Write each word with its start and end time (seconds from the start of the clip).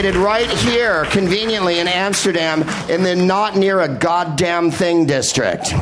located 0.00 0.16
right 0.16 0.48
here, 0.48 1.04
conveniently 1.06 1.78
in 1.78 1.86
Amsterdam, 1.86 2.62
in 2.88 3.02
the 3.02 3.14
not 3.14 3.58
near 3.58 3.80
a 3.80 3.88
goddamn 3.88 4.70
thing 4.70 5.04
district. 5.04 5.74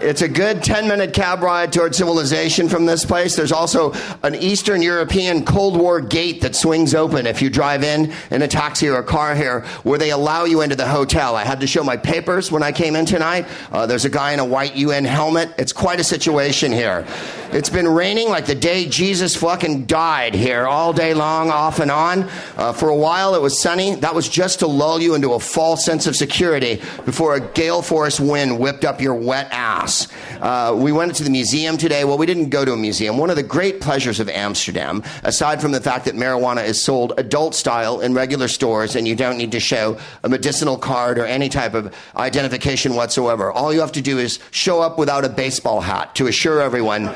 It's 0.00 0.22
a 0.22 0.28
good 0.28 0.62
10 0.62 0.86
minute 0.86 1.12
cab 1.12 1.42
ride 1.42 1.72
toward 1.72 1.96
civilization 1.96 2.68
from 2.68 2.86
this 2.86 3.04
place. 3.04 3.34
There's 3.34 3.50
also 3.50 3.94
an 4.22 4.36
Eastern 4.36 4.80
European 4.80 5.44
Cold 5.44 5.76
War 5.76 6.00
gate 6.00 6.42
that 6.42 6.54
swings 6.54 6.94
open 6.94 7.26
if 7.26 7.42
you 7.42 7.50
drive 7.50 7.82
in 7.82 8.12
in 8.30 8.42
a 8.42 8.48
taxi 8.48 8.86
or 8.86 8.98
a 8.98 9.02
car 9.02 9.34
here, 9.34 9.62
where 9.82 9.98
they 9.98 10.12
allow 10.12 10.44
you 10.44 10.60
into 10.60 10.76
the 10.76 10.86
hotel. 10.86 11.34
I 11.34 11.42
had 11.42 11.58
to 11.62 11.66
show 11.66 11.82
my 11.82 11.96
papers 11.96 12.52
when 12.52 12.62
I 12.62 12.70
came 12.70 12.94
in 12.94 13.06
tonight. 13.06 13.46
Uh, 13.72 13.86
there's 13.86 14.04
a 14.04 14.10
guy 14.10 14.34
in 14.34 14.38
a 14.38 14.44
white 14.44 14.76
UN 14.76 15.04
helmet. 15.04 15.52
It's 15.58 15.72
quite 15.72 15.98
a 15.98 16.04
situation 16.04 16.70
here. 16.70 17.04
It's 17.50 17.70
been 17.70 17.88
raining 17.88 18.28
like 18.28 18.44
the 18.44 18.54
day 18.54 18.86
Jesus 18.86 19.34
fucking 19.34 19.86
died 19.86 20.34
here 20.34 20.66
all 20.66 20.92
day 20.92 21.14
long, 21.14 21.50
off 21.50 21.78
and 21.80 21.90
on. 21.90 22.28
Uh, 22.58 22.74
for 22.74 22.90
a 22.90 22.94
while 22.94 23.34
it 23.34 23.40
was 23.40 23.58
sunny. 23.58 23.94
That 23.94 24.14
was 24.14 24.28
just 24.28 24.58
to 24.58 24.66
lull 24.66 25.00
you 25.00 25.14
into 25.14 25.32
a 25.32 25.40
false 25.40 25.82
sense 25.82 26.06
of 26.06 26.14
security 26.14 26.76
before 27.06 27.36
a 27.36 27.40
gale 27.40 27.80
force 27.80 28.20
wind 28.20 28.58
whipped 28.58 28.84
up 28.84 29.00
your 29.00 29.14
wet 29.14 29.48
ass. 29.50 30.08
Uh, 30.42 30.76
we 30.76 30.92
went 30.92 31.14
to 31.16 31.24
the 31.24 31.30
museum 31.30 31.78
today. 31.78 32.04
Well, 32.04 32.18
we 32.18 32.26
didn't 32.26 32.50
go 32.50 32.66
to 32.66 32.72
a 32.74 32.76
museum. 32.76 33.16
One 33.16 33.30
of 33.30 33.36
the 33.36 33.42
great 33.42 33.80
pleasures 33.80 34.20
of 34.20 34.28
Amsterdam, 34.28 35.02
aside 35.24 35.62
from 35.62 35.72
the 35.72 35.80
fact 35.80 36.04
that 36.04 36.14
marijuana 36.16 36.66
is 36.66 36.82
sold 36.82 37.14
adult 37.16 37.54
style 37.54 38.00
in 38.02 38.12
regular 38.12 38.48
stores 38.48 38.94
and 38.94 39.08
you 39.08 39.16
don't 39.16 39.38
need 39.38 39.52
to 39.52 39.60
show 39.60 39.98
a 40.22 40.28
medicinal 40.28 40.76
card 40.76 41.18
or 41.18 41.24
any 41.24 41.48
type 41.48 41.72
of 41.72 41.94
identification 42.14 42.94
whatsoever, 42.94 43.50
all 43.50 43.72
you 43.72 43.80
have 43.80 43.92
to 43.92 44.02
do 44.02 44.18
is 44.18 44.38
show 44.50 44.82
up 44.82 44.98
without 44.98 45.24
a 45.24 45.30
baseball 45.30 45.80
hat 45.80 46.14
to 46.14 46.26
assure 46.26 46.60
everyone 46.60 47.06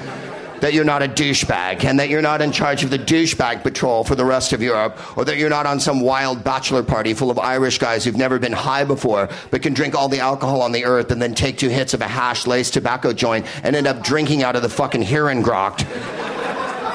that 0.63 0.73
you're 0.73 0.85
not 0.85 1.03
a 1.03 1.09
douchebag 1.09 1.85
and 1.85 1.99
that 1.99 2.09
you're 2.09 2.23
not 2.23 2.41
in 2.41 2.53
charge 2.53 2.85
of 2.85 2.91
the 2.91 2.99
douchebag 2.99 3.65
patrol 3.65 4.05
for 4.05 4.15
the 4.15 4.25
rest 4.25 4.53
of 4.53 4.63
Europe 4.63 4.97
or 5.19 5.25
that 5.25 5.37
you're 5.37 5.51
not 5.51 5.67
on 5.67 5.81
some 5.81 6.01
wild 6.01 6.45
bachelor 6.45 6.85
party 6.85 7.15
full 7.15 7.33
of 7.33 7.39
Irish 7.39 7.79
guys 7.79 8.05
who've 8.05 8.17
never 8.17 8.39
been 8.39 8.53
high 8.53 8.85
before 8.85 9.29
but 9.51 9.61
can 9.61 9.75
drink 9.75 9.97
all 9.97 10.09
the 10.09 10.21
alcohol 10.21 10.63
on 10.63 10.71
the 10.71 10.85
earth 10.85 11.11
and 11.11 11.21
then 11.21 11.35
take 11.35 11.59
two 11.59 11.69
hits 11.69 11.95
of 11.95 12.01
a 12.01 12.07
hash 12.07 12.47
laced 12.47 12.75
tobacco 12.75 13.13
joint 13.13 13.45
and 13.65 13.75
end 13.75 13.89
up 13.89 14.05
drinking 14.05 14.45
out 14.45 14.55
of 14.55 14.63
the 14.63 14.69
fucking 14.69 15.03
Herengracht 15.03 15.85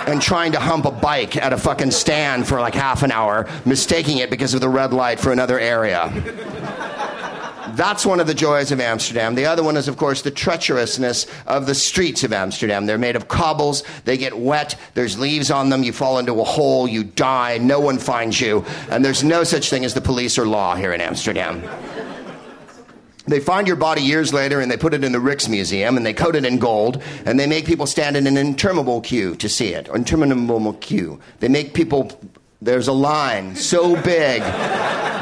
and 0.07 0.21
trying 0.21 0.53
to 0.53 0.59
hump 0.59 0.85
a 0.85 0.91
bike 0.91 1.35
at 1.35 1.51
a 1.51 1.57
fucking 1.57 1.91
stand 1.91 2.47
for 2.47 2.61
like 2.61 2.73
half 2.73 3.03
an 3.03 3.11
hour, 3.11 3.45
mistaking 3.65 4.19
it 4.19 4.29
because 4.29 4.53
of 4.53 4.61
the 4.61 4.69
red 4.69 4.93
light 4.93 5.19
for 5.19 5.33
another 5.33 5.59
area. 5.59 6.09
That's 7.77 8.07
one 8.07 8.19
of 8.19 8.25
the 8.25 8.33
joys 8.33 8.71
of 8.71 8.79
Amsterdam. 8.81 9.35
The 9.35 9.45
other 9.45 9.61
one 9.61 9.77
is, 9.77 9.87
of 9.87 9.97
course, 9.97 10.23
the 10.23 10.31
treacherousness 10.31 11.27
of 11.45 11.67
the 11.67 11.75
streets 11.75 12.23
of 12.23 12.33
Amsterdam. 12.33 12.87
They're 12.87 12.97
made 12.97 13.15
of 13.15 13.27
cobbles, 13.27 13.83
they 14.03 14.17
get 14.17 14.35
wet, 14.35 14.75
there's 14.95 15.19
leaves 15.19 15.51
on 15.51 15.69
them, 15.69 15.83
you 15.83 15.93
fall 15.93 16.17
into 16.17 16.41
a 16.41 16.43
hole, 16.43 16.87
you 16.87 17.03
die, 17.03 17.59
no 17.59 17.79
one 17.79 17.99
finds 17.99 18.41
you, 18.41 18.65
and 18.89 19.05
there's 19.05 19.23
no 19.23 19.43
such 19.43 19.69
thing 19.69 19.85
as 19.85 19.93
the 19.93 20.01
police 20.01 20.39
or 20.39 20.47
law 20.47 20.75
here 20.75 20.91
in 20.91 21.01
Amsterdam. 21.01 21.61
They 23.27 23.39
find 23.39 23.67
your 23.67 23.75
body 23.75 24.01
years 24.01 24.33
later 24.33 24.59
and 24.59 24.71
they 24.71 24.77
put 24.77 24.95
it 24.95 25.03
in 25.03 25.11
the 25.11 25.19
Rijksmuseum 25.19 25.97
and 25.97 26.03
they 26.03 26.13
coat 26.13 26.35
it 26.35 26.45
in 26.45 26.57
gold 26.57 27.03
and 27.25 27.39
they 27.39 27.45
make 27.45 27.65
people 27.65 27.85
stand 27.85 28.17
in 28.17 28.25
an 28.25 28.37
interminable 28.37 29.01
queue 29.01 29.35
to 29.35 29.47
see 29.47 29.73
it. 29.73 29.87
Interminable 29.89 30.73
queue. 30.73 31.19
They 31.41 31.49
make 31.49 31.75
people 31.75 32.19
there's 32.61 32.87
a 32.87 32.93
line 32.93 33.55
so 33.55 34.01
big 34.01 34.41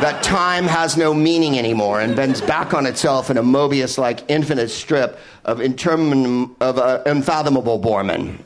that 0.01 0.23
time 0.23 0.65
has 0.65 0.97
no 0.97 1.13
meaning 1.13 1.57
anymore 1.57 2.01
and 2.01 2.15
bends 2.15 2.41
back 2.41 2.73
on 2.73 2.85
itself 2.85 3.29
in 3.29 3.37
a 3.37 3.43
Mobius 3.43 3.97
like 3.97 4.29
infinite 4.29 4.69
strip 4.69 5.17
of, 5.43 5.59
intermin- 5.59 6.55
of 6.59 6.77
uh, 6.77 7.01
unfathomable 7.05 7.79
Borman. 7.79 8.39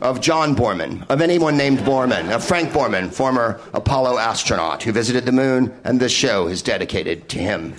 Of 0.00 0.22
John 0.22 0.56
Borman, 0.56 1.04
of 1.10 1.20
anyone 1.20 1.58
named 1.58 1.80
Borman, 1.80 2.34
of 2.34 2.42
Frank 2.42 2.70
Borman, 2.70 3.12
former 3.12 3.60
Apollo 3.74 4.16
astronaut 4.16 4.82
who 4.82 4.92
visited 4.92 5.26
the 5.26 5.32
moon, 5.32 5.78
and 5.84 6.00
this 6.00 6.10
show 6.10 6.46
is 6.46 6.62
dedicated 6.62 7.28
to 7.28 7.38
him. 7.38 7.72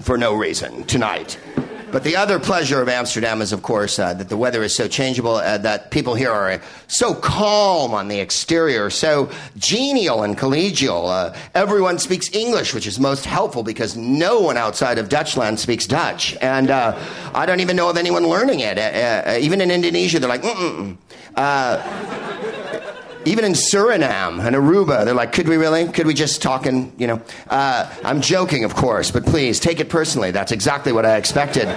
For 0.00 0.16
no 0.16 0.34
reason, 0.34 0.84
tonight. 0.84 1.38
But 1.90 2.04
the 2.04 2.16
other 2.16 2.38
pleasure 2.38 2.82
of 2.82 2.88
Amsterdam 2.88 3.40
is, 3.40 3.52
of 3.52 3.62
course, 3.62 3.98
uh, 3.98 4.12
that 4.12 4.28
the 4.28 4.36
weather 4.36 4.62
is 4.62 4.74
so 4.74 4.88
changeable, 4.88 5.36
uh, 5.36 5.56
that 5.58 5.90
people 5.90 6.14
here 6.14 6.30
are 6.30 6.50
uh, 6.50 6.58
so 6.86 7.14
calm 7.14 7.94
on 7.94 8.08
the 8.08 8.20
exterior, 8.20 8.90
so 8.90 9.30
genial 9.56 10.22
and 10.22 10.36
collegial. 10.36 11.08
Uh, 11.08 11.34
everyone 11.54 11.98
speaks 11.98 12.30
English, 12.34 12.74
which 12.74 12.86
is 12.86 13.00
most 13.00 13.24
helpful 13.24 13.62
because 13.62 13.96
no 13.96 14.38
one 14.40 14.58
outside 14.58 14.98
of 14.98 15.08
Dutchland 15.08 15.58
speaks 15.58 15.86
Dutch. 15.86 16.36
And 16.42 16.70
uh, 16.70 16.98
I 17.34 17.46
don't 17.46 17.60
even 17.60 17.76
know 17.76 17.88
of 17.88 17.96
anyone 17.96 18.28
learning 18.28 18.60
it. 18.60 18.78
Even 19.42 19.62
in 19.62 19.70
Indonesia, 19.70 20.18
they're 20.18 20.28
like, 20.28 20.42
mm 20.42 20.98
even 23.24 23.44
in 23.44 23.52
Suriname 23.52 24.44
and 24.44 24.54
Aruba, 24.56 25.04
they're 25.04 25.14
like, 25.14 25.32
could 25.32 25.48
we 25.48 25.56
really? 25.56 25.86
Could 25.88 26.06
we 26.06 26.14
just 26.14 26.42
talk 26.42 26.66
and, 26.66 26.92
you 26.98 27.06
know? 27.06 27.20
Uh, 27.48 27.92
I'm 28.04 28.20
joking, 28.20 28.64
of 28.64 28.74
course, 28.74 29.10
but 29.10 29.24
please 29.24 29.60
take 29.60 29.80
it 29.80 29.88
personally. 29.88 30.30
That's 30.30 30.52
exactly 30.52 30.92
what 30.92 31.04
I 31.04 31.16
expected. 31.16 31.68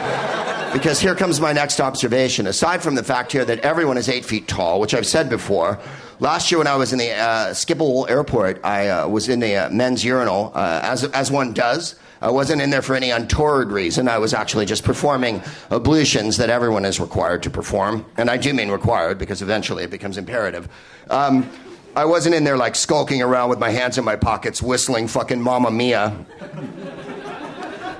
because 0.73 0.99
here 0.99 1.15
comes 1.15 1.41
my 1.41 1.53
next 1.53 1.81
observation. 1.81 2.47
Aside 2.47 2.81
from 2.81 2.95
the 2.95 3.03
fact 3.03 3.31
here 3.31 3.43
that 3.45 3.59
everyone 3.59 3.97
is 3.97 4.07
eight 4.07 4.25
feet 4.25 4.47
tall, 4.47 4.79
which 4.79 4.93
I've 4.93 5.05
said 5.05 5.29
before, 5.29 5.79
last 6.19 6.51
year 6.51 6.59
when 6.59 6.67
I 6.67 6.75
was 6.75 6.93
in 6.93 6.99
the 6.99 7.11
uh, 7.11 7.47
Schiphol 7.49 8.09
airport, 8.09 8.63
I 8.63 8.87
uh, 8.87 9.07
was 9.07 9.27
in 9.27 9.39
the 9.39 9.55
uh, 9.55 9.69
men's 9.69 10.05
urinal, 10.05 10.51
uh, 10.55 10.79
as, 10.83 11.03
as 11.05 11.31
one 11.31 11.53
does. 11.53 11.95
I 12.21 12.29
wasn't 12.29 12.61
in 12.61 12.69
there 12.69 12.81
for 12.83 12.95
any 12.95 13.09
untoward 13.09 13.71
reason. 13.71 14.07
I 14.07 14.19
was 14.19 14.33
actually 14.33 14.65
just 14.65 14.83
performing 14.83 15.41
ablutions 15.71 16.37
that 16.37 16.49
everyone 16.49 16.85
is 16.85 16.99
required 16.99 17.43
to 17.43 17.49
perform. 17.49 18.05
And 18.17 18.29
I 18.29 18.37
do 18.37 18.53
mean 18.53 18.69
required 18.69 19.17
because 19.17 19.41
eventually 19.41 19.83
it 19.83 19.89
becomes 19.89 20.17
imperative. 20.17 20.69
Um, 21.09 21.49
I 21.95 22.05
wasn't 22.05 22.35
in 22.35 22.43
there 22.43 22.57
like 22.57 22.75
skulking 22.75 23.21
around 23.21 23.49
with 23.49 23.59
my 23.59 23.69
hands 23.69 23.97
in 23.97 24.05
my 24.05 24.15
pockets, 24.15 24.61
whistling 24.61 25.07
fucking 25.07 25.41
Mamma 25.41 25.71
Mia. 25.71 26.15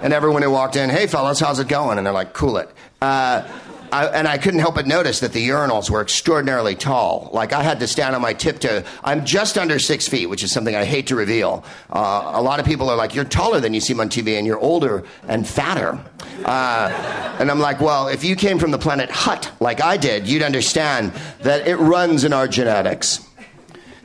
and 0.01 0.13
everyone 0.13 0.43
who 0.43 0.51
walked 0.51 0.75
in, 0.75 0.89
hey 0.89 1.07
fellas, 1.07 1.39
how's 1.39 1.59
it 1.59 1.67
going? 1.67 1.97
And 1.97 2.05
they're 2.05 2.13
like, 2.13 2.33
cool 2.33 2.57
it. 2.57 2.69
Uh, 3.01 3.41
I, 3.91 4.05
and 4.07 4.27
I 4.27 4.37
couldn't 4.37 4.61
help 4.61 4.75
but 4.75 4.87
notice 4.87 5.19
that 5.19 5.33
the 5.33 5.47
urinals 5.49 5.89
were 5.89 6.01
extraordinarily 6.01 6.75
tall. 6.75 7.29
Like 7.33 7.51
I 7.51 7.61
had 7.61 7.79
to 7.81 7.87
stand 7.87 8.15
on 8.15 8.21
my 8.21 8.33
tiptoe. 8.33 8.83
I'm 9.03 9.25
just 9.25 9.57
under 9.57 9.79
six 9.79 10.07
feet, 10.07 10.27
which 10.27 10.43
is 10.43 10.51
something 10.51 10.75
I 10.75 10.85
hate 10.85 11.07
to 11.07 11.15
reveal. 11.15 11.63
Uh, 11.89 12.31
a 12.33 12.41
lot 12.41 12.59
of 12.59 12.65
people 12.65 12.89
are 12.89 12.95
like, 12.95 13.13
"You're 13.15 13.25
taller 13.25 13.59
than 13.59 13.73
you 13.73 13.81
seem 13.81 13.99
on 13.99 14.09
TV, 14.09 14.37
and 14.37 14.47
you're 14.47 14.59
older 14.59 15.03
and 15.27 15.47
fatter." 15.47 15.99
Uh, 16.45 17.35
and 17.39 17.51
I'm 17.51 17.59
like, 17.59 17.81
"Well, 17.81 18.07
if 18.07 18.23
you 18.23 18.35
came 18.35 18.59
from 18.59 18.71
the 18.71 18.79
planet 18.79 19.11
Hutt 19.11 19.51
like 19.59 19.81
I 19.81 19.97
did, 19.97 20.27
you'd 20.27 20.43
understand 20.43 21.11
that 21.41 21.67
it 21.67 21.75
runs 21.75 22.23
in 22.23 22.33
our 22.33 22.47
genetics." 22.47 23.19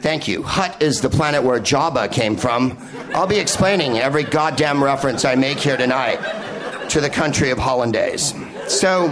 Thank 0.00 0.28
you. 0.28 0.42
Hutt 0.42 0.82
is 0.82 1.00
the 1.00 1.08
planet 1.08 1.42
where 1.42 1.58
Jabba 1.58 2.12
came 2.12 2.36
from. 2.36 2.76
I'll 3.14 3.26
be 3.26 3.38
explaining 3.38 3.98
every 3.98 4.24
goddamn 4.24 4.82
reference 4.82 5.24
I 5.24 5.36
make 5.36 5.58
here 5.58 5.76
tonight 5.76 6.18
to 6.90 7.00
the 7.00 7.10
country 7.10 7.50
of 7.50 7.58
Hollandaise. 7.58 8.34
So 8.68 9.08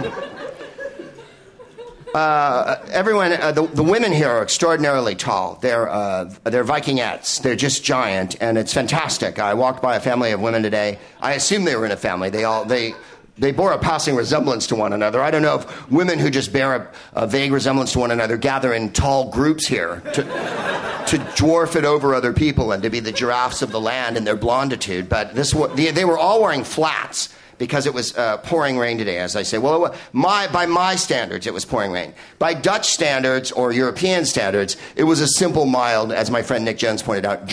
uh, 2.15 2.81
everyone, 2.91 3.33
uh, 3.33 3.51
the, 3.51 3.67
the, 3.67 3.83
women 3.83 4.13
here 4.13 4.29
are 4.29 4.41
extraordinarily 4.41 5.15
tall. 5.15 5.59
They're, 5.61 5.89
uh, 5.89 6.33
they're 6.45 6.63
Vikingettes. 6.63 7.41
They're 7.41 7.57
just 7.57 7.83
giant, 7.83 8.41
and 8.41 8.57
it's 8.57 8.73
fantastic. 8.73 9.37
I 9.37 9.53
walked 9.53 9.81
by 9.81 9.97
a 9.97 9.99
family 9.99 10.31
of 10.31 10.39
women 10.39 10.63
today. 10.63 10.97
I 11.19 11.33
assume 11.33 11.65
they 11.65 11.75
were 11.75 11.85
in 11.85 11.91
a 11.91 11.97
family. 11.97 12.29
They 12.29 12.45
all, 12.45 12.63
they, 12.63 12.93
they 13.37 13.51
bore 13.51 13.73
a 13.73 13.77
passing 13.77 14.15
resemblance 14.15 14.65
to 14.67 14.77
one 14.77 14.93
another. 14.93 15.21
I 15.21 15.29
don't 15.29 15.41
know 15.41 15.55
if 15.55 15.91
women 15.91 16.17
who 16.17 16.29
just 16.29 16.53
bear 16.53 16.75
a, 16.75 17.23
a 17.23 17.27
vague 17.27 17.51
resemblance 17.51 17.91
to 17.93 17.99
one 17.99 18.11
another 18.11 18.37
gather 18.37 18.73
in 18.73 18.93
tall 18.93 19.29
groups 19.29 19.67
here 19.67 20.01
to, 20.13 20.23
to 20.23 21.17
dwarf 21.35 21.75
it 21.75 21.83
over 21.83 22.15
other 22.15 22.31
people 22.31 22.71
and 22.71 22.81
to 22.83 22.89
be 22.89 23.01
the 23.01 23.11
giraffes 23.11 23.61
of 23.61 23.73
the 23.73 23.81
land 23.81 24.15
in 24.15 24.23
their 24.23 24.37
blonditude. 24.37 25.09
But 25.09 25.35
this, 25.35 25.51
they 25.51 26.05
were 26.05 26.17
all 26.17 26.41
wearing 26.41 26.63
flats 26.63 27.34
because 27.57 27.85
it 27.85 27.93
was 27.93 28.15
uh, 28.17 28.37
pouring 28.37 28.77
rain 28.77 28.97
today, 28.97 29.19
as 29.19 29.35
I 29.35 29.43
say. 29.43 29.57
Well, 29.57 29.95
my, 30.13 30.47
by 30.47 30.65
my 30.65 30.95
standards, 30.95 31.47
it 31.47 31.53
was 31.53 31.65
pouring 31.65 31.91
rain. 31.91 32.13
By 32.39 32.53
Dutch 32.53 32.87
standards 32.87 33.51
or 33.51 33.71
European 33.71 34.25
standards, 34.25 34.77
it 34.95 35.03
was 35.03 35.21
a 35.21 35.27
simple, 35.27 35.65
mild, 35.65 36.11
as 36.11 36.29
my 36.29 36.41
friend 36.41 36.65
Nick 36.65 36.77
Jones 36.77 37.01
pointed 37.01 37.25
out, 37.25 37.45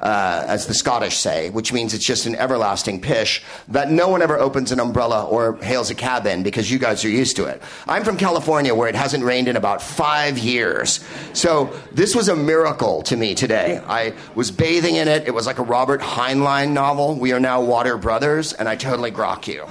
uh, 0.00 0.44
as 0.46 0.66
the 0.66 0.74
Scottish 0.74 1.16
say, 1.16 1.50
which 1.50 1.72
means 1.72 1.94
it's 1.94 2.06
just 2.06 2.26
an 2.26 2.34
everlasting 2.36 3.00
pish 3.00 3.42
that 3.68 3.90
no 3.90 4.08
one 4.08 4.20
ever 4.22 4.38
opens 4.38 4.70
an 4.72 4.80
umbrella 4.80 5.24
or 5.24 5.56
hails 5.56 5.90
a 5.90 5.94
cab 5.94 6.26
in 6.26 6.42
because 6.42 6.70
you 6.70 6.78
guys 6.78 7.04
are 7.04 7.08
used 7.08 7.36
to 7.36 7.46
it. 7.46 7.62
I'm 7.88 8.04
from 8.04 8.16
California 8.16 8.74
where 8.74 8.88
it 8.88 8.94
hasn't 8.94 9.24
rained 9.24 9.48
in 9.48 9.56
about 9.56 9.80
five 9.80 10.38
years. 10.38 11.04
So 11.32 11.72
this 11.92 12.14
was 12.14 12.28
a 12.28 12.36
miracle 12.36 13.02
to 13.04 13.16
me 13.16 13.34
today. 13.34 13.80
I 13.86 14.12
was 14.34 14.50
bathing 14.50 14.96
in 14.96 15.08
it. 15.08 15.26
It 15.26 15.34
was 15.34 15.46
like 15.46 15.58
a 15.58 15.62
Robert 15.62 16.00
Heinlein 16.00 16.72
novel. 16.72 17.14
We 17.14 17.32
are 17.32 17.40
now 17.40 17.62
water 17.62 17.96
brothers, 17.96 18.52
and 18.52 18.68
I 18.68 18.76
totally 18.76 19.10
grok 19.10 19.46
you. 19.46 19.66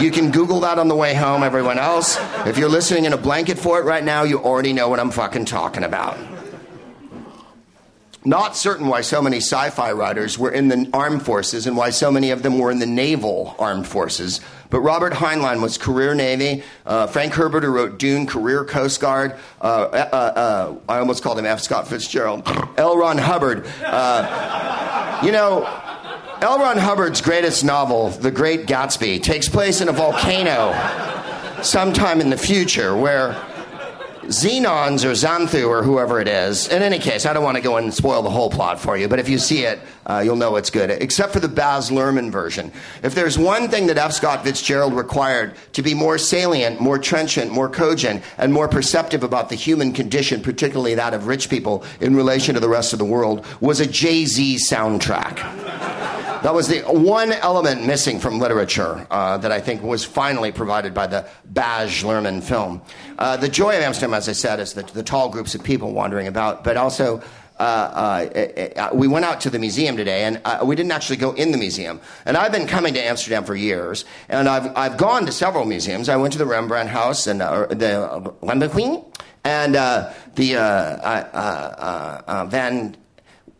You 0.00 0.10
can 0.10 0.30
Google 0.30 0.60
that 0.60 0.78
on 0.78 0.88
the 0.88 0.96
way 0.96 1.14
home, 1.14 1.42
everyone 1.42 1.78
else. 1.78 2.16
If 2.46 2.56
you're 2.56 2.70
listening 2.70 3.04
in 3.04 3.12
a 3.12 3.18
blanket 3.18 3.58
fort 3.58 3.84
right 3.84 4.02
now, 4.02 4.22
you 4.22 4.38
already 4.38 4.72
know 4.72 4.88
what 4.88 5.00
I'm 5.00 5.10
fucking 5.10 5.44
talking 5.44 5.84
about. 5.84 6.16
Not 8.24 8.56
certain 8.56 8.86
why 8.86 9.00
so 9.00 9.20
many 9.20 9.38
sci 9.38 9.70
fi 9.70 9.90
writers 9.90 10.38
were 10.38 10.50
in 10.50 10.68
the 10.68 10.88
armed 10.92 11.22
forces 11.22 11.66
and 11.66 11.76
why 11.76 11.90
so 11.90 12.12
many 12.12 12.30
of 12.30 12.44
them 12.44 12.56
were 12.58 12.70
in 12.70 12.78
the 12.78 12.86
naval 12.86 13.56
armed 13.58 13.86
forces, 13.86 14.40
But 14.70 14.80
Robert 14.80 15.12
Heinlein 15.12 15.60
was 15.60 15.76
career 15.76 16.14
Navy. 16.14 16.62
Uh, 16.86 17.08
Frank 17.08 17.32
Herbert, 17.32 17.64
who 17.64 17.70
wrote 17.70 17.98
Dune, 17.98 18.26
career 18.26 18.64
Coast 18.64 19.00
Guard. 19.00 19.34
Uh, 19.60 19.64
uh, 19.64 20.16
uh 20.16 20.74
I 20.88 20.98
almost 20.98 21.24
called 21.24 21.38
him 21.38 21.46
F. 21.46 21.60
Scott 21.60 21.88
Fitzgerald. 21.88 22.46
L. 22.76 22.96
Ron 22.96 23.18
Hubbard. 23.18 23.66
Uh, 23.84 25.20
you 25.24 25.32
know, 25.32 25.64
L. 26.40 26.58
Ron 26.58 26.78
Hubbard's 26.78 27.20
greatest 27.20 27.64
novel, 27.64 28.10
The 28.10 28.30
Great 28.30 28.66
Gatsby, 28.66 29.22
takes 29.22 29.48
place 29.48 29.80
in 29.80 29.88
a 29.88 29.92
volcano 29.92 30.72
sometime 31.62 32.20
in 32.20 32.30
the 32.30 32.36
future 32.36 32.96
where 32.96 33.32
Xenons 34.24 35.04
or 35.04 35.12
Xanthu 35.12 35.68
or 35.68 35.82
whoever 35.82 36.20
it 36.20 36.28
is. 36.28 36.68
In 36.68 36.82
any 36.82 36.98
case, 36.98 37.26
I 37.26 37.32
don't 37.32 37.42
want 37.42 37.56
to 37.56 37.62
go 37.62 37.76
and 37.76 37.92
spoil 37.92 38.22
the 38.22 38.30
whole 38.30 38.50
plot 38.50 38.80
for 38.80 38.96
you, 38.96 39.08
but 39.08 39.18
if 39.18 39.28
you 39.28 39.38
see 39.38 39.64
it, 39.64 39.80
uh, 40.06 40.22
you'll 40.24 40.36
know 40.36 40.56
it's 40.56 40.70
good, 40.70 40.90
except 40.90 41.32
for 41.32 41.40
the 41.40 41.48
Baz 41.48 41.90
Luhrmann 41.90 42.30
version. 42.30 42.72
If 43.02 43.14
there's 43.14 43.38
one 43.38 43.68
thing 43.68 43.86
that 43.86 43.98
F. 43.98 44.12
Scott 44.12 44.44
Fitzgerald 44.44 44.94
required 44.94 45.54
to 45.72 45.82
be 45.82 45.94
more 45.94 46.18
salient, 46.18 46.80
more 46.80 46.98
trenchant, 46.98 47.50
more 47.50 47.68
cogent, 47.68 48.22
and 48.38 48.52
more 48.52 48.68
perceptive 48.68 49.22
about 49.22 49.48
the 49.48 49.54
human 49.54 49.92
condition, 49.92 50.42
particularly 50.42 50.94
that 50.94 51.14
of 51.14 51.26
rich 51.26 51.48
people 51.48 51.84
in 52.00 52.16
relation 52.16 52.54
to 52.54 52.60
the 52.60 52.68
rest 52.68 52.92
of 52.92 52.98
the 52.98 53.04
world, 53.04 53.46
was 53.60 53.80
a 53.80 53.86
Jay 53.86 54.24
Z 54.24 54.56
soundtrack. 54.56 55.36
That 56.42 56.54
was 56.54 56.66
the 56.66 56.80
one 56.80 57.30
element 57.30 57.86
missing 57.86 58.18
from 58.18 58.40
literature 58.40 59.06
uh, 59.12 59.38
that 59.38 59.52
I 59.52 59.60
think 59.60 59.80
was 59.80 60.04
finally 60.04 60.50
provided 60.50 60.92
by 60.92 61.06
the 61.06 61.28
Baz 61.44 62.02
Luhrmann 62.02 62.42
film. 62.42 62.82
Uh, 63.16 63.36
the 63.36 63.48
joy 63.48 63.76
of 63.76 63.82
Amsterdam, 63.82 64.14
as 64.14 64.28
I 64.28 64.32
said, 64.32 64.58
is 64.58 64.72
the, 64.72 64.82
the 64.82 65.04
tall 65.04 65.28
groups 65.28 65.54
of 65.54 65.62
people 65.62 65.92
wandering 65.92 66.26
about, 66.26 66.64
but 66.64 66.76
also 66.76 67.22
uh, 67.58 67.62
uh, 67.62 68.80
uh, 68.80 68.90
we 68.94 69.06
went 69.06 69.24
out 69.24 69.40
to 69.42 69.50
the 69.50 69.58
museum 69.58 69.96
today, 69.96 70.24
and 70.24 70.40
uh, 70.44 70.60
we 70.64 70.74
didn't 70.74 70.92
actually 70.92 71.16
go 71.16 71.32
in 71.32 71.52
the 71.52 71.58
museum. 71.58 72.00
And 72.24 72.36
I've 72.36 72.52
been 72.52 72.66
coming 72.66 72.94
to 72.94 73.00
Amsterdam 73.00 73.44
for 73.44 73.54
years, 73.54 74.04
and 74.28 74.48
I've, 74.48 74.76
I've 74.76 74.96
gone 74.96 75.26
to 75.26 75.32
several 75.32 75.64
museums. 75.64 76.08
I 76.08 76.16
went 76.16 76.32
to 76.32 76.38
the 76.38 76.46
Rembrandt 76.46 76.88
House 76.88 77.26
and 77.26 77.42
uh, 77.42 77.66
the 77.66 78.34
Rembrandt 78.42 79.22
and 79.44 79.74
the 79.74 80.12
Van. 82.50 82.96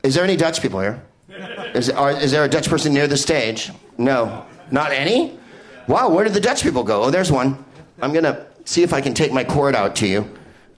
Is 0.02 0.14
there 0.14 0.24
any 0.24 0.36
Dutch 0.36 0.60
people 0.60 0.80
here? 0.80 1.02
Is, 1.74 1.88
are, 1.88 2.10
is 2.10 2.30
there 2.30 2.44
a 2.44 2.48
Dutch 2.48 2.68
person 2.68 2.92
near 2.92 3.06
the 3.06 3.16
stage? 3.16 3.70
No. 3.96 4.44
Not 4.70 4.92
any? 4.92 5.38
Wow, 5.86 6.10
where 6.10 6.24
did 6.24 6.34
the 6.34 6.40
Dutch 6.40 6.62
people 6.62 6.82
go? 6.84 7.04
Oh, 7.04 7.10
there's 7.10 7.32
one. 7.32 7.64
I'm 8.02 8.12
going 8.12 8.24
to 8.24 8.46
see 8.64 8.82
if 8.82 8.92
I 8.92 9.00
can 9.00 9.14
take 9.14 9.32
my 9.32 9.44
cord 9.44 9.74
out 9.74 9.96
to 9.96 10.06
you. 10.06 10.28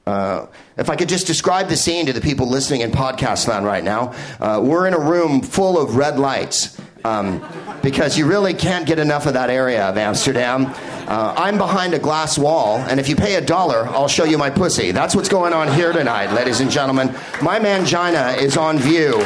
Uh, 0.06 0.46
if 0.76 0.90
I 0.90 0.96
could 0.96 1.08
just 1.08 1.26
describe 1.26 1.68
the 1.68 1.76
scene 1.76 2.06
to 2.06 2.12
the 2.12 2.20
people 2.20 2.46
listening 2.46 2.82
in 2.82 2.90
podcast 2.90 3.48
land 3.48 3.64
right 3.64 3.82
now, 3.82 4.14
uh, 4.40 4.60
we're 4.62 4.86
in 4.86 4.94
a 4.94 4.98
room 4.98 5.40
full 5.40 5.80
of 5.80 5.96
red 5.96 6.18
lights 6.18 6.78
um, 7.04 7.42
because 7.82 8.18
you 8.18 8.26
really 8.26 8.54
can't 8.54 8.86
get 8.86 8.98
enough 8.98 9.26
of 9.26 9.34
that 9.34 9.50
area 9.50 9.84
of 9.84 9.96
Amsterdam. 9.96 10.66
Uh, 11.06 11.34
I'm 11.36 11.58
behind 11.58 11.94
a 11.94 11.98
glass 11.98 12.38
wall, 12.38 12.78
and 12.78 12.98
if 12.98 13.08
you 13.08 13.16
pay 13.16 13.36
a 13.36 13.40
dollar, 13.40 13.86
I'll 13.88 14.08
show 14.08 14.24
you 14.24 14.38
my 14.38 14.50
pussy. 14.50 14.90
That's 14.90 15.14
what's 15.14 15.28
going 15.28 15.52
on 15.52 15.72
here 15.72 15.92
tonight, 15.92 16.32
ladies 16.32 16.60
and 16.60 16.70
gentlemen. 16.70 17.08
My 17.42 17.58
mangina 17.58 18.36
is 18.38 18.56
on 18.56 18.78
view 18.78 19.22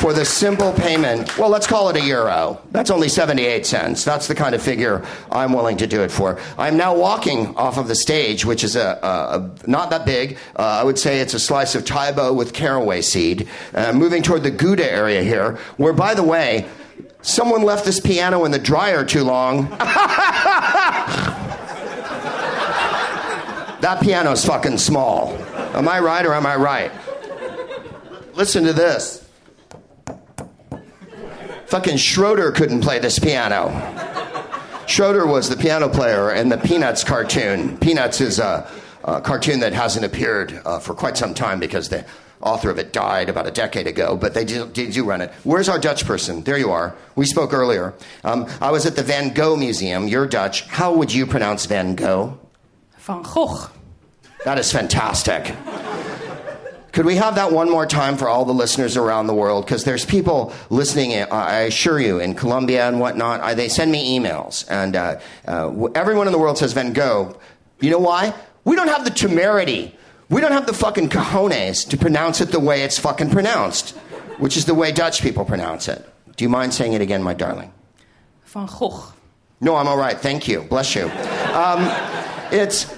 for 0.00 0.12
the 0.14 0.24
simple 0.24 0.72
payment, 0.72 1.36
well, 1.36 1.50
let's 1.50 1.66
call 1.66 1.90
it 1.90 1.96
a 1.96 2.00
euro. 2.00 2.58
That's 2.70 2.90
only 2.90 3.10
78 3.10 3.66
cents. 3.66 4.02
That's 4.02 4.28
the 4.28 4.34
kind 4.34 4.54
of 4.54 4.62
figure 4.62 5.04
I'm 5.30 5.52
willing 5.52 5.76
to 5.76 5.86
do 5.86 6.00
it 6.02 6.10
for. 6.10 6.40
I'm 6.56 6.78
now 6.78 6.96
walking 6.96 7.54
off 7.54 7.76
of 7.76 7.86
the 7.86 7.94
stage, 7.94 8.46
which 8.46 8.64
is 8.64 8.76
a, 8.76 8.98
a, 9.02 9.38
a 9.38 9.50
not 9.68 9.90
that 9.90 10.06
big. 10.06 10.38
Uh, 10.56 10.62
I 10.62 10.84
would 10.84 10.98
say 10.98 11.20
it's 11.20 11.34
a 11.34 11.38
slice 11.38 11.74
of 11.74 11.84
Taebo 11.84 12.34
with 12.34 12.54
caraway 12.54 13.02
seed. 13.02 13.46
Uh, 13.74 13.92
moving 13.92 14.22
toward 14.22 14.42
the 14.42 14.50
Gouda 14.50 14.90
area 14.90 15.22
here, 15.22 15.58
where, 15.76 15.92
by 15.92 16.14
the 16.14 16.22
way, 16.22 16.66
someone 17.20 17.62
left 17.62 17.84
this 17.84 18.00
piano 18.00 18.46
in 18.46 18.52
the 18.52 18.58
dryer 18.58 19.04
too 19.04 19.22
long. 19.22 19.68
that 23.80 23.98
piano's 24.00 24.46
fucking 24.46 24.78
small. 24.78 25.36
Am 25.74 25.86
I 25.86 26.00
right 26.00 26.24
or 26.24 26.32
am 26.32 26.46
I 26.46 26.56
right? 26.56 26.90
Listen 28.34 28.64
to 28.64 28.72
this. 28.72 29.26
Fucking 31.70 31.98
Schroeder 31.98 32.50
couldn't 32.50 32.80
play 32.80 32.98
this 32.98 33.20
piano. 33.20 33.70
Schroeder 34.88 35.24
was 35.24 35.48
the 35.48 35.56
piano 35.56 35.88
player 35.88 36.32
in 36.32 36.48
the 36.48 36.58
Peanuts 36.58 37.04
cartoon. 37.04 37.78
Peanuts 37.78 38.20
is 38.20 38.40
a, 38.40 38.68
a 39.04 39.20
cartoon 39.20 39.60
that 39.60 39.72
hasn't 39.72 40.04
appeared 40.04 40.60
uh, 40.64 40.80
for 40.80 40.94
quite 40.94 41.16
some 41.16 41.32
time 41.32 41.60
because 41.60 41.88
the 41.88 42.04
author 42.40 42.70
of 42.70 42.78
it 42.80 42.92
died 42.92 43.28
about 43.28 43.46
a 43.46 43.52
decade 43.52 43.86
ago, 43.86 44.16
but 44.16 44.34
they 44.34 44.44
do, 44.44 44.64
they 44.64 44.88
do 44.88 45.04
run 45.04 45.20
it. 45.20 45.30
Where's 45.44 45.68
our 45.68 45.78
Dutch 45.78 46.04
person? 46.04 46.42
There 46.42 46.58
you 46.58 46.72
are. 46.72 46.96
We 47.14 47.24
spoke 47.24 47.52
earlier. 47.52 47.94
Um, 48.24 48.48
I 48.60 48.72
was 48.72 48.84
at 48.84 48.96
the 48.96 49.04
Van 49.04 49.32
Gogh 49.32 49.54
Museum. 49.54 50.08
You're 50.08 50.26
Dutch. 50.26 50.62
How 50.62 50.92
would 50.92 51.14
you 51.14 51.24
pronounce 51.24 51.66
Van 51.66 51.94
Gogh? 51.94 52.36
Van 52.98 53.22
Gogh. 53.22 53.70
That 54.44 54.58
is 54.58 54.72
fantastic. 54.72 55.54
Could 56.92 57.06
we 57.06 57.16
have 57.16 57.36
that 57.36 57.52
one 57.52 57.70
more 57.70 57.86
time 57.86 58.16
for 58.16 58.28
all 58.28 58.44
the 58.44 58.54
listeners 58.54 58.96
around 58.96 59.26
the 59.26 59.34
world? 59.34 59.64
Because 59.64 59.84
there's 59.84 60.04
people 60.04 60.52
listening, 60.70 61.14
uh, 61.14 61.26
I 61.30 61.60
assure 61.60 62.00
you, 62.00 62.18
in 62.18 62.34
Colombia 62.34 62.88
and 62.88 62.98
whatnot. 62.98 63.40
I, 63.40 63.54
they 63.54 63.68
send 63.68 63.92
me 63.92 64.18
emails, 64.18 64.66
and 64.68 64.96
uh, 64.96 65.20
uh, 65.46 65.88
everyone 65.94 66.26
in 66.26 66.32
the 66.32 66.38
world 66.38 66.58
says 66.58 66.72
Van 66.72 66.92
Gogh. 66.92 67.38
You 67.80 67.90
know 67.90 67.98
why? 67.98 68.34
We 68.64 68.76
don't 68.76 68.88
have 68.88 69.04
the 69.04 69.10
temerity. 69.10 69.96
We 70.28 70.40
don't 70.40 70.52
have 70.52 70.66
the 70.66 70.74
fucking 70.74 71.08
cojones 71.08 71.88
to 71.88 71.96
pronounce 71.96 72.40
it 72.40 72.52
the 72.52 72.60
way 72.60 72.82
it's 72.82 72.98
fucking 72.98 73.30
pronounced, 73.30 73.90
which 74.38 74.56
is 74.56 74.64
the 74.64 74.74
way 74.74 74.92
Dutch 74.92 75.22
people 75.22 75.44
pronounce 75.44 75.88
it. 75.88 76.08
Do 76.36 76.44
you 76.44 76.48
mind 76.48 76.74
saying 76.74 76.92
it 76.92 77.00
again, 77.00 77.22
my 77.22 77.34
darling? 77.34 77.72
Van 78.46 78.66
Gogh. 78.66 79.12
No, 79.60 79.76
I'm 79.76 79.86
all 79.88 79.98
right. 79.98 80.18
Thank 80.18 80.48
you. 80.48 80.62
Bless 80.62 80.94
you. 80.94 81.04
Um, 81.52 81.86
it's 82.50 82.96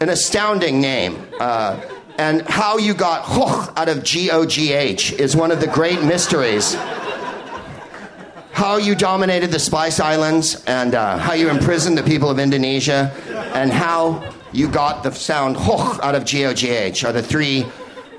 an 0.00 0.08
astounding 0.08 0.80
name. 0.80 1.26
Uh, 1.40 1.80
and 2.22 2.42
how 2.42 2.78
you 2.78 2.94
got 2.94 3.26
Gogh 3.34 3.72
out 3.76 3.88
of 3.88 4.04
G 4.04 4.30
O 4.30 4.46
G 4.46 4.72
H 4.72 5.12
is 5.14 5.34
one 5.34 5.50
of 5.50 5.60
the 5.60 5.66
great 5.66 6.02
mysteries. 6.02 6.74
How 8.52 8.76
you 8.76 8.94
dominated 8.94 9.50
the 9.50 9.58
Spice 9.58 9.98
Islands 9.98 10.62
and 10.66 10.94
uh, 10.94 11.18
how 11.18 11.32
you 11.32 11.50
imprisoned 11.50 11.98
the 11.98 12.02
people 12.02 12.30
of 12.30 12.38
Indonesia 12.38 13.10
and 13.54 13.72
how 13.72 14.32
you 14.52 14.68
got 14.68 15.02
the 15.02 15.10
sound 15.10 15.56
Gogh 15.56 15.98
out 16.00 16.14
of 16.14 16.24
G 16.24 16.44
O 16.44 16.54
G 16.54 16.70
H 16.70 17.04
are 17.04 17.12
the 17.12 17.22
three 17.22 17.66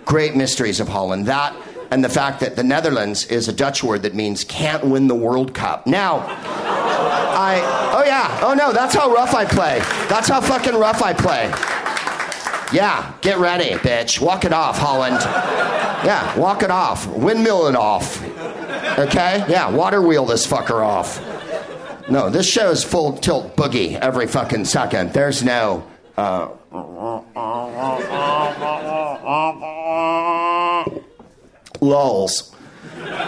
great 0.03 0.36
mysteries 0.36 0.81
of 0.81 0.89
Holland. 0.89 1.27
That 1.27 1.55
and 1.89 2.03
the 2.03 2.10
fact 2.10 2.41
that 2.41 2.55
the 2.55 2.63
Netherlands 2.63 3.27
is 3.27 3.48
a 3.48 3.53
Dutch 3.53 3.83
word 3.83 4.01
that 4.01 4.15
means 4.15 4.43
can't 4.43 4.83
win 4.83 5.07
the 5.07 5.15
World 5.15 5.53
Cup. 5.53 5.86
Now, 5.88 6.25
I, 6.27 7.62
oh 7.93 8.03
yeah, 8.03 8.39
oh 8.41 8.53
no, 8.53 8.74
that's 8.74 8.95
how 8.95 9.13
rough 9.13 9.33
I 9.33 9.45
play. 9.45 9.79
That's 10.10 10.27
how 10.27 10.41
fucking 10.41 10.75
rough 10.75 11.01
I 11.03 11.13
play. 11.13 11.53
Yeah, 12.73 13.13
get 13.21 13.37
ready, 13.37 13.69
bitch. 13.75 14.19
Walk 14.19 14.45
it 14.45 14.51
off, 14.51 14.79
Holland. 14.79 15.19
Yeah, 16.03 16.37
walk 16.39 16.63
it 16.63 16.71
off. 16.71 17.05
Windmill 17.05 17.67
it 17.67 17.75
off. 17.75 18.23
Okay? 18.97 19.45
Yeah, 19.47 19.69
water 19.69 20.01
wheel 20.01 20.25
this 20.25 20.47
fucker 20.47 20.83
off. 20.83 21.21
No, 22.09 22.29
this 22.31 22.49
show 22.49 22.71
is 22.71 22.83
full 22.83 23.13
tilt 23.13 23.55
boogie 23.55 23.97
every 23.99 24.25
fucking 24.25 24.65
second. 24.65 25.13
There's 25.13 25.43
no. 25.43 25.87
Uh, 26.17 26.49
lulls. 31.79 32.55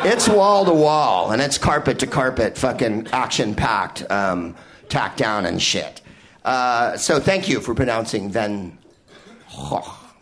It's 0.03 0.27
wall 0.27 0.65
to 0.65 0.73
wall 0.73 1.31
and 1.31 1.41
it's 1.41 1.57
carpet 1.57 1.99
to 1.99 2.07
carpet, 2.07 2.57
fucking 2.57 3.09
action 3.11 3.53
packed, 3.53 4.09
um, 4.11 4.55
tacked 4.89 5.17
down 5.17 5.45
and 5.45 5.61
shit. 5.61 6.01
Uh, 6.43 6.97
so 6.97 7.19
thank 7.19 7.47
you 7.47 7.59
for 7.59 7.73
pronouncing 7.73 8.29
Ven 8.29 8.77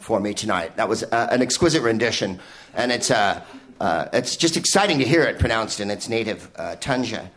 for 0.04 0.20
me 0.20 0.34
tonight. 0.34 0.76
That 0.76 0.90
was 0.90 1.04
uh, 1.04 1.28
an 1.32 1.42
exquisite 1.42 1.82
rendition, 1.82 2.40
and 2.74 2.92
it's, 2.92 3.10
uh, 3.10 3.42
uh, 3.80 4.08
it's 4.14 4.36
just 4.36 4.58
exciting 4.58 5.00
to 5.00 5.06
hear 5.06 5.24
it 5.24 5.40
pronounced 5.40 5.80
in 5.80 5.90
its 5.90 6.10
native 6.10 6.52
uh, 6.56 6.76
Tanja. 6.80 7.30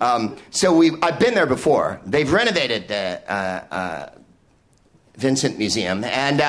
Um, 0.00 0.36
so 0.50 0.74
we, 0.74 0.92
I've 1.02 1.20
been 1.20 1.34
there 1.34 1.46
before. 1.46 2.00
They've 2.04 2.30
renovated 2.32 2.88
the 2.88 3.22
uh, 3.28 3.64
uh, 3.70 4.10
Vincent 5.16 5.58
Museum, 5.58 6.02
and 6.02 6.40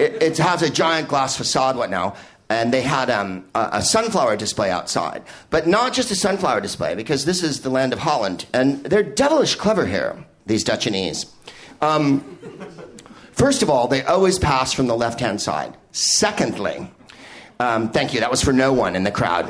it, 0.00 0.22
it, 0.22 0.38
has 0.38 0.62
a 0.62 0.70
giant 0.70 1.08
glass 1.08 1.36
facade 1.36 1.76
what 1.76 1.90
now. 1.90 2.16
And 2.48 2.70
they 2.74 2.82
had 2.82 3.08
um, 3.08 3.46
a, 3.54 3.68
a 3.74 3.82
sunflower 3.82 4.36
display 4.36 4.70
outside, 4.70 5.22
but 5.48 5.66
not 5.66 5.94
just 5.94 6.10
a 6.10 6.14
sunflower 6.14 6.60
display, 6.60 6.94
because 6.94 7.24
this 7.24 7.42
is 7.42 7.60
the 7.60 7.70
land 7.70 7.94
of 7.94 8.00
Holland, 8.00 8.44
and 8.52 8.84
they're 8.84 9.02
devilish 9.02 9.54
clever 9.54 9.86
here, 9.86 10.22
these 10.44 10.62
Dutchanese. 10.62 11.30
Um, 11.80 12.38
First 13.32 13.62
of 13.62 13.70
all, 13.70 13.88
they 13.88 14.02
always 14.02 14.38
pass 14.38 14.72
from 14.72 14.86
the 14.86 14.96
left 14.96 15.20
hand 15.20 15.40
side. 15.40 15.76
Secondly, 15.90 16.90
um, 17.58 17.90
thank 17.90 18.14
you, 18.14 18.20
that 18.20 18.30
was 18.30 18.42
for 18.42 18.52
no 18.52 18.72
one 18.72 18.96
in 18.96 19.04
the 19.04 19.10
crowd. 19.10 19.48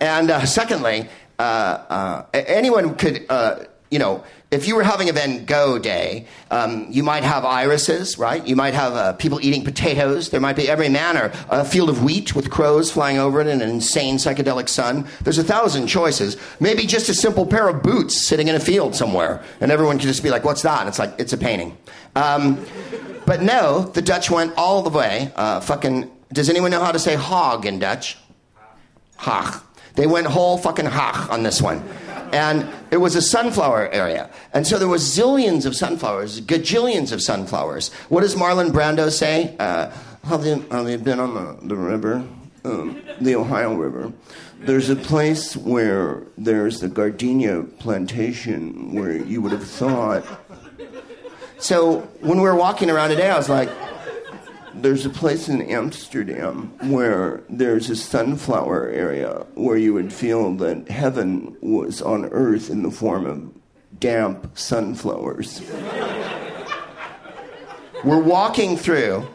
and 0.00 0.30
uh, 0.30 0.44
secondly, 0.44 1.08
uh, 1.38 1.42
uh, 1.42 2.24
anyone 2.32 2.94
could, 2.96 3.24
uh, 3.28 3.64
you 3.90 3.98
know, 3.98 4.24
if 4.50 4.66
you 4.66 4.76
were 4.76 4.82
having 4.82 5.10
a 5.10 5.12
Van 5.12 5.44
Gogh 5.44 5.78
day, 5.78 6.26
um, 6.50 6.86
you 6.90 7.02
might 7.02 7.22
have 7.22 7.44
irises, 7.44 8.18
right? 8.18 8.46
You 8.46 8.56
might 8.56 8.72
have 8.72 8.94
uh, 8.94 9.12
people 9.12 9.38
eating 9.42 9.62
potatoes. 9.62 10.30
There 10.30 10.40
might 10.40 10.56
be 10.56 10.68
every 10.68 10.88
manner, 10.88 11.32
a 11.50 11.66
field 11.66 11.90
of 11.90 12.02
wheat 12.02 12.34
with 12.34 12.50
crows 12.50 12.90
flying 12.90 13.18
over 13.18 13.42
it 13.42 13.46
in 13.46 13.60
an 13.60 13.68
insane 13.68 14.16
psychedelic 14.16 14.70
sun. 14.70 15.06
There's 15.20 15.36
a 15.36 15.44
thousand 15.44 15.88
choices. 15.88 16.38
Maybe 16.60 16.86
just 16.86 17.10
a 17.10 17.14
simple 17.14 17.44
pair 17.44 17.68
of 17.68 17.82
boots 17.82 18.16
sitting 18.16 18.48
in 18.48 18.54
a 18.54 18.60
field 18.60 18.94
somewhere, 18.96 19.42
and 19.60 19.70
everyone 19.70 19.98
can 19.98 20.08
just 20.08 20.22
be 20.22 20.30
like, 20.30 20.44
"What's 20.44 20.62
that?" 20.62 20.80
And 20.80 20.88
it's 20.88 20.98
like 20.98 21.12
it's 21.18 21.34
a 21.34 21.38
painting. 21.38 21.76
Um, 22.16 22.64
but 23.26 23.42
no, 23.42 23.82
the 23.82 24.00
Dutch 24.00 24.30
went 24.30 24.54
all 24.56 24.80
the 24.82 24.90
way. 24.90 25.30
Uh, 25.36 25.60
fucking. 25.60 26.10
Does 26.32 26.48
anyone 26.48 26.70
know 26.70 26.82
how 26.82 26.92
to 26.92 26.98
say 26.98 27.16
hog 27.16 27.66
in 27.66 27.78
Dutch? 27.78 28.16
Hag. 29.18 29.60
They 29.94 30.06
went 30.06 30.26
whole 30.26 30.56
fucking 30.56 30.86
hag 30.86 31.30
on 31.30 31.42
this 31.42 31.60
one 31.60 31.82
and 32.32 32.68
it 32.90 32.98
was 32.98 33.14
a 33.14 33.22
sunflower 33.22 33.90
area. 33.90 34.30
And 34.52 34.66
so 34.66 34.78
there 34.78 34.88
was 34.88 35.02
zillions 35.02 35.66
of 35.66 35.74
sunflowers, 35.74 36.40
gajillions 36.40 37.12
of 37.12 37.22
sunflowers. 37.22 37.92
What 38.08 38.22
does 38.22 38.34
Marlon 38.34 38.70
Brando 38.70 39.10
say? 39.10 39.56
Uh, 39.58 39.90
have, 40.24 40.42
they, 40.42 40.58
have 40.70 40.84
they 40.84 40.96
been 40.96 41.20
on 41.20 41.34
the, 41.34 41.68
the 41.68 41.76
river, 41.76 42.24
um, 42.64 43.02
the 43.20 43.36
Ohio 43.36 43.74
River? 43.74 44.12
There's 44.60 44.90
a 44.90 44.96
place 44.96 45.56
where 45.56 46.24
there's 46.36 46.80
the 46.80 46.88
gardenia 46.88 47.62
plantation 47.62 48.92
where 48.92 49.16
you 49.16 49.40
would 49.40 49.52
have 49.52 49.66
thought. 49.66 50.24
So 51.58 52.00
when 52.20 52.38
we 52.38 52.44
were 52.44 52.56
walking 52.56 52.90
around 52.90 53.10
today, 53.10 53.30
I 53.30 53.36
was 53.36 53.48
like, 53.48 53.68
there's 54.82 55.04
a 55.04 55.10
place 55.10 55.48
in 55.48 55.62
Amsterdam 55.62 56.72
where 56.90 57.42
there's 57.48 57.90
a 57.90 57.96
sunflower 57.96 58.88
area 58.88 59.46
where 59.54 59.76
you 59.76 59.94
would 59.94 60.12
feel 60.12 60.54
that 60.54 60.88
heaven 60.88 61.56
was 61.60 62.00
on 62.00 62.26
earth 62.26 62.70
in 62.70 62.82
the 62.82 62.90
form 62.90 63.26
of 63.26 64.00
damp 64.00 64.50
sunflowers. 64.56 65.62
We're 68.04 68.22
walking 68.22 68.76
through 68.76 69.26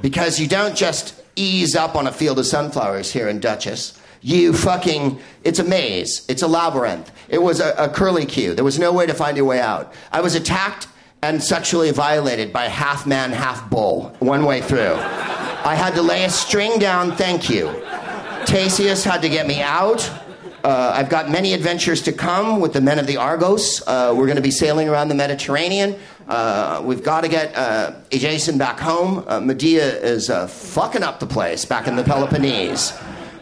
because 0.00 0.40
you 0.40 0.48
don't 0.48 0.76
just 0.76 1.14
ease 1.36 1.76
up 1.76 1.94
on 1.94 2.06
a 2.06 2.12
field 2.12 2.38
of 2.38 2.46
sunflowers 2.46 3.12
here 3.12 3.28
in 3.28 3.38
Dutchess. 3.38 3.98
You 4.20 4.52
fucking, 4.52 5.20
it's 5.44 5.60
a 5.60 5.64
maze. 5.64 6.26
It's 6.28 6.42
a 6.42 6.48
labyrinth. 6.48 7.12
It 7.28 7.38
was 7.38 7.60
a, 7.60 7.72
a 7.74 7.88
curly 7.88 8.26
queue. 8.26 8.54
There 8.54 8.64
was 8.64 8.78
no 8.78 8.92
way 8.92 9.06
to 9.06 9.14
find 9.14 9.36
your 9.36 9.46
way 9.46 9.60
out. 9.60 9.92
I 10.10 10.20
was 10.20 10.34
attacked 10.34 10.88
and 11.22 11.42
sexually 11.42 11.90
violated 11.90 12.52
by 12.52 12.66
half 12.66 13.06
man, 13.06 13.32
half 13.32 13.68
bull, 13.70 14.14
one 14.20 14.44
way 14.44 14.60
through. 14.60 14.94
I 14.94 15.74
had 15.74 15.94
to 15.94 16.02
lay 16.02 16.24
a 16.24 16.30
string 16.30 16.78
down, 16.78 17.16
thank 17.16 17.50
you. 17.50 17.68
Theseus 18.46 19.04
had 19.04 19.22
to 19.22 19.28
get 19.28 19.46
me 19.46 19.60
out. 19.60 20.10
Uh, 20.64 20.92
I've 20.94 21.08
got 21.08 21.30
many 21.30 21.52
adventures 21.52 22.02
to 22.02 22.12
come 22.12 22.60
with 22.60 22.72
the 22.72 22.80
men 22.80 22.98
of 22.98 23.06
the 23.06 23.16
Argos. 23.16 23.82
Uh, 23.86 24.12
we're 24.16 24.26
going 24.26 24.36
to 24.36 24.42
be 24.42 24.50
sailing 24.50 24.88
around 24.88 25.08
the 25.08 25.14
Mediterranean. 25.14 25.98
Uh, 26.26 26.82
we've 26.84 27.02
got 27.02 27.22
to 27.22 27.28
get 27.28 27.56
uh, 27.56 27.92
Jason 28.10 28.58
back 28.58 28.78
home. 28.78 29.24
Uh, 29.26 29.40
Medea 29.40 29.98
is 30.00 30.30
uh, 30.30 30.46
fucking 30.46 31.02
up 31.02 31.20
the 31.20 31.26
place 31.26 31.64
back 31.64 31.86
in 31.86 31.96
the 31.96 32.04
Peloponnese. 32.04 32.92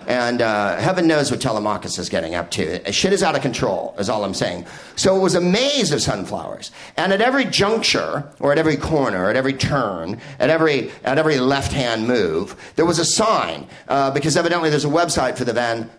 And 0.06 0.40
uh, 0.40 0.76
heaven 0.76 1.08
knows 1.08 1.30
what 1.32 1.40
Telemachus 1.40 1.98
is 1.98 2.08
getting 2.08 2.36
up 2.36 2.50
to. 2.52 2.92
Shit 2.92 3.12
is 3.12 3.24
out 3.24 3.34
of 3.34 3.42
control, 3.42 3.94
is 3.98 4.08
all 4.08 4.24
I'm 4.24 4.34
saying. 4.34 4.66
So 4.94 5.16
it 5.16 5.20
was 5.20 5.34
a 5.34 5.40
maze 5.40 5.90
of 5.90 6.00
sunflowers. 6.00 6.70
And 6.96 7.12
at 7.12 7.20
every 7.20 7.44
juncture, 7.44 8.24
or 8.38 8.52
at 8.52 8.58
every 8.58 8.76
corner, 8.76 9.28
at 9.28 9.36
every 9.36 9.52
turn, 9.52 10.20
at 10.38 10.48
every, 10.48 10.92
at 11.02 11.18
every 11.18 11.38
left 11.38 11.72
hand 11.72 12.06
move, 12.06 12.54
there 12.76 12.86
was 12.86 13.00
a 13.00 13.04
sign, 13.04 13.66
uh, 13.88 14.12
because 14.12 14.36
evidently 14.36 14.70
there's 14.70 14.84
a 14.84 14.88
website 14.88 15.36
for 15.36 15.44
the 15.44 15.52
Van 15.52 15.90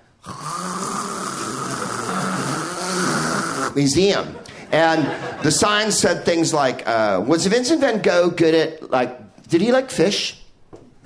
Museum. 3.76 4.38
And 4.72 5.44
the 5.44 5.52
sign 5.52 5.92
said 5.92 6.24
things 6.24 6.54
like, 6.54 6.88
uh, 6.88 7.24
was 7.26 7.46
Vincent 7.46 7.82
van 7.82 8.02
Gogh 8.02 8.30
good 8.30 8.54
at, 8.54 8.90
like, 8.90 9.48
did 9.48 9.62
he 9.62 9.72
like 9.72 9.92
fish? 9.92 10.42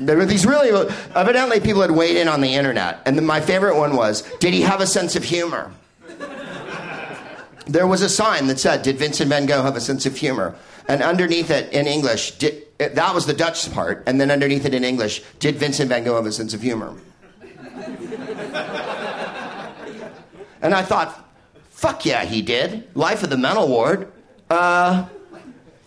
There 0.05 0.17
were 0.17 0.25
these 0.25 0.45
really, 0.45 0.69
evidently, 1.15 1.59
people 1.59 1.81
had 1.81 1.91
weighed 1.91 2.17
in 2.17 2.27
on 2.27 2.41
the 2.41 2.55
internet. 2.55 3.01
And 3.05 3.25
my 3.25 3.39
favorite 3.39 3.77
one 3.77 3.95
was 3.95 4.23
Did 4.39 4.53
he 4.53 4.61
have 4.61 4.81
a 4.81 4.87
sense 4.87 5.15
of 5.15 5.23
humor? 5.23 5.71
there 7.67 7.87
was 7.87 8.01
a 8.01 8.09
sign 8.09 8.47
that 8.47 8.59
said, 8.59 8.81
Did 8.81 8.97
Vincent 8.97 9.29
van 9.29 9.45
Gogh 9.45 9.63
have 9.63 9.75
a 9.75 9.81
sense 9.81 10.05
of 10.05 10.17
humor? 10.17 10.55
And 10.87 11.03
underneath 11.03 11.51
it 11.51 11.71
in 11.71 11.87
English, 11.87 12.31
did, 12.31 12.63
that 12.79 13.13
was 13.13 13.25
the 13.27 13.33
Dutch 13.33 13.71
part. 13.71 14.03
And 14.07 14.19
then 14.19 14.31
underneath 14.31 14.65
it 14.65 14.73
in 14.73 14.83
English, 14.83 15.21
Did 15.39 15.55
Vincent 15.57 15.89
van 15.89 16.03
Gogh 16.03 16.15
have 16.15 16.25
a 16.25 16.31
sense 16.31 16.53
of 16.53 16.61
humor? 16.61 16.95
and 20.61 20.73
I 20.73 20.81
thought, 20.81 21.27
Fuck 21.69 22.05
yeah, 22.05 22.25
he 22.25 22.41
did. 22.41 22.95
Life 22.95 23.23
of 23.23 23.29
the 23.29 23.37
mental 23.37 23.67
ward. 23.67 24.11
Uh, 24.49 25.05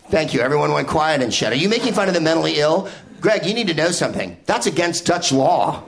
thank 0.09 0.33
you. 0.33 0.41
Everyone 0.41 0.73
went 0.73 0.87
quiet 0.89 1.21
and 1.21 1.33
shut. 1.33 1.53
Are 1.53 1.55
you 1.55 1.69
making 1.69 1.93
fun 1.93 2.07
of 2.09 2.13
the 2.13 2.19
mentally 2.19 2.55
ill? 2.55 2.89
Greg, 3.21 3.45
you 3.45 3.53
need 3.53 3.67
to 3.67 3.73
know 3.73 3.91
something. 3.91 4.37
That's 4.45 4.67
against 4.67 5.05
Dutch 5.05 5.31
law. 5.31 5.83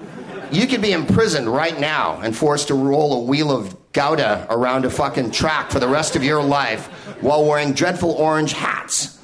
You 0.51 0.65
could 0.65 0.81
be 0.81 0.91
imprisoned 0.91 1.48
right 1.48 1.77
now 1.77 2.19
and 2.22 2.36
forced 2.36 2.69
to 2.69 2.74
roll 2.74 3.22
a 3.22 3.24
wheel 3.24 3.51
of 3.51 3.75
Gouda 3.91 4.48
around 4.50 4.86
a 4.86 4.89
fucking 4.89 5.31
track 5.31 5.72
for 5.72 5.79
the 5.79 5.88
rest 5.88 6.15
of 6.15 6.24
your 6.24 6.41
life 6.43 6.88
while 7.22 7.46
wearing 7.46 7.74
dreadful 7.74 8.12
orange 8.12 8.53
hats. 8.53 9.19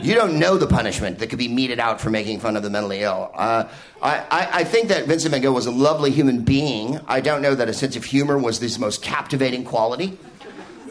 You 0.00 0.16
don't 0.16 0.40
know 0.40 0.56
the 0.56 0.66
punishment 0.66 1.20
that 1.20 1.28
could 1.28 1.38
be 1.38 1.46
meted 1.46 1.78
out 1.78 2.00
for 2.00 2.10
making 2.10 2.40
fun 2.40 2.56
of 2.56 2.64
the 2.64 2.70
mentally 2.70 3.02
ill. 3.02 3.30
Uh, 3.34 3.68
I, 4.02 4.18
I, 4.18 4.48
I, 4.52 4.64
think 4.64 4.88
that 4.88 5.06
Vincent 5.06 5.30
van 5.30 5.42
Gogh 5.42 5.52
was 5.52 5.66
a 5.66 5.70
lovely 5.70 6.10
human 6.10 6.42
being. 6.42 6.98
I 7.06 7.20
don't 7.20 7.40
know 7.40 7.54
that 7.54 7.68
a 7.68 7.72
sense 7.72 7.94
of 7.94 8.04
humor 8.04 8.36
was 8.36 8.58
his 8.58 8.80
most 8.80 9.00
captivating 9.00 9.64
quality. 9.64 10.18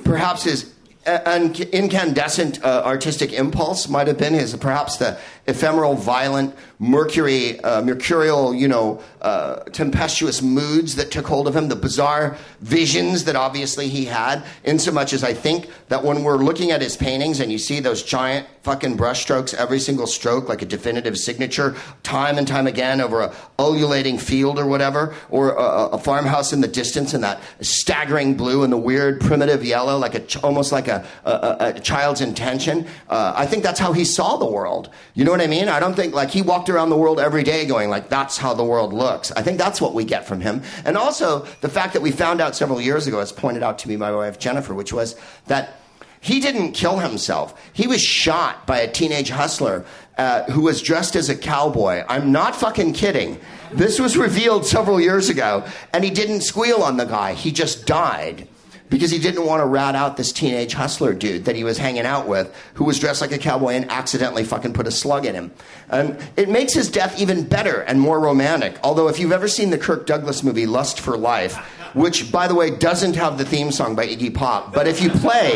Perhaps 0.05 0.43
his 0.43 0.73
an 1.05 1.55
incandescent 1.55 2.63
uh, 2.63 2.83
artistic 2.85 3.33
impulse 3.33 3.89
might 3.89 4.07
have 4.07 4.19
been 4.19 4.33
his 4.33 4.55
perhaps 4.55 4.97
the 4.97 5.19
ephemeral 5.48 5.95
violent 5.95 6.55
mercury 6.79 7.60
uh, 7.62 7.81
mercurial 7.81 8.53
you 8.53 8.67
know 8.67 9.01
uh, 9.21 9.57
tempestuous 9.71 10.41
moods 10.41 10.95
that 10.95 11.12
took 11.12 11.27
hold 11.27 11.48
of 11.48 11.55
him 11.55 11.67
the 11.67 11.75
bizarre 11.75 12.38
visions 12.62 13.24
that 13.25 13.36
obviously 13.36 13.88
he 13.88 14.05
had 14.05 14.43
in 14.63 14.79
so 14.79 14.91
much 14.91 15.13
as 15.13 15.24
i 15.24 15.33
think 15.33 15.69
that 15.89 16.03
when 16.03 16.24
we're 16.24 16.38
looking 16.38 16.71
at 16.71 16.81
his 16.81 16.95
paintings 16.98 17.39
and 17.39 17.51
you 17.51 17.57
see 17.57 17.79
those 17.79 18.03
giant 18.03 18.48
fucking 18.63 18.98
brushstrokes 18.98 19.53
every 19.55 19.79
single 19.79 20.07
stroke 20.07 20.48
like 20.48 20.62
a 20.62 20.65
definitive 20.65 21.17
signature 21.17 21.75
time 22.03 22.38
and 22.38 22.48
time 22.48 22.67
again 22.67 23.01
over 23.01 23.21
a 23.21 23.33
ululating 23.60 24.17
field 24.17 24.60
or 24.60 24.67
whatever 24.67 25.15
or 25.29 25.51
a, 25.51 25.88
a 25.89 25.98
farmhouse 25.98 26.53
in 26.53 26.62
the 26.62 26.67
distance 26.67 27.13
and 27.13 27.24
that 27.24 27.41
staggering 27.62 28.36
blue 28.36 28.63
and 28.63 28.71
the 28.71 28.77
weird 28.77 29.19
primitive 29.21 29.63
yellow 29.63 29.98
like 29.98 30.15
a 30.15 30.39
almost 30.39 30.71
like 30.71 30.88
a, 30.88 31.05
a, 31.25 31.74
a 31.75 31.79
child's 31.79 32.21
intention. 32.21 32.88
Uh, 33.10 33.33
I 33.36 33.45
think 33.45 33.63
that's 33.63 33.79
how 33.79 33.93
he 33.93 34.05
saw 34.05 34.38
the 34.38 34.45
world. 34.45 34.89
You 35.13 35.25
know 35.25 35.30
what 35.31 35.41
I 35.41 35.47
mean? 35.47 35.69
I 35.69 35.79
don't 35.79 35.95
think 35.95 36.13
like 36.13 36.29
he 36.29 36.41
walked 36.41 36.69
around 36.69 36.89
the 36.89 36.97
world 36.97 37.19
every 37.19 37.43
day 37.43 37.65
going 37.65 37.89
like 37.89 38.09
that's 38.09 38.38
how 38.38 38.53
the 38.53 38.63
world 38.63 38.93
looks. 38.93 39.31
I 39.31 39.41
think 39.41 39.57
that's 39.57 39.81
what 39.81 39.93
we 39.93 40.03
get 40.03 40.25
from 40.25 40.41
him. 40.41 40.61
And 40.85 40.97
also 40.97 41.45
the 41.61 41.69
fact 41.69 41.93
that 41.93 42.01
we 42.01 42.11
found 42.11 42.41
out 42.41 42.55
several 42.55 42.79
years 42.79 43.07
ago, 43.07 43.19
as 43.19 43.31
pointed 43.31 43.63
out 43.63 43.79
to 43.79 43.89
me 43.89 43.95
by 43.95 44.11
my 44.11 44.17
wife 44.17 44.39
Jennifer, 44.39 44.73
which 44.73 44.93
was 44.93 45.15
that 45.47 45.81
he 46.21 46.39
didn't 46.39 46.73
kill 46.73 47.00
himself. 47.00 47.59
He 47.73 47.88
was 47.88 48.01
shot 48.01 48.67
by 48.67 48.79
a 48.79 48.91
teenage 48.91 49.29
hustler 49.29 49.85
uh, 50.19 50.43
who 50.51 50.61
was 50.61 50.81
dressed 50.81 51.15
as 51.15 51.29
a 51.29 51.35
cowboy. 51.35 52.03
I'm 52.07 52.31
not 52.31 52.55
fucking 52.55 52.93
kidding. 52.93 53.39
This 53.71 54.00
was 54.00 54.15
revealed 54.15 54.65
several 54.65 55.01
years 55.01 55.29
ago, 55.29 55.65
and 55.93 56.03
he 56.03 56.11
didn't 56.11 56.41
squeal 56.41 56.83
on 56.83 56.97
the 56.97 57.05
guy. 57.05 57.33
He 57.33 57.51
just 57.51 57.88
died 57.88 58.47
because 58.91 59.10
he 59.10 59.17
didn't 59.17 59.48
want 59.48 59.62
to 59.62 59.65
rat 59.65 59.95
out 59.95 60.17
this 60.17 60.31
teenage 60.31 60.74
hustler 60.74 61.13
dude 61.13 61.45
that 61.45 61.55
he 61.55 61.63
was 61.63 61.79
hanging 61.79 62.05
out 62.05 62.27
with 62.27 62.53
who 62.75 62.83
was 62.83 63.00
dressed 63.00 63.21
like 63.21 63.31
a 63.31 63.38
cowboy 63.38 63.69
and 63.69 63.89
accidentally 63.89 64.43
fucking 64.43 64.74
put 64.74 64.86
a 64.86 64.91
slug 64.91 65.25
in 65.25 65.33
him. 65.33 65.51
And 65.89 66.17
it 66.38 66.50
makes 66.50 66.74
his 66.74 66.91
death 66.91 67.19
even 67.19 67.45
better 67.45 67.81
and 67.81 68.00
more 68.00 68.19
romantic. 68.19 68.77
Although, 68.83 69.07
if 69.07 69.17
you've 69.17 69.31
ever 69.31 69.48
seen 69.48 69.71
the 69.71 69.77
Kirk 69.77 70.05
Douglas 70.05 70.43
movie 70.43 70.67
Lust 70.67 71.00
for 71.00 71.17
Life, 71.17 71.55
which, 71.93 72.31
by 72.31 72.48
the 72.48 72.55
way, 72.55 72.69
doesn't 72.69 73.15
have 73.15 73.38
the 73.38 73.45
theme 73.45 73.71
song 73.71 73.95
by 73.95 74.05
Iggy 74.07 74.33
Pop, 74.33 74.74
but 74.74 74.88
if 74.88 75.01
you 75.01 75.10
play 75.10 75.51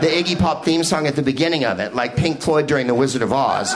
the 0.00 0.06
Iggy 0.06 0.38
Pop 0.38 0.64
theme 0.64 0.84
song 0.84 1.06
at 1.06 1.16
the 1.16 1.22
beginning 1.22 1.64
of 1.64 1.80
it, 1.80 1.94
like 1.94 2.16
Pink 2.16 2.40
Floyd 2.40 2.66
during 2.66 2.86
The 2.86 2.94
Wizard 2.94 3.22
of 3.22 3.32
Oz, 3.32 3.74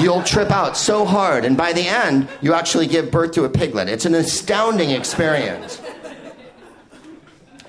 you'll 0.00 0.22
trip 0.22 0.50
out 0.50 0.76
so 0.76 1.04
hard. 1.04 1.44
And 1.44 1.56
by 1.56 1.72
the 1.72 1.86
end, 1.86 2.28
you 2.40 2.54
actually 2.54 2.86
give 2.86 3.10
birth 3.10 3.32
to 3.32 3.44
a 3.44 3.48
piglet. 3.48 3.88
It's 3.88 4.04
an 4.04 4.14
astounding 4.14 4.90
experience. 4.90 5.80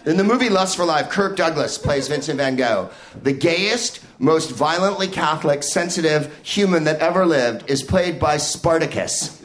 In 0.05 0.15
the 0.15 0.23
movie 0.23 0.49
Lust 0.49 0.77
for 0.77 0.85
Life, 0.85 1.09
Kirk 1.09 1.35
Douglas 1.35 1.77
plays 1.77 2.07
Vincent 2.07 2.37
van 2.37 2.55
Gogh. 2.55 2.89
The 3.21 3.33
gayest, 3.33 3.99
most 4.17 4.51
violently 4.51 5.07
Catholic, 5.07 5.61
sensitive 5.61 6.39
human 6.41 6.85
that 6.85 6.99
ever 6.99 7.25
lived 7.25 7.69
is 7.69 7.83
played 7.83 8.17
by 8.17 8.37
Spartacus. 8.37 9.43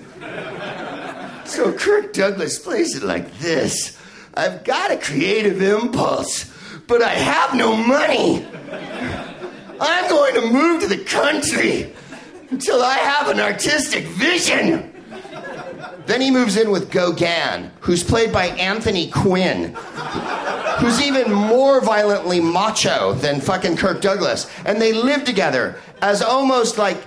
so 1.45 1.73
Kirk 1.73 2.13
Douglas 2.13 2.59
plays 2.59 2.97
it 2.97 3.03
like 3.03 3.39
this 3.39 3.99
I've 4.35 4.65
got 4.65 4.93
a 4.93 4.97
creative 4.97 5.61
impulse, 5.61 6.53
but 6.87 7.03
I 7.03 7.11
have 7.11 7.55
no 7.55 7.77
money. 7.77 8.47
I'm 9.81 10.09
going 10.09 10.35
to 10.35 10.53
move 10.53 10.83
to 10.83 10.89
the 10.89 11.05
country 11.05 11.93
until 12.51 12.81
I 12.81 12.95
have 12.95 13.29
an 13.29 13.41
artistic 13.41 14.05
vision. 14.05 14.94
Then 16.07 16.21
he 16.21 16.31
moves 16.31 16.57
in 16.57 16.71
with 16.71 16.91
Gauguin, 16.91 17.71
who's 17.81 18.05
played 18.05 18.33
by 18.33 18.47
Anthony 18.47 19.11
Quinn 19.11 19.77
who's 20.79 21.01
even 21.01 21.33
more 21.33 21.81
violently 21.81 22.41
macho 22.41 23.15
than 23.15 23.41
fucking 23.41 23.77
Kirk 23.77 24.01
Douglas. 24.01 24.51
And 24.65 24.81
they 24.81 24.93
live 24.93 25.25
together 25.25 25.77
as 26.03 26.23
almost 26.23 26.79
like 26.79 26.99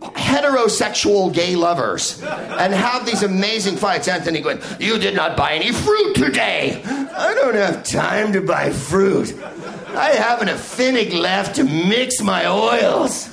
heterosexual 0.00 1.32
gay 1.32 1.56
lovers 1.56 2.22
and 2.22 2.74
have 2.74 3.06
these 3.06 3.22
amazing 3.22 3.76
fights. 3.76 4.08
Anthony 4.08 4.40
going, 4.40 4.60
You 4.78 4.98
did 4.98 5.14
not 5.14 5.36
buy 5.36 5.52
any 5.52 5.72
fruit 5.72 6.14
today. 6.14 6.82
I 6.84 7.34
don't 7.34 7.54
have 7.54 7.84
time 7.84 8.32
to 8.32 8.40
buy 8.40 8.70
fruit. 8.70 9.34
I 9.94 10.10
haven't 10.10 10.48
a 10.48 10.54
finnig 10.54 11.12
left 11.12 11.56
to 11.56 11.64
mix 11.64 12.20
my 12.20 12.46
oils. 12.46 13.30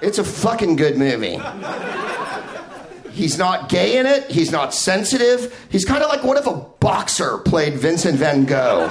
It's 0.00 0.18
a 0.18 0.24
fucking 0.24 0.76
good 0.76 0.96
movie. 0.96 1.38
He's 3.18 3.36
not 3.36 3.68
gay 3.68 3.98
in 3.98 4.06
it. 4.06 4.30
He's 4.30 4.52
not 4.52 4.72
sensitive. 4.72 5.66
He's 5.70 5.84
kind 5.84 6.04
of 6.04 6.08
like 6.08 6.22
what 6.22 6.38
if 6.38 6.46
a 6.46 6.54
boxer 6.54 7.38
played 7.38 7.74
Vincent 7.74 8.16
van 8.16 8.44
Gogh? 8.44 8.88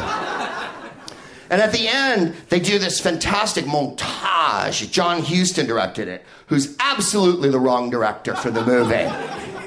And 1.50 1.62
at 1.62 1.72
the 1.72 1.88
end, 1.88 2.36
they 2.50 2.60
do 2.60 2.78
this 2.78 3.00
fantastic 3.00 3.64
montage. 3.64 4.92
John 4.92 5.22
Huston 5.22 5.66
directed 5.66 6.10
it, 6.10 6.26
who's 6.48 6.76
absolutely 6.82 7.50
the 7.50 7.60
wrong 7.60 7.90
director 7.90 8.36
for 8.36 8.52
the 8.52 8.66
movie. 8.66 9.10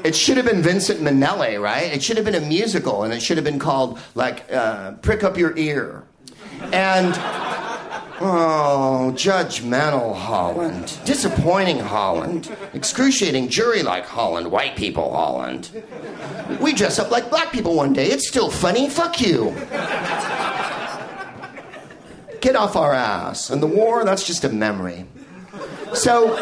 It 0.07 0.15
should 0.15 0.37
have 0.37 0.45
been 0.45 0.61
Vincente 0.61 1.03
Minnelli, 1.03 1.59
right? 1.59 1.91
It 1.91 2.03
should 2.03 2.19
have 2.19 2.27
been 2.27 2.35
a 2.35 2.41
musical, 2.41 3.03
and 3.03 3.15
it 3.15 3.23
should 3.23 3.39
have 3.39 3.45
been 3.45 3.59
called, 3.59 3.99
like, 4.15 4.45
uh, 4.53 4.93
Prick 5.01 5.25
Up 5.25 5.39
Your 5.39 5.57
Ear. 5.57 6.03
And 6.73 7.15
Oh, 8.23 9.13
judgmental 9.15 10.15
Holland. 10.15 10.99
Disappointing 11.07 11.79
Holland. 11.79 12.55
Excruciating 12.75 13.49
jury 13.49 13.83
like 13.83 14.05
Holland. 14.05 14.51
White 14.51 14.77
people 14.77 15.11
Holland. 15.11 15.71
We 16.61 16.75
dress 16.75 16.99
up 16.99 17.11
like 17.11 17.31
black 17.31 17.51
people 17.51 17.75
one 17.75 17.95
day. 17.95 18.09
It's 18.09 18.29
still 18.29 18.51
funny. 18.51 18.91
Fuck 18.91 19.23
you. 19.23 19.55
Get 22.43 22.57
off 22.57 22.77
our 22.77 22.93
ass. 22.93 23.49
And 23.49 23.63
the 23.63 23.67
war, 23.67 24.05
that's 24.05 24.27
just 24.27 24.45
a 24.45 24.51
memory. 24.51 25.07
So, 25.95 26.37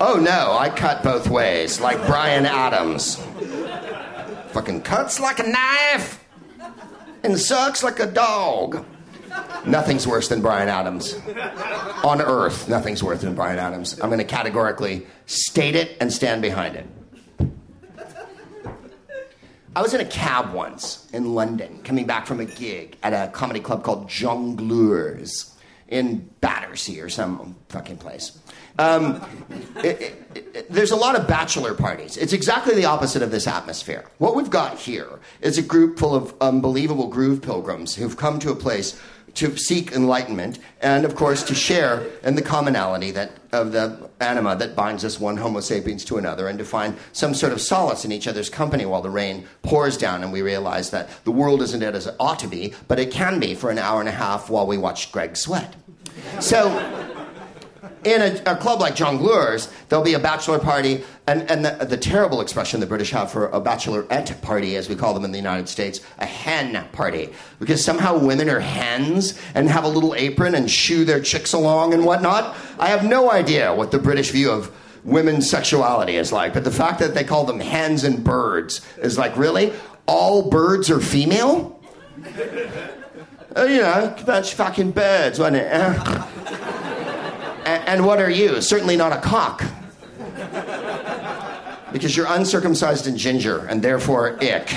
oh 0.00 0.18
no, 0.20 0.56
I 0.58 0.70
cut 0.70 1.02
both 1.02 1.28
ways, 1.28 1.78
like 1.80 1.98
Bryan 2.06 2.46
Adams. 2.46 3.22
Fucking 4.48 4.82
cuts 4.82 5.20
like 5.20 5.38
a 5.38 5.46
knife 5.46 6.24
and 7.22 7.38
sucks 7.38 7.82
like 7.82 8.00
a 8.00 8.06
dog. 8.06 8.84
Nothing's 9.64 10.06
worse 10.06 10.28
than 10.28 10.42
Bryan 10.42 10.68
Adams. 10.68 11.14
On 12.04 12.20
earth, 12.20 12.68
nothing's 12.68 13.02
worse 13.02 13.20
than 13.20 13.34
Bryan 13.34 13.58
Adams. 13.58 13.98
I'm 14.00 14.08
going 14.08 14.18
to 14.18 14.24
categorically 14.24 15.06
state 15.26 15.76
it 15.76 15.96
and 16.00 16.12
stand 16.12 16.42
behind 16.42 16.76
it. 16.76 16.86
I 19.74 19.80
was 19.80 19.94
in 19.94 20.00
a 20.00 20.04
cab 20.04 20.52
once 20.52 21.08
in 21.12 21.34
London, 21.34 21.80
coming 21.82 22.06
back 22.06 22.26
from 22.26 22.40
a 22.40 22.44
gig 22.44 22.98
at 23.02 23.14
a 23.14 23.30
comedy 23.32 23.60
club 23.60 23.84
called 23.84 24.06
Jongleurs 24.06 25.54
in 25.88 26.28
Battersea 26.40 27.00
or 27.00 27.08
some 27.08 27.56
fucking 27.68 27.98
place. 27.98 28.38
Um, 28.78 29.22
it, 29.76 30.00
it, 30.00 30.50
it, 30.54 30.72
there's 30.72 30.90
a 30.90 30.96
lot 30.96 31.16
of 31.16 31.28
bachelor 31.28 31.74
parties. 31.74 32.16
It's 32.16 32.32
exactly 32.32 32.74
the 32.74 32.86
opposite 32.86 33.22
of 33.22 33.30
this 33.30 33.46
atmosphere. 33.46 34.04
What 34.18 34.34
we've 34.34 34.50
got 34.50 34.78
here 34.78 35.20
is 35.40 35.58
a 35.58 35.62
group 35.62 35.98
full 35.98 36.14
of 36.14 36.34
unbelievable 36.40 37.08
groove 37.08 37.42
pilgrims 37.42 37.94
who've 37.94 38.16
come 38.16 38.38
to 38.40 38.50
a 38.50 38.56
place 38.56 39.00
to 39.34 39.56
seek 39.56 39.92
enlightenment 39.92 40.58
and 40.80 41.04
of 41.04 41.14
course 41.14 41.42
to 41.42 41.54
share 41.54 42.06
in 42.22 42.34
the 42.34 42.42
commonality 42.42 43.10
that 43.10 43.32
of 43.52 43.72
the 43.72 44.08
anima 44.20 44.56
that 44.56 44.74
binds 44.74 45.04
us 45.04 45.20
one 45.20 45.36
homo 45.36 45.60
sapiens 45.60 46.04
to 46.04 46.16
another 46.16 46.48
and 46.48 46.58
to 46.58 46.64
find 46.64 46.96
some 47.12 47.34
sort 47.34 47.52
of 47.52 47.60
solace 47.60 48.04
in 48.04 48.12
each 48.12 48.26
other's 48.26 48.48
company 48.48 48.86
while 48.86 49.02
the 49.02 49.10
rain 49.10 49.46
pours 49.62 49.96
down 49.96 50.22
and 50.22 50.32
we 50.32 50.42
realize 50.42 50.90
that 50.90 51.08
the 51.24 51.30
world 51.30 51.60
isn't 51.60 51.82
as 51.82 52.06
it 52.06 52.14
ought 52.18 52.38
to 52.38 52.48
be 52.48 52.72
but 52.88 52.98
it 52.98 53.10
can 53.10 53.38
be 53.38 53.54
for 53.54 53.70
an 53.70 53.78
hour 53.78 54.00
and 54.00 54.08
a 54.08 54.12
half 54.12 54.48
while 54.48 54.66
we 54.66 54.78
watch 54.78 55.12
greg 55.12 55.36
sweat. 55.36 55.74
So 56.40 56.68
in 58.04 58.20
a, 58.20 58.52
a, 58.52 58.56
club 58.56 58.80
like 58.80 58.96
Jongleurs, 58.96 59.72
there'll 59.88 60.04
be 60.04 60.14
a 60.14 60.18
bachelor 60.18 60.58
party, 60.58 61.04
and, 61.26 61.48
and 61.50 61.64
the, 61.64 61.84
the, 61.84 61.96
terrible 61.96 62.40
expression 62.40 62.80
the 62.80 62.86
British 62.86 63.10
have 63.10 63.30
for 63.30 63.46
a 63.48 63.60
bachelorette 63.60 64.40
party, 64.42 64.76
as 64.76 64.88
we 64.88 64.96
call 64.96 65.14
them 65.14 65.24
in 65.24 65.30
the 65.30 65.38
United 65.38 65.68
States, 65.68 66.00
a 66.18 66.26
hen 66.26 66.84
party. 66.92 67.32
Because 67.60 67.84
somehow 67.84 68.18
women 68.18 68.48
are 68.48 68.60
hens 68.60 69.40
and 69.54 69.68
have 69.68 69.84
a 69.84 69.88
little 69.88 70.14
apron 70.14 70.54
and 70.54 70.70
shoo 70.70 71.04
their 71.04 71.20
chicks 71.20 71.52
along 71.52 71.94
and 71.94 72.04
whatnot. 72.04 72.56
I 72.78 72.88
have 72.88 73.04
no 73.04 73.30
idea 73.30 73.74
what 73.74 73.90
the 73.90 73.98
British 73.98 74.30
view 74.30 74.50
of 74.50 74.74
women's 75.04 75.48
sexuality 75.48 76.16
is 76.16 76.32
like, 76.32 76.54
but 76.54 76.64
the 76.64 76.70
fact 76.70 76.98
that 77.00 77.14
they 77.14 77.24
call 77.24 77.44
them 77.44 77.60
hens 77.60 78.04
and 78.04 78.24
birds 78.24 78.86
is 78.98 79.18
like, 79.18 79.36
really? 79.36 79.72
All 80.06 80.50
birds 80.50 80.90
are 80.90 81.00
female? 81.00 81.80
Uh, 83.54 83.64
you 83.64 83.82
know, 83.82 84.16
bunch 84.24 84.54
fucking 84.54 84.92
birds, 84.92 85.38
wasn't 85.38 85.56
it? 85.56 86.78
And 87.64 88.04
what 88.04 88.18
are 88.20 88.30
you? 88.30 88.60
Certainly 88.60 88.96
not 88.96 89.12
a 89.12 89.20
cock. 89.20 89.62
Because 91.92 92.16
you're 92.16 92.26
uncircumcised 92.28 93.06
and 93.06 93.16
ginger, 93.16 93.66
and 93.66 93.82
therefore 93.82 94.38
ick. 94.42 94.74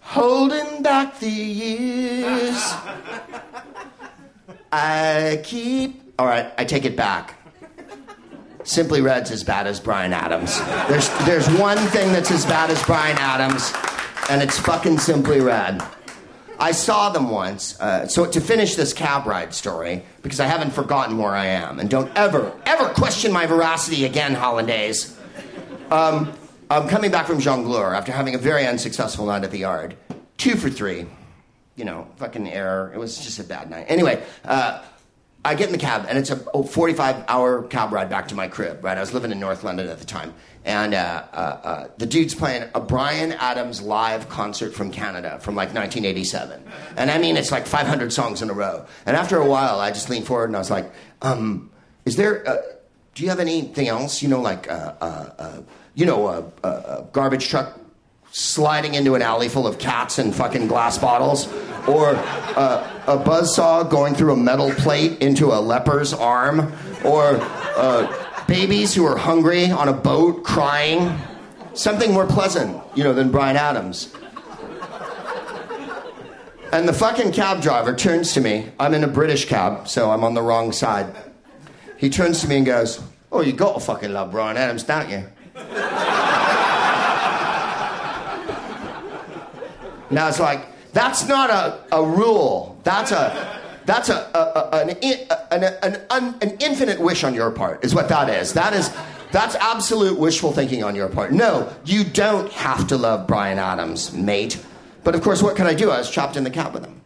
Holding 0.00 0.82
back 0.82 1.18
the 1.20 1.28
years. 1.28 2.74
I 4.72 5.40
keep. 5.44 6.14
All 6.18 6.26
right, 6.26 6.52
I 6.58 6.64
take 6.64 6.84
it 6.84 6.96
back. 6.96 7.34
Simply 8.64 9.00
Red's 9.00 9.30
as 9.30 9.42
bad 9.42 9.66
as 9.66 9.80
Bryan 9.80 10.12
Adams. 10.12 10.60
There's, 10.88 11.08
there's 11.26 11.48
one 11.58 11.78
thing 11.88 12.12
that's 12.12 12.30
as 12.30 12.46
bad 12.46 12.70
as 12.70 12.82
Bryan 12.84 13.16
Adams, 13.18 13.72
and 14.30 14.40
it's 14.40 14.58
fucking 14.58 14.98
Simply 14.98 15.40
Red. 15.40 15.82
I 16.62 16.70
saw 16.70 17.10
them 17.10 17.28
once. 17.28 17.78
Uh, 17.80 18.06
so 18.06 18.24
to 18.24 18.40
finish 18.40 18.76
this 18.76 18.92
cab 18.92 19.26
ride 19.26 19.52
story, 19.52 20.04
because 20.22 20.38
I 20.38 20.46
haven't 20.46 20.70
forgotten 20.70 21.18
where 21.18 21.32
I 21.34 21.46
am, 21.46 21.80
and 21.80 21.90
don't 21.90 22.16
ever, 22.16 22.52
ever 22.64 22.88
question 22.90 23.32
my 23.32 23.46
veracity 23.46 24.04
again, 24.04 24.34
Hollandaise. 24.34 25.18
Um, 25.90 26.32
I'm 26.70 26.88
coming 26.88 27.10
back 27.10 27.26
from 27.26 27.38
Jongleur 27.38 27.96
after 27.96 28.12
having 28.12 28.36
a 28.36 28.38
very 28.38 28.64
unsuccessful 28.64 29.26
night 29.26 29.42
at 29.42 29.50
the 29.50 29.58
yard. 29.58 29.96
Two 30.38 30.54
for 30.54 30.70
three. 30.70 31.06
You 31.74 31.84
know, 31.84 32.06
fucking 32.16 32.48
error. 32.48 32.92
It 32.94 32.98
was 32.98 33.18
just 33.18 33.40
a 33.40 33.44
bad 33.44 33.68
night. 33.68 33.86
Anyway, 33.88 34.22
uh, 34.44 34.84
I 35.44 35.56
get 35.56 35.66
in 35.66 35.72
the 35.72 35.78
cab, 35.78 36.06
and 36.08 36.16
it's 36.16 36.30
a 36.30 36.36
45 36.36 37.24
hour 37.26 37.64
cab 37.64 37.92
ride 37.92 38.08
back 38.08 38.28
to 38.28 38.36
my 38.36 38.46
crib, 38.46 38.84
right? 38.84 38.96
I 38.96 39.00
was 39.00 39.12
living 39.12 39.32
in 39.32 39.40
North 39.40 39.64
London 39.64 39.88
at 39.88 39.98
the 39.98 40.04
time. 40.04 40.34
And 40.64 40.94
uh, 40.94 41.24
uh, 41.32 41.36
uh, 41.36 41.88
the 41.98 42.06
dude's 42.06 42.36
playing 42.36 42.68
a 42.76 42.80
Bryan 42.80 43.32
Adams 43.32 43.82
live 43.82 44.28
concert 44.28 44.72
from 44.72 44.92
Canada 44.92 45.40
from 45.40 45.56
like 45.56 45.74
1987. 45.74 46.62
And 46.96 47.10
I 47.10 47.18
mean, 47.18 47.36
it's 47.36 47.50
like 47.50 47.66
500 47.66 48.12
songs 48.12 48.42
in 48.42 48.50
a 48.50 48.52
row. 48.52 48.86
And 49.04 49.16
after 49.16 49.36
a 49.38 49.46
while, 49.46 49.80
I 49.80 49.90
just 49.90 50.08
leaned 50.08 50.26
forward 50.26 50.50
and 50.50 50.54
I 50.54 50.60
was 50.60 50.70
like, 50.70 50.92
um, 51.22 51.72
is 52.04 52.14
there, 52.14 52.48
uh, 52.48 52.58
do 53.16 53.24
you 53.24 53.30
have 53.30 53.40
anything 53.40 53.88
else? 53.88 54.22
You 54.22 54.28
know, 54.28 54.40
like, 54.40 54.70
uh, 54.70 54.94
uh, 55.00 55.62
you 55.94 56.06
know, 56.06 56.28
a, 56.28 56.68
a 56.68 57.04
garbage 57.12 57.48
truck 57.48 57.81
sliding 58.32 58.94
into 58.94 59.14
an 59.14 59.22
alley 59.22 59.48
full 59.48 59.66
of 59.66 59.78
cats 59.78 60.18
and 60.18 60.34
fucking 60.34 60.66
glass 60.66 60.98
bottles, 60.98 61.46
or 61.86 62.14
uh, 62.16 63.02
a 63.06 63.16
buzzsaw 63.18 63.88
going 63.88 64.14
through 64.14 64.32
a 64.32 64.36
metal 64.36 64.70
plate 64.72 65.20
into 65.20 65.52
a 65.52 65.60
leper's 65.60 66.12
arm, 66.12 66.72
or 67.04 67.38
uh, 67.76 68.44
babies 68.48 68.94
who 68.94 69.04
are 69.04 69.16
hungry 69.16 69.70
on 69.70 69.88
a 69.88 69.92
boat 69.92 70.42
crying. 70.44 71.16
Something 71.74 72.12
more 72.12 72.26
pleasant, 72.26 72.82
you 72.94 73.04
know, 73.04 73.14
than 73.14 73.30
Bryan 73.30 73.56
Adams. 73.56 74.14
And 76.72 76.88
the 76.88 76.92
fucking 76.94 77.32
cab 77.32 77.60
driver 77.60 77.94
turns 77.94 78.32
to 78.32 78.40
me. 78.40 78.70
I'm 78.80 78.94
in 78.94 79.04
a 79.04 79.08
British 79.08 79.44
cab, 79.44 79.88
so 79.88 80.10
I'm 80.10 80.24
on 80.24 80.32
the 80.32 80.40
wrong 80.40 80.72
side. 80.72 81.14
He 81.98 82.08
turns 82.08 82.40
to 82.40 82.48
me 82.48 82.56
and 82.56 82.66
goes, 82.66 83.02
Oh, 83.30 83.42
you 83.42 83.52
gotta 83.52 83.80
fucking 83.80 84.12
love 84.12 84.30
Bryan 84.30 84.56
Adams, 84.56 84.82
don't 84.84 85.08
you? 85.08 85.24
Now 90.12 90.28
it's 90.28 90.38
like, 90.40 90.66
that's 90.92 91.26
not 91.26 91.50
a, 91.50 91.96
a 91.96 92.04
rule. 92.04 92.78
That's 92.84 93.12
a 93.12 93.60
that's 93.84 94.10
a, 94.10 94.30
a, 94.34 94.76
a 94.76 94.80
an, 95.50 95.64
an, 95.82 96.02
an, 96.10 96.34
an 96.40 96.56
infinite 96.60 97.00
wish 97.00 97.24
on 97.24 97.34
your 97.34 97.50
part, 97.50 97.84
is 97.84 97.94
what 97.94 98.08
that 98.10 98.28
is. 98.28 98.52
That 98.52 98.74
is 98.74 98.94
that's 99.32 99.54
absolute 99.56 100.18
wishful 100.18 100.52
thinking 100.52 100.84
on 100.84 100.94
your 100.94 101.08
part. 101.08 101.32
No, 101.32 101.74
you 101.84 102.04
don't 102.04 102.52
have 102.52 102.86
to 102.88 102.96
love 102.96 103.26
Bryan 103.26 103.58
Adams, 103.58 104.12
mate. 104.12 104.62
But 105.02 105.14
of 105.14 105.22
course, 105.22 105.42
what 105.42 105.56
can 105.56 105.66
I 105.66 105.74
do? 105.74 105.90
I 105.90 105.98
was 105.98 106.10
chopped 106.10 106.36
in 106.36 106.44
the 106.44 106.50
cab 106.50 106.74
with 106.74 106.84
him. 106.84 107.00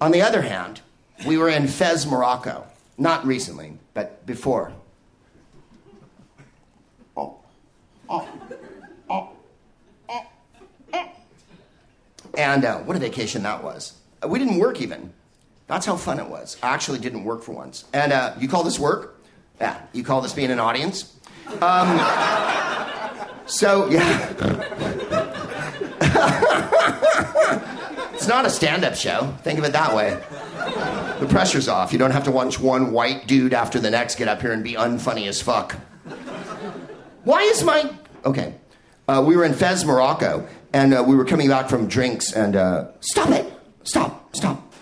On 0.00 0.10
the 0.10 0.20
other 0.20 0.42
hand, 0.42 0.82
we 1.26 1.38
were 1.38 1.48
in 1.48 1.68
Fez, 1.68 2.06
Morocco. 2.06 2.66
Not 2.98 3.24
recently, 3.24 3.78
but 3.94 4.26
before. 4.26 4.72
Oh. 7.16 7.38
Oh. 8.08 8.28
And 12.36 12.64
uh, 12.64 12.78
what 12.78 12.96
a 12.96 13.00
vacation 13.00 13.42
that 13.44 13.62
was. 13.62 13.94
Uh, 14.22 14.28
we 14.28 14.38
didn't 14.38 14.58
work 14.58 14.80
even. 14.80 15.12
That's 15.66 15.86
how 15.86 15.96
fun 15.96 16.18
it 16.18 16.28
was. 16.28 16.56
I 16.62 16.74
actually 16.74 16.98
didn't 16.98 17.24
work 17.24 17.42
for 17.42 17.52
once. 17.52 17.84
And 17.92 18.12
uh, 18.12 18.34
you 18.38 18.48
call 18.48 18.64
this 18.64 18.78
work? 18.78 19.22
Yeah. 19.60 19.80
You 19.92 20.04
call 20.04 20.20
this 20.20 20.32
being 20.32 20.50
an 20.50 20.60
audience? 20.60 21.16
Um, 21.60 21.98
So, 23.46 23.88
yeah. 23.90 24.32
it's 28.14 28.26
not 28.26 28.46
a 28.46 28.50
stand 28.50 28.84
up 28.84 28.94
show. 28.94 29.34
Think 29.42 29.58
of 29.58 29.64
it 29.64 29.72
that 29.72 29.94
way. 29.94 30.18
The 31.20 31.26
pressure's 31.28 31.68
off. 31.68 31.92
You 31.92 31.98
don't 31.98 32.10
have 32.10 32.24
to 32.24 32.30
watch 32.30 32.58
one 32.58 32.92
white 32.92 33.26
dude 33.26 33.52
after 33.52 33.78
the 33.78 33.90
next 33.90 34.16
get 34.16 34.28
up 34.28 34.40
here 34.40 34.52
and 34.52 34.64
be 34.64 34.74
unfunny 34.74 35.28
as 35.28 35.42
fuck. 35.42 35.72
Why 37.24 37.42
is 37.42 37.62
my. 37.62 37.90
Okay. 38.24 38.54
Uh, 39.06 39.22
we 39.26 39.36
were 39.36 39.44
in 39.44 39.52
Fez, 39.52 39.84
Morocco, 39.84 40.46
and 40.74 40.92
uh, 40.92 41.02
we 41.06 41.16
were 41.16 41.24
coming 41.24 41.48
back 41.48 41.70
from 41.70 41.88
drinks, 41.88 42.32
and. 42.32 42.56
Uh, 42.56 42.88
stop 43.00 43.30
it! 43.30 43.50
Stop, 43.84 44.34
stop. 44.34 44.72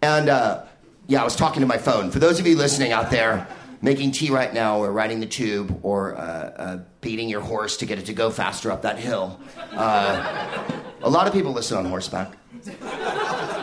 And 0.00 0.28
uh, 0.28 0.64
yeah, 1.06 1.20
I 1.20 1.24
was 1.24 1.36
talking 1.36 1.60
to 1.60 1.66
my 1.66 1.76
phone. 1.76 2.10
For 2.10 2.18
those 2.18 2.40
of 2.40 2.46
you 2.46 2.56
listening 2.56 2.92
out 2.92 3.10
there, 3.10 3.46
making 3.82 4.12
tea 4.12 4.30
right 4.30 4.54
now, 4.54 4.78
or 4.78 4.90
riding 4.90 5.20
the 5.20 5.26
tube, 5.26 5.80
or 5.82 6.16
uh, 6.16 6.20
uh, 6.20 6.78
beating 7.00 7.28
your 7.28 7.40
horse 7.40 7.76
to 7.78 7.86
get 7.86 7.98
it 7.98 8.06
to 8.06 8.12
go 8.12 8.30
faster 8.30 8.70
up 8.70 8.82
that 8.82 8.98
hill, 8.98 9.38
uh, 9.72 10.80
a 11.02 11.10
lot 11.10 11.26
of 11.26 11.32
people 11.32 11.52
listen 11.52 11.76
on 11.76 11.84
horseback. 11.84 12.32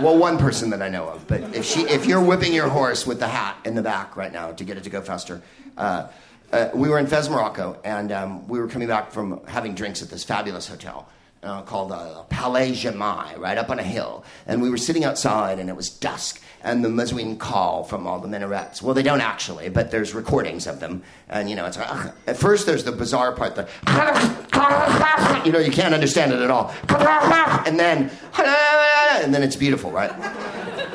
Well, 0.01 0.17
one 0.17 0.37
person 0.37 0.69
that 0.71 0.81
I 0.81 0.89
know 0.89 1.07
of, 1.07 1.25
but 1.27 1.55
if 1.55 1.65
she, 1.65 1.81
if 1.81 2.05
you're 2.05 2.23
whipping 2.23 2.53
your 2.53 2.67
horse 2.67 3.07
with 3.07 3.19
the 3.19 3.27
hat 3.27 3.57
in 3.65 3.75
the 3.75 3.81
back 3.81 4.15
right 4.15 4.31
now 4.31 4.51
to 4.51 4.63
get 4.63 4.77
it 4.77 4.83
to 4.83 4.89
go 4.89 5.01
faster, 5.01 5.41
uh, 5.77 6.09
uh, 6.51 6.69
we 6.75 6.89
were 6.89 6.99
in 6.99 7.07
Fez, 7.07 7.29
Morocco, 7.29 7.79
and 7.83 8.11
um, 8.11 8.47
we 8.47 8.59
were 8.59 8.67
coming 8.67 8.87
back 8.87 9.11
from 9.11 9.43
having 9.47 9.73
drinks 9.73 10.01
at 10.01 10.09
this 10.09 10.23
fabulous 10.23 10.67
hotel 10.67 11.07
uh, 11.43 11.61
called 11.63 11.91
uh, 11.91 12.23
Palais 12.23 12.71
Jamai, 12.71 13.37
right 13.37 13.57
up 13.57 13.69
on 13.69 13.79
a 13.79 13.83
hill. 13.83 14.23
And 14.45 14.61
we 14.61 14.69
were 14.69 14.77
sitting 14.77 15.03
outside, 15.03 15.59
and 15.59 15.69
it 15.69 15.75
was 15.75 15.89
dusk, 15.89 16.41
and 16.63 16.85
the 16.85 16.89
Muezzin 16.89 17.39
call 17.39 17.83
from 17.83 18.05
all 18.05 18.19
the 18.19 18.27
minarets. 18.27 18.81
Well, 18.81 18.93
they 18.93 19.03
don't 19.03 19.21
actually, 19.21 19.69
but 19.69 19.91
there's 19.91 20.13
recordings 20.13 20.67
of 20.67 20.79
them. 20.79 21.01
And, 21.29 21.49
you 21.49 21.55
know, 21.55 21.65
it's 21.65 21.77
ugh. 21.77 22.13
at 22.27 22.37
first 22.37 22.65
there's 22.65 22.83
the 22.83 22.91
bizarre 22.91 23.31
part, 23.31 23.55
the, 23.55 23.67
you 25.45 25.51
know, 25.51 25.59
you 25.59 25.71
can't 25.71 25.93
understand 25.93 26.33
it 26.33 26.39
at 26.39 26.51
all. 26.51 26.73
And 27.63 27.79
then, 27.79 28.09
and 28.37 29.33
then 29.33 29.43
it's 29.43 29.55
beautiful, 29.55 29.91
right? 29.91 30.11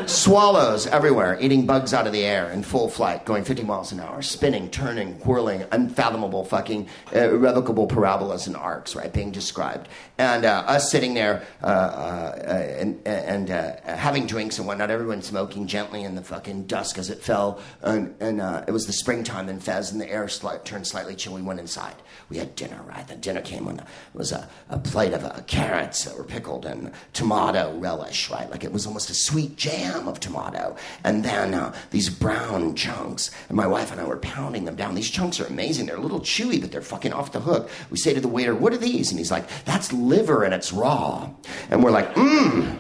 Swallows 0.07 0.87
everywhere, 0.87 1.37
eating 1.41 1.67
bugs 1.67 1.93
out 1.93 2.07
of 2.07 2.13
the 2.13 2.23
air 2.23 2.49
in 2.53 2.63
full 2.63 2.89
flight, 2.89 3.25
going 3.25 3.43
50 3.43 3.65
miles 3.65 3.91
an 3.91 3.99
hour, 3.99 4.23
spinning, 4.23 4.71
turning, 4.71 5.15
whirling, 5.15 5.65
unfathomable 5.73 6.45
fucking 6.45 6.89
uh, 7.13 7.31
irrevocable 7.31 7.89
parabolas 7.89 8.47
and 8.47 8.55
arcs, 8.55 8.95
right, 8.95 9.13
being 9.13 9.33
described. 9.33 9.89
And 10.17 10.45
uh, 10.45 10.63
us 10.69 10.93
sitting 10.93 11.15
there 11.15 11.45
uh, 11.61 11.67
uh 11.67 12.77
and, 12.79 13.05
and 13.05 13.51
uh, 13.51 13.73
having 13.85 14.29
drinks 14.29 14.59
and 14.59 14.67
whatnot, 14.69 14.93
everyone 14.93 15.23
smoking 15.23 15.67
gently 15.67 16.05
in 16.05 16.15
the 16.15 16.23
fucking 16.23 16.67
dusk 16.67 16.99
as 16.99 17.11
it 17.11 17.21
fell. 17.21 17.61
And, 17.83 18.15
and 18.21 18.41
uh, 18.41 18.65
it 18.69 18.71
was 18.71 18.87
the 18.87 18.93
springtime 18.93 19.49
in 19.49 19.59
Fez, 19.59 19.91
and 19.91 20.01
the 20.01 20.09
air 20.09 20.27
sli- 20.27 20.63
turned 20.65 20.87
slightly 20.87 21.17
chill. 21.17 21.35
We 21.35 21.43
went 21.43 21.59
inside. 21.59 21.97
We 22.29 22.37
had 22.37 22.55
dinner, 22.55 22.81
right? 22.87 23.07
The 23.09 23.17
dinner 23.17 23.41
came 23.41 23.65
when 23.65 23.81
it 23.81 23.87
was 24.15 24.31
a, 24.31 24.49
a 24.69 24.79
plate 24.79 25.15
of 25.15 25.47
carrots 25.49 26.05
that 26.05 26.17
were 26.17 26.25
pickled 26.25 26.65
and 26.65 26.93
tomato 27.13 27.77
relish, 27.79 28.31
right? 28.31 28.49
Like 28.49 28.63
it 28.63 28.73
was 28.73 28.87
almost 28.87 29.11
a 29.11 29.15
sweet 29.15 29.57
jam 29.57 29.96
of 30.05 30.21
tomato, 30.21 30.77
and 31.03 31.25
then 31.25 31.55
uh, 31.55 31.75
these 31.91 32.11
brown 32.11 32.75
chunks. 32.75 33.31
And 33.49 33.57
my 33.57 33.67
wife 33.67 33.91
and 33.91 34.01
I 34.01 34.05
were 34.05 34.19
pounding 34.19 34.65
them 34.65 34.77
down. 34.77 34.95
These 34.95 35.11
chunks 35.11 35.41
are 35.41 35.47
amazing. 35.47 35.87
They're 35.87 35.97
a 35.97 36.01
little 36.01 36.21
chewy, 36.21 36.61
but 36.61 36.71
they're 36.71 36.83
fucking 36.83 37.13
off 37.13 37.33
the 37.33 37.41
hook. 37.41 37.71
We 37.91 37.97
say 37.97 38.15
to 38.15 38.21
the 38.21 38.29
waiter, 38.29 38.55
What 38.55 38.73
are 38.73 38.79
these? 38.79 39.11
And 39.11 39.19
he's 39.19 39.31
like, 39.31 39.49
That's 39.65 39.93
liver 39.93 40.45
and 40.45 40.55
it's 40.55 40.73
raw. 40.73 41.31
And 41.71 41.83
we're 41.83 41.91
like, 41.91 42.15
Mmm. 42.15 42.79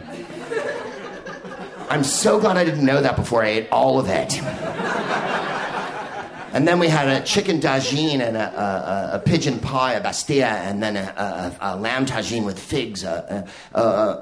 I'm 1.88 2.04
so 2.04 2.40
glad 2.40 2.56
I 2.56 2.64
didn't 2.64 2.84
know 2.84 3.00
that 3.00 3.16
before 3.16 3.42
I 3.44 3.48
ate 3.48 3.68
all 3.70 3.98
of 3.98 4.08
it. 4.08 4.40
And 6.56 6.66
then 6.66 6.78
we 6.78 6.88
had 6.88 7.06
a 7.06 7.22
chicken 7.22 7.60
tagine 7.60 8.20
and 8.20 8.34
a, 8.34 8.48
a, 8.48 9.16
a 9.16 9.18
pigeon 9.18 9.58
pie, 9.58 9.92
a 9.92 10.00
bastilla, 10.00 10.46
and 10.46 10.82
then 10.82 10.96
a, 10.96 11.54
a 11.60 11.76
lamb 11.76 12.06
tagine 12.06 12.46
with 12.46 12.58
figs, 12.58 13.04
a, 13.04 13.46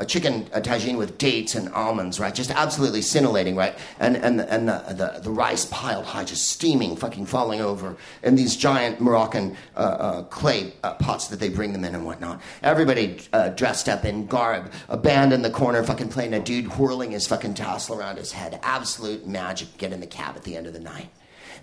chicken 0.08 0.42
tagine 0.46 0.98
with 0.98 1.16
dates 1.16 1.54
and 1.54 1.68
almonds, 1.68 2.18
right? 2.18 2.34
Just 2.34 2.50
absolutely 2.50 3.02
scintillating, 3.02 3.54
right? 3.54 3.78
And, 4.00 4.16
and, 4.16 4.40
and 4.40 4.68
the, 4.68 4.82
the, 4.88 5.20
the 5.20 5.30
rice 5.30 5.66
piled 5.66 6.06
high, 6.06 6.24
just 6.24 6.48
steaming, 6.48 6.96
fucking 6.96 7.26
falling 7.26 7.60
over 7.60 7.96
in 8.24 8.34
these 8.34 8.56
giant 8.56 9.00
Moroccan 9.00 9.56
uh, 9.76 9.78
uh, 9.78 10.22
clay 10.24 10.72
uh, 10.82 10.94
pots 10.94 11.28
that 11.28 11.38
they 11.38 11.50
bring 11.50 11.72
them 11.72 11.84
in 11.84 11.94
and 11.94 12.04
whatnot. 12.04 12.40
Everybody 12.64 13.20
uh, 13.32 13.50
dressed 13.50 13.88
up 13.88 14.04
in 14.04 14.26
garb, 14.26 14.72
a 14.88 14.96
band 14.96 15.32
in 15.32 15.42
the 15.42 15.50
corner 15.50 15.84
fucking 15.84 16.08
playing 16.08 16.34
a 16.34 16.40
dude 16.40 16.66
whirling 16.78 17.12
his 17.12 17.28
fucking 17.28 17.54
tassel 17.54 17.96
around 17.96 18.16
his 18.16 18.32
head. 18.32 18.58
Absolute 18.64 19.24
magic. 19.24 19.78
Get 19.78 19.92
in 19.92 20.00
the 20.00 20.08
cab 20.08 20.34
at 20.34 20.42
the 20.42 20.56
end 20.56 20.66
of 20.66 20.72
the 20.72 20.80
night. 20.80 21.10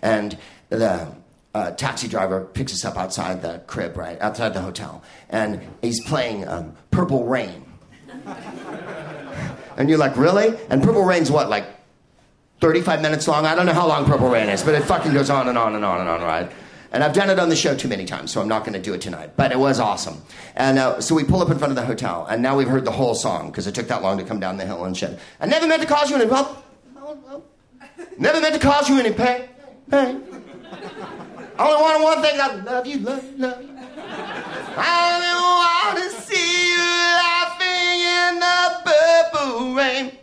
And 0.02 0.38
the 0.70 1.08
uh, 1.54 1.72
taxi 1.72 2.08
driver 2.08 2.46
picks 2.54 2.74
us 2.74 2.86
up 2.86 2.98
outside 2.98 3.42
the 3.42 3.62
crib, 3.68 3.98
right 3.98 4.20
outside 4.22 4.54
the 4.54 4.62
hotel, 4.62 5.04
and 5.30 5.62
he's 5.82 6.02
playing 6.04 6.48
um, 6.48 6.76
Purple 6.92 7.26
Rain. 7.26 7.66
and 9.78 9.90
you're 9.90 9.98
like, 9.98 10.16
really? 10.18 10.58
And 10.70 10.84
Purple 10.84 11.04
Rain's 11.04 11.30
what, 11.30 11.50
like 11.50 11.66
35 12.62 13.02
minutes 13.02 13.28
long? 13.28 13.46
I 13.46 13.56
don't 13.56 13.66
know 13.66 13.74
how 13.74 13.88
long 13.88 14.06
Purple 14.06 14.30
Rain 14.30 14.50
is, 14.50 14.64
but 14.64 14.76
it 14.76 14.84
fucking 14.84 15.14
goes 15.14 15.30
on 15.30 15.48
and 15.48 15.58
on 15.58 15.76
and 15.76 15.84
on 15.84 16.00
and 16.00 16.10
on, 16.10 16.22
right? 16.22 16.52
And 16.94 17.04
I've 17.04 17.14
done 17.14 17.30
it 17.30 17.40
on 17.40 17.48
the 17.48 17.56
show 17.56 17.76
too 17.76 17.88
many 17.88 18.06
times, 18.06 18.32
so 18.32 18.42
I'm 18.42 18.50
not 18.50 18.62
going 18.62 18.74
to 18.74 18.82
do 18.82 18.94
it 18.94 19.00
tonight. 19.00 19.32
But 19.38 19.52
it 19.54 19.60
was 19.60 19.80
awesome. 19.80 20.22
And 20.56 20.78
uh, 20.78 21.00
so 21.00 21.16
we 21.16 21.24
pull 21.24 21.42
up 21.42 21.50
in 21.50 21.58
front 21.58 21.72
of 21.72 21.76
the 21.76 21.86
hotel, 21.86 22.28
and 22.30 22.42
now 22.42 22.58
we've 22.58 22.68
heard 22.68 22.84
the 22.84 22.92
whole 22.92 23.16
song 23.16 23.50
because 23.50 23.66
it 23.66 23.74
took 23.74 23.88
that 23.88 24.02
long 24.02 24.18
to 24.18 24.26
come 24.26 24.40
down 24.40 24.58
the 24.58 24.66
hill 24.66 24.84
and 24.84 24.96
shit. 24.96 25.18
I 25.40 25.46
never 25.46 25.68
meant 25.68 25.82
to 25.82 25.88
cause 25.88 26.10
you 26.10 26.18
any 26.18 26.28
problem. 26.28 26.58
Never 28.18 28.42
meant 28.42 28.54
to 28.56 28.60
cause 28.60 28.90
you 28.90 29.00
any 29.00 29.12
pain. 29.14 29.48
Pain. 29.92 30.24
I 31.60 31.68
only 31.68 31.82
want 31.82 32.04
one 32.04 32.22
thing. 32.22 32.40
I 32.40 32.56
love 32.56 32.88
you, 32.88 33.00
love 33.00 33.24
you, 33.24 33.38
love. 33.38 33.62
I 34.78 34.90
only 35.12 35.36
want 35.60 35.98
to 35.98 36.22
see 36.22 36.72
you 36.72 36.80
laughing 37.20 38.00
in 38.00 38.40
the 38.40 38.60
purple 38.86 39.76
rain. 39.76 40.18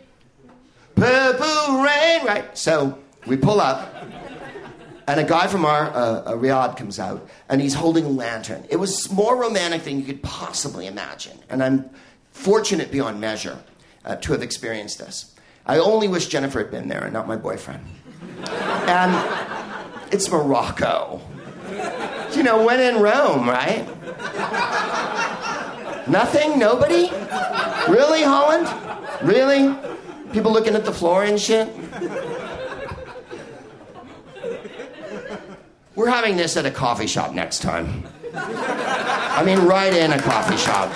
Purple 0.95 1.83
rain, 1.83 2.25
right? 2.25 2.57
So 2.57 2.97
we 3.27 3.37
pull 3.37 3.61
up, 3.61 3.93
and 5.07 5.19
a 5.19 5.23
guy 5.23 5.45
from 5.45 5.65
our 5.65 5.91
uh, 5.93 6.33
riad 6.33 6.75
comes 6.75 6.97
out, 6.99 7.29
and 7.47 7.61
he's 7.61 7.75
holding 7.75 8.05
a 8.05 8.09
lantern. 8.09 8.65
It 8.69 8.77
was 8.77 9.11
more 9.11 9.37
romantic 9.39 9.83
than 9.83 9.99
you 9.99 10.03
could 10.03 10.23
possibly 10.23 10.87
imagine, 10.87 11.37
and 11.47 11.63
I'm 11.63 11.91
fortunate 12.31 12.91
beyond 12.91 13.21
measure 13.21 13.59
uh, 14.03 14.15
to 14.15 14.31
have 14.31 14.41
experienced 14.41 14.97
this. 14.97 15.35
I 15.67 15.77
only 15.77 16.07
wish 16.07 16.27
Jennifer 16.27 16.59
had 16.59 16.71
been 16.71 16.87
there 16.87 17.03
and 17.03 17.13
not 17.13 17.27
my 17.27 17.35
boyfriend. 17.35 17.85
And 18.41 19.58
it's 20.11 20.29
Morocco. 20.29 21.21
You 22.33 22.43
know, 22.43 22.65
when 22.65 22.79
in 22.79 23.01
Rome, 23.01 23.47
right? 23.47 23.85
Nothing? 26.07 26.57
Nobody? 26.57 27.09
Really, 27.91 28.23
Holland? 28.23 28.67
Really? 29.21 29.75
People 30.33 30.51
looking 30.51 30.75
at 30.75 30.85
the 30.85 30.91
floor 30.91 31.23
and 31.23 31.39
shit? 31.39 31.67
We're 35.95 36.09
having 36.09 36.37
this 36.37 36.55
at 36.55 36.65
a 36.65 36.71
coffee 36.71 37.07
shop 37.07 37.33
next 37.33 37.61
time. 37.61 38.05
I 38.33 39.43
mean, 39.45 39.59
right 39.59 39.93
in 39.93 40.13
a 40.13 40.21
coffee 40.21 40.57
shop. 40.57 40.89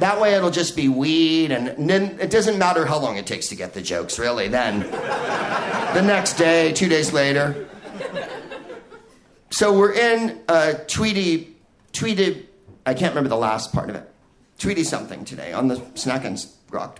That 0.00 0.20
way 0.20 0.34
it'll 0.34 0.50
just 0.50 0.76
be 0.76 0.88
weed, 0.88 1.50
and 1.50 1.90
then 1.90 2.18
it 2.20 2.30
doesn't 2.30 2.56
matter 2.56 2.86
how 2.86 2.98
long 2.98 3.16
it 3.16 3.26
takes 3.26 3.48
to 3.48 3.56
get 3.56 3.74
the 3.74 3.82
jokes, 3.82 4.18
really. 4.18 4.46
Then, 4.46 4.82
the 5.94 6.02
next 6.02 6.34
day, 6.34 6.72
two 6.72 6.88
days 6.88 7.12
later. 7.12 7.68
So 9.50 9.76
we're 9.76 9.92
in 9.92 10.40
uh, 10.48 10.74
Tweety, 10.86 11.56
Tweety, 11.92 12.46
I 12.86 12.94
can't 12.94 13.12
remember 13.12 13.28
the 13.30 13.36
last 13.36 13.72
part 13.72 13.90
of 13.90 13.96
it. 13.96 14.08
Tweety 14.58 14.84
something 14.84 15.24
today 15.24 15.52
on 15.52 15.68
the 15.68 15.76
Snackens 15.94 16.52
Grocht. 16.70 16.98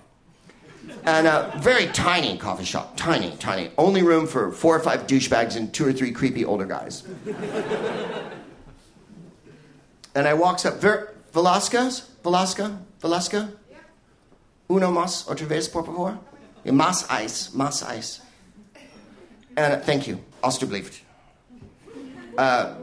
And 1.05 1.27
a 1.27 1.53
very 1.59 1.87
tiny 1.89 2.39
coffee 2.39 2.65
shop, 2.65 2.97
tiny, 2.97 3.37
tiny. 3.39 3.71
Only 3.77 4.03
room 4.03 4.27
for 4.27 4.51
four 4.53 4.75
or 4.77 4.81
five 4.81 5.07
douchebags 5.07 5.55
and 5.57 5.73
two 5.73 5.87
or 5.87 5.93
three 5.93 6.13
creepy 6.13 6.45
older 6.45 6.65
guys. 6.65 7.03
and 10.15 10.27
I 10.27 10.35
walks 10.35 10.65
up, 10.65 10.81
Ver- 10.81 11.15
Velasquez? 11.33 12.09
Velasca? 12.25 12.79
Velasca? 13.03 13.53
Uno 14.71 14.91
más, 14.91 15.27
otra 15.29 15.47
vez, 15.47 15.69
por 15.69 15.85
favor? 15.85 16.19
Más 16.65 17.05
ice, 17.23 17.51
más 17.55 17.83
ice. 17.97 18.21
And 19.59 19.73
uh, 19.73 19.79
thank 19.81 20.07
you, 20.07 20.21
alstublieft. 20.45 21.01
Uh, 22.39 22.77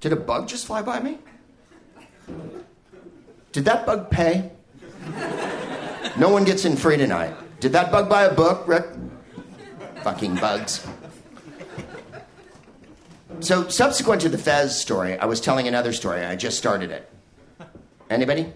did 0.00 0.14
a 0.14 0.16
bug 0.16 0.48
just 0.48 0.66
fly 0.66 0.80
by 0.80 0.98
me? 0.98 1.18
Did 3.52 3.66
that 3.66 3.84
bug 3.84 4.10
pay? 4.10 4.50
No 6.16 6.30
one 6.30 6.44
gets 6.44 6.64
in 6.64 6.74
free 6.76 6.96
tonight. 6.96 7.34
Did 7.60 7.72
that 7.72 7.92
bug 7.92 8.08
buy 8.08 8.24
a 8.24 8.34
book? 8.34 8.66
Fucking 10.02 10.36
bugs. 10.36 10.86
So, 13.40 13.68
subsequent 13.68 14.22
to 14.22 14.30
the 14.30 14.38
Fez 14.38 14.80
story, 14.80 15.18
I 15.18 15.26
was 15.26 15.38
telling 15.38 15.68
another 15.68 15.92
story. 15.92 16.24
I 16.24 16.34
just 16.34 16.56
started 16.56 16.90
it. 16.90 17.12
Anybody? 18.08 18.50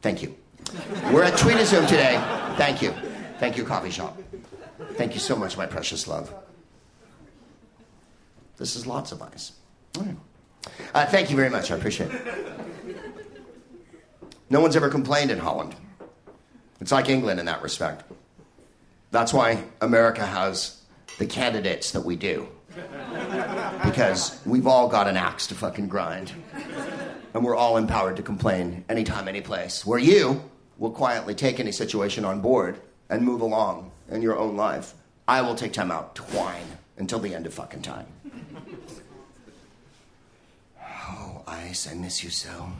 Thank 0.00 0.22
you. 0.22 0.36
We're 1.12 1.24
at 1.24 1.36
Tweety 1.36 1.64
Zoom 1.64 1.86
today. 1.86 2.22
Thank 2.56 2.82
you. 2.82 2.94
Thank 3.40 3.56
you, 3.56 3.64
coffee 3.64 3.90
shop. 3.90 4.16
Thank 4.92 5.14
you 5.14 5.20
so 5.20 5.36
much, 5.36 5.56
my 5.56 5.66
precious 5.66 6.06
love. 6.06 6.32
This 8.56 8.76
is 8.76 8.86
lots 8.86 9.12
of 9.12 9.22
ice. 9.22 9.52
Uh, 10.94 11.06
thank 11.06 11.30
you 11.30 11.36
very 11.36 11.50
much. 11.50 11.70
I 11.70 11.76
appreciate 11.76 12.10
it. 12.12 12.22
No 14.50 14.60
one's 14.60 14.76
ever 14.76 14.88
complained 14.88 15.30
in 15.30 15.38
Holland. 15.38 15.74
It's 16.80 16.92
like 16.92 17.08
England 17.08 17.40
in 17.40 17.46
that 17.46 17.62
respect. 17.62 18.04
That's 19.10 19.32
why 19.32 19.64
America 19.80 20.24
has 20.24 20.82
the 21.18 21.26
candidates 21.26 21.92
that 21.92 22.02
we 22.02 22.16
do. 22.16 22.48
Because 23.84 24.40
we've 24.46 24.66
all 24.66 24.88
got 24.88 25.08
an 25.08 25.16
axe 25.16 25.46
to 25.48 25.54
fucking 25.54 25.88
grind. 25.88 26.32
And 27.34 27.44
we're 27.44 27.56
all 27.56 27.76
empowered 27.76 28.16
to 28.16 28.22
complain 28.22 28.84
anytime, 28.88 29.26
any 29.26 29.40
place. 29.40 29.86
Where 29.86 29.98
you 29.98 30.42
will 30.78 30.90
quietly 30.90 31.34
take 31.34 31.60
any 31.60 31.72
situation 31.72 32.24
on 32.24 32.40
board 32.40 32.80
and 33.08 33.24
move 33.24 33.40
along 33.40 33.90
in 34.10 34.22
your 34.22 34.38
own 34.38 34.56
life. 34.56 34.94
I 35.28 35.42
will 35.42 35.54
take 35.54 35.72
time 35.72 35.90
out 35.90 36.14
to 36.16 36.22
whine 36.22 36.78
until 36.96 37.18
the 37.18 37.34
end 37.34 37.46
of 37.46 37.54
fucking 37.54 37.82
time. 37.82 38.06
Oh, 40.80 41.42
Ice, 41.46 41.90
I 41.90 41.94
miss 41.94 42.22
you 42.22 42.30
so. 42.30 42.72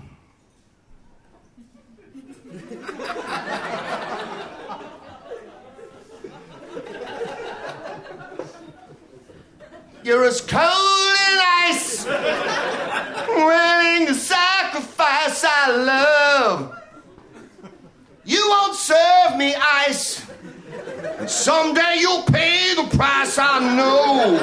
You're 10.04 10.24
as 10.24 10.40
cold 10.40 10.60
as 10.60 11.38
ice, 11.70 12.06
willing 13.28 14.06
to 14.08 14.14
sacrifice 14.14 15.44
our 15.44 15.78
love. 15.78 16.81
You 18.24 18.44
won't 18.48 18.76
serve 18.76 19.36
me 19.36 19.54
ice, 19.54 20.24
and 21.18 21.28
someday 21.28 21.96
you'll 21.98 22.22
pay 22.22 22.74
the 22.76 22.96
price. 22.96 23.36
I 23.36 23.58
know. 23.76 24.36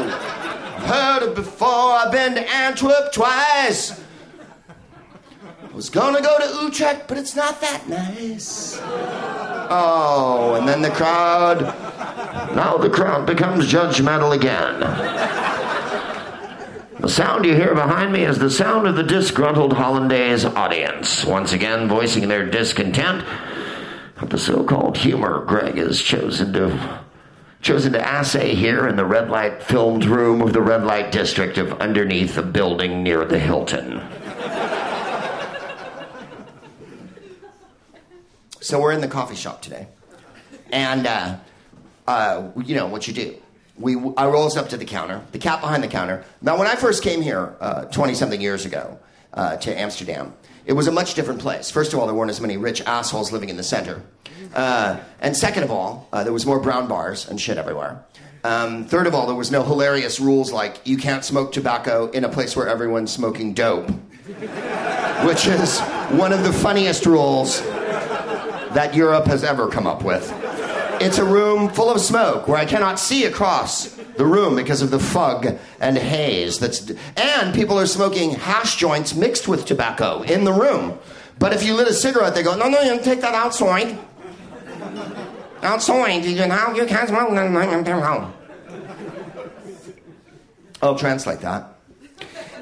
I've 0.75 0.83
heard 0.83 1.29
it 1.29 1.35
before. 1.35 1.93
I've 1.93 2.11
been 2.11 2.35
to 2.35 2.49
Antwerp 2.49 3.13
twice. 3.13 4.01
I 5.63 5.73
was 5.73 5.89
gonna 5.89 6.21
go 6.21 6.37
to 6.39 6.65
Utrecht, 6.65 7.07
but 7.07 7.17
it's 7.17 7.35
not 7.37 7.61
that 7.61 7.87
nice. 7.87 8.77
Oh, 8.81 10.55
and 10.57 10.67
then 10.67 10.81
the 10.81 10.89
crowd. 10.89 11.61
Now 12.53 12.77
the 12.77 12.89
crowd 12.89 13.25
becomes 13.25 13.71
judgmental 13.71 14.35
again. 14.35 14.81
The 16.99 17.07
sound 17.07 17.45
you 17.45 17.55
hear 17.55 17.73
behind 17.73 18.11
me 18.11 18.23
is 18.25 18.39
the 18.39 18.49
sound 18.49 18.85
of 18.85 18.97
the 18.97 19.03
disgruntled 19.03 19.71
Hollandaise 19.71 20.43
audience, 20.43 21.23
once 21.23 21.53
again 21.53 21.87
voicing 21.87 22.27
their 22.27 22.45
discontent 22.45 23.23
the 24.27 24.37
so-called 24.37 24.97
humor 24.97 25.43
Greg 25.45 25.77
has 25.77 26.01
chosen 26.01 26.53
to 26.53 26.99
chosen 27.61 27.91
to 27.91 28.01
assay 28.01 28.55
here 28.55 28.87
in 28.87 28.95
the 28.95 29.05
red 29.05 29.29
light 29.29 29.61
filmed 29.61 30.05
room 30.05 30.41
of 30.41 30.53
the 30.53 30.61
red 30.61 30.83
light 30.83 31.11
district 31.11 31.57
of 31.57 31.73
underneath 31.81 32.37
a 32.37 32.41
building 32.41 33.03
near 33.03 33.25
the 33.25 33.37
Hilton. 33.39 34.01
so 38.61 38.79
we're 38.79 38.93
in 38.93 39.01
the 39.01 39.07
coffee 39.07 39.35
shop 39.35 39.61
today, 39.61 39.87
and 40.71 41.05
uh, 41.05 41.35
uh, 42.07 42.49
you 42.63 42.75
know 42.75 42.87
what 42.87 43.07
you 43.07 43.13
do. 43.13 43.35
We, 43.77 43.95
I 44.17 44.27
rolls 44.27 44.57
up 44.57 44.69
to 44.69 44.77
the 44.77 44.85
counter, 44.85 45.21
the 45.31 45.39
cat 45.39 45.61
behind 45.61 45.83
the 45.83 45.87
counter. 45.87 46.25
Now, 46.41 46.57
when 46.57 46.67
I 46.67 46.75
first 46.75 47.01
came 47.01 47.21
here 47.21 47.55
20 47.91 48.11
uh, 48.11 48.15
something 48.15 48.41
years 48.41 48.65
ago 48.65 48.99
uh, 49.33 49.55
to 49.57 49.79
Amsterdam, 49.79 50.33
it 50.65 50.73
was 50.73 50.87
a 50.87 50.91
much 50.91 51.13
different 51.13 51.39
place. 51.39 51.71
First 51.71 51.93
of 51.93 51.99
all, 51.99 52.05
there 52.05 52.15
weren't 52.15 52.31
as 52.31 52.41
many 52.41 52.57
rich 52.57 52.81
assholes 52.81 53.31
living 53.31 53.49
in 53.49 53.57
the 53.57 53.63
center. 53.63 54.01
Uh, 54.53 54.99
and 55.21 55.35
second 55.35 55.63
of 55.63 55.71
all, 55.71 56.07
uh, 56.11 56.23
there 56.23 56.33
was 56.33 56.45
more 56.45 56.59
brown 56.59 56.87
bars 56.87 57.27
and 57.27 57.39
shit 57.39 57.57
everywhere. 57.57 58.03
Um, 58.43 58.85
third 58.85 59.05
of 59.05 59.13
all, 59.13 59.27
there 59.27 59.35
was 59.35 59.51
no 59.51 59.63
hilarious 59.63 60.19
rules 60.19 60.51
like 60.51 60.79
you 60.85 60.97
can't 60.97 61.25
smoke 61.25 61.51
tobacco 61.51 62.09
in 62.11 62.23
a 62.23 62.29
place 62.29 62.55
where 62.55 62.67
everyone's 62.67 63.11
smoking 63.11 63.53
dope, 63.53 63.89
which 65.25 65.45
is 65.45 65.79
one 66.11 66.31
of 66.31 66.43
the 66.43 66.53
funniest 66.53 67.05
rules 67.05 67.61
that 67.61 68.93
Europe 68.95 69.25
has 69.25 69.43
ever 69.43 69.67
come 69.67 69.87
up 69.87 70.03
with. 70.03 70.31
It's 71.01 71.17
a 71.17 71.23
room 71.23 71.69
full 71.69 71.89
of 71.89 72.01
smoke 72.01 72.47
where 72.47 72.57
I 72.57 72.65
cannot 72.65 72.99
see 72.99 73.25
across 73.25 73.87
the 74.17 74.25
room 74.25 74.55
because 74.55 74.81
of 74.81 74.91
the 74.91 74.99
fog 74.99 75.57
and 75.79 75.97
haze 75.97 76.59
that's 76.59 76.91
and 77.15 77.55
people 77.55 77.79
are 77.79 77.85
smoking 77.85 78.31
hash 78.31 78.75
joints 78.75 79.15
mixed 79.15 79.47
with 79.47 79.65
tobacco 79.65 80.21
in 80.23 80.43
the 80.43 80.51
room. 80.51 80.99
But 81.37 81.53
if 81.53 81.63
you 81.63 81.73
lit 81.73 81.87
a 81.87 81.93
cigarette, 81.93 82.35
they 82.35 82.43
go, 82.43 82.55
no, 82.57 82.67
no, 82.67 82.81
you 82.81 82.99
take 83.01 83.21
that 83.21 83.33
outside. 83.33 83.97
Outside, 85.63 86.25
you 86.25 86.45
know, 86.47 86.73
you 86.75 86.85
can't 86.85 87.07
smoke. 87.07 87.29
I'll 90.81 90.97
translate 90.97 91.39
that. 91.39 91.75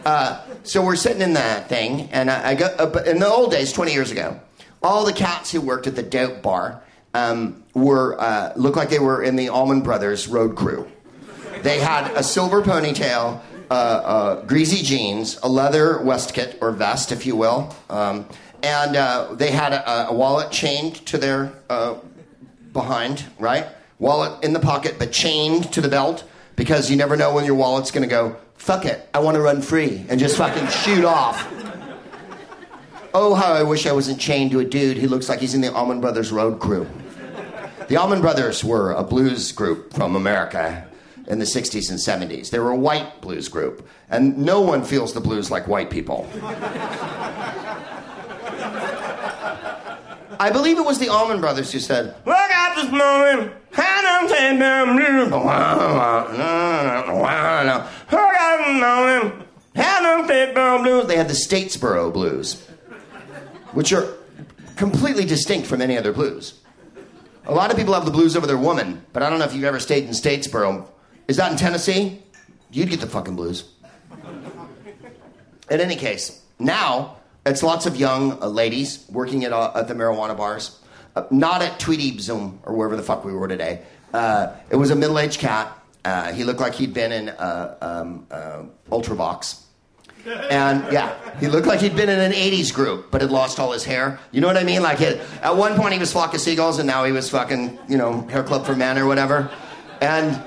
Uh, 0.06 0.42
so 0.64 0.84
we're 0.84 0.96
sitting 0.96 1.22
in 1.22 1.34
that 1.34 1.70
thing, 1.70 2.10
and 2.12 2.32
I, 2.32 2.50
I 2.50 2.56
go. 2.56 2.66
Uh, 2.66 3.04
in 3.06 3.20
the 3.20 3.28
old 3.28 3.52
days, 3.52 3.74
20 3.74 3.94
years 3.94 4.12
ago, 4.12 4.40
all 4.82 5.06
the 5.06 5.14
cats 5.14 5.52
who 5.52 5.60
worked 5.60 5.88
at 5.88 5.96
the 5.96 6.04
dope 6.04 6.42
bar 6.42 6.82
um, 7.18 7.64
were 7.74 8.20
uh, 8.20 8.54
looked 8.56 8.78
like 8.78 8.90
they 8.90 9.00
were 9.00 9.24
in 9.24 9.36
the 9.36 9.50
Allman 9.50 9.82
Brothers 9.82 10.28
road 10.28 10.56
crew. 10.56 10.88
They 11.64 11.80
had 11.80 12.12
a 12.12 12.24
silver 12.24 12.62
ponytail, 12.62 13.42
uh, 13.70 13.74
uh, 13.74 14.46
greasy 14.46 14.84
jeans, 14.84 15.40
a 15.42 15.50
leather 15.50 16.02
waistcoat 16.04 16.56
or 16.62 16.72
vest, 16.72 17.12
if 17.12 17.26
you 17.26 17.36
will, 17.36 17.76
um, 17.90 18.28
and 18.64 18.96
uh, 18.96 19.34
they 19.34 19.52
had 19.52 19.74
a, 19.74 20.10
a, 20.10 20.14
wallet 20.14 20.52
chained 20.52 21.06
to 21.08 21.18
their 21.18 21.54
uh, 21.70 21.96
behind, 22.74 23.26
right? 23.40 23.68
Wallet 24.00 24.44
in 24.44 24.54
the 24.54 24.60
pocket, 24.60 24.96
but 25.00 25.12
chained 25.12 25.72
to 25.74 25.82
the 25.82 25.90
belt 25.90 26.24
because 26.56 26.90
you 26.90 26.98
never 26.98 27.18
know 27.18 27.34
when 27.34 27.46
your 27.46 27.56
wallet's 27.56 27.92
going 27.92 28.08
to 28.08 28.10
go. 28.10 28.38
Fuck 28.56 28.86
it, 28.86 29.08
I 29.14 29.20
want 29.20 29.36
to 29.36 29.42
run 29.42 29.62
free 29.62 30.06
and 30.10 30.20
just 30.20 30.38
fucking 30.38 30.68
shoot 30.68 31.04
off. 31.04 31.48
Oh, 33.14 33.34
how 33.34 33.54
I 33.54 33.64
wish 33.64 33.88
I 33.88 33.94
wasn't 33.94 34.20
chained 34.20 34.52
to 34.52 34.60
a 34.60 34.66
dude 34.66 34.98
who 34.98 35.08
looks 35.08 35.28
like 35.28 35.40
he's 35.40 35.56
in 35.56 35.62
the 35.62 35.74
Allman 35.74 36.02
Brothers 36.02 36.32
road 36.32 36.60
crew. 36.60 36.88
The 37.88 37.96
Allman 37.96 38.20
Brothers 38.20 38.66
were 38.66 38.92
a 38.92 39.04
blues 39.04 39.54
group 39.54 39.94
from 39.94 40.18
America 40.18 40.86
in 41.28 41.40
the 41.40 41.46
60s 41.46 41.90
and 41.90 41.98
70s. 41.98 42.50
They 42.50 42.60
were 42.60 42.72
a 42.72 42.76
white 42.76 43.22
blues 43.22 43.48
group, 43.48 43.88
and 44.10 44.38
no 44.38 44.60
one 44.60 44.84
feels 44.84 45.14
the 45.14 45.22
blues 45.22 45.50
like 45.50 45.70
white 45.70 45.90
people. 45.90 46.30
I 50.40 50.52
believe 50.52 50.78
it 50.78 50.86
was 50.86 51.00
the 51.00 51.08
Allman 51.08 51.40
Brothers 51.40 51.72
who 51.72 51.80
said, 51.80 52.14
Look 52.26 52.36
out 52.36 52.76
this 52.76 52.92
morning, 52.92 53.52
and 57.38 57.72
I'm. 57.72 57.80
Look 58.12 58.20
out 58.20 58.58
this 58.66 58.82
morning, 58.82 59.48
and 59.76 60.08
I'm 60.08 60.28
saying 60.28 60.54
blues. 60.84 61.08
They 61.08 61.16
had 61.16 61.30
the 61.30 61.34
Statesboro 61.34 62.12
blues, 62.12 62.62
which 63.72 63.94
are 63.94 64.14
completely 64.76 65.24
distinct 65.24 65.68
from 65.68 65.82
any 65.82 65.98
other 65.98 66.12
blues. 66.12 66.60
A 67.50 67.54
lot 67.54 67.72
of 67.72 67.78
people 67.78 67.94
have 67.94 68.04
the 68.04 68.12
blues 68.12 68.36
over 68.36 68.46
their 68.46 68.58
woman, 68.58 69.06
but 69.14 69.24
I 69.24 69.30
don't 69.30 69.40
know 69.40 69.46
if 69.46 69.54
you've 69.54 69.64
ever 69.64 69.80
stayed 69.80 70.04
in 70.04 70.10
Statesboro. 70.10 70.86
Is 71.30 71.38
that 71.38 71.50
in 71.50 71.58
Tennessee? 71.58 72.22
You'd 72.72 72.90
get 72.90 73.00
the 73.00 73.08
fucking 73.08 73.38
blues. 73.38 73.72
In 75.72 75.80
any 75.80 75.96
case, 75.96 76.42
now 76.60 77.16
it's 77.46 77.64
lots 77.64 77.86
of 77.86 77.96
young 77.96 78.44
uh, 78.44 78.48
ladies 78.48 79.06
working 79.10 79.46
at, 79.46 79.54
uh, 79.54 79.72
at 79.76 79.88
the 79.88 79.94
marijuana 79.94 80.36
bars. 80.36 80.78
Uh, 81.16 81.24
not 81.32 81.62
at 81.62 81.80
Tweety 81.80 82.18
Zoom 82.20 82.60
or 82.64 82.76
wherever 82.76 82.98
the 82.98 83.04
fuck 83.04 83.24
we 83.24 83.32
were 83.32 83.48
today. 83.48 83.82
Uh, 84.14 84.54
it 84.70 84.76
was 84.76 84.92
a 84.92 84.96
middle 84.96 85.18
aged 85.18 85.40
cat. 85.40 85.72
Uh, 86.04 86.34
he 86.34 86.44
looked 86.44 86.60
like 86.60 86.76
he'd 86.76 86.94
been 86.94 87.14
in 87.14 87.30
uh, 87.30 87.78
um, 87.82 88.72
Ultravox. 88.92 89.64
And 90.28 90.92
yeah, 90.92 91.16
he 91.40 91.48
looked 91.48 91.68
like 91.68 91.80
he'd 91.80 91.96
been 91.96 92.10
in 92.10 92.20
an 92.20 92.34
80s 92.34 92.74
group, 92.74 93.12
but 93.12 93.22
had 93.22 93.32
lost 93.32 93.60
all 93.60 93.72
his 93.72 93.84
hair. 93.84 94.20
You 94.32 94.42
know 94.42 94.48
what 94.48 94.58
I 94.58 94.64
mean? 94.64 94.82
Like, 94.82 95.02
at 95.02 95.56
one 95.56 95.76
point 95.76 95.94
he 95.94 96.00
was 96.00 96.12
Flock 96.12 96.34
of 96.34 96.42
Seagulls, 96.42 96.80
and 96.80 96.88
now 96.88 97.04
he 97.06 97.12
was 97.12 97.30
fucking, 97.30 97.80
you 97.88 97.98
know, 97.98 98.22
Hair 98.28 98.44
Club 98.44 98.66
for 98.66 98.76
Men 98.76 98.98
or 98.98 99.06
whatever. 99.06 99.50
And 100.02 100.42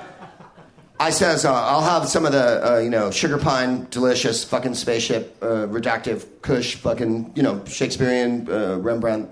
I 0.99 1.09
says, 1.09 1.45
uh, 1.45 1.51
I'll 1.51 1.81
have 1.81 2.07
some 2.07 2.27
of 2.27 2.31
the, 2.31 2.73
uh, 2.73 2.77
you 2.77 2.91
know, 2.91 3.09
sugar 3.09 3.39
pine, 3.39 3.87
delicious, 3.89 4.43
fucking 4.43 4.75
spaceship, 4.75 5.35
uh, 5.41 5.67
redactive, 5.67 6.27
Kush, 6.43 6.75
fucking, 6.75 7.31
you 7.35 7.41
know, 7.41 7.65
Shakespearean, 7.65 8.47
uh, 8.47 8.77
Rembrandt, 8.77 9.27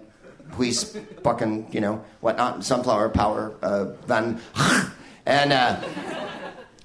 Huis, 0.54 1.00
fucking, 1.24 1.68
you 1.72 1.80
know, 1.80 2.04
whatnot, 2.22 2.64
sunflower 2.64 3.10
power, 3.10 3.54
uh, 3.62 3.86
van, 4.08 4.42
and 5.28 5.54
uh, 5.54 5.80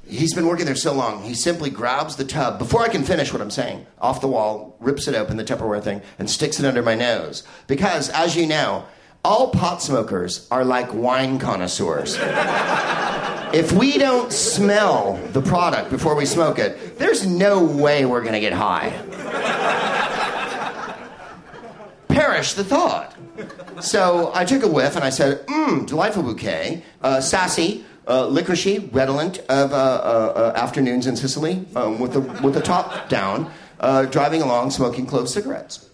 He's 0.06 0.34
been 0.34 0.46
working 0.46 0.66
there 0.66 0.74
so 0.74 0.92
long, 0.92 1.22
he 1.22 1.34
simply 1.34 1.70
grabs 1.70 2.16
the 2.16 2.24
tub, 2.24 2.58
before 2.58 2.82
I 2.82 2.88
can 2.88 3.04
finish 3.04 3.32
what 3.32 3.40
I'm 3.40 3.50
saying, 3.50 3.86
off 3.98 4.20
the 4.20 4.28
wall, 4.28 4.76
rips 4.80 5.08
it 5.08 5.14
open, 5.14 5.36
the 5.36 5.44
Tupperware 5.44 5.82
thing, 5.82 6.02
and 6.18 6.28
sticks 6.28 6.60
it 6.60 6.66
under 6.66 6.82
my 6.82 6.94
nose. 6.94 7.42
Because, 7.66 8.10
as 8.10 8.36
you 8.36 8.46
know, 8.46 8.84
all 9.24 9.50
pot 9.50 9.80
smokers 9.80 10.46
are 10.50 10.64
like 10.64 10.92
wine 10.92 11.38
connoisseurs. 11.38 12.18
if 13.54 13.72
we 13.72 13.96
don't 13.96 14.30
smell 14.30 15.14
the 15.32 15.40
product 15.40 15.90
before 15.90 16.14
we 16.14 16.26
smoke 16.26 16.58
it, 16.58 16.98
there's 16.98 17.26
no 17.26 17.64
way 17.64 18.04
we're 18.04 18.20
going 18.20 18.34
to 18.34 18.40
get 18.40 18.52
high. 18.52 18.90
Perish 22.08 22.52
the 22.52 22.64
thought. 22.64 23.16
So 23.80 24.30
I 24.34 24.44
took 24.44 24.62
a 24.62 24.68
whiff 24.68 24.94
and 24.96 25.04
I 25.04 25.10
said, 25.10 25.46
mmm, 25.46 25.86
delightful 25.86 26.22
bouquet, 26.22 26.84
uh, 27.02 27.20
sassy, 27.20 27.84
uh, 28.06 28.26
licoricey, 28.26 28.92
redolent 28.92 29.38
of 29.48 29.72
uh, 29.72 29.76
uh, 29.76 30.52
uh, 30.54 30.58
afternoons 30.58 31.06
in 31.06 31.16
Sicily, 31.16 31.64
um, 31.74 31.98
with 31.98 32.12
the 32.12 32.20
with 32.42 32.54
the 32.54 32.60
top 32.60 33.08
down, 33.08 33.50
uh, 33.80 34.04
driving 34.04 34.42
along, 34.42 34.70
smoking 34.70 35.06
clove 35.06 35.28
cigarettes. 35.28 35.88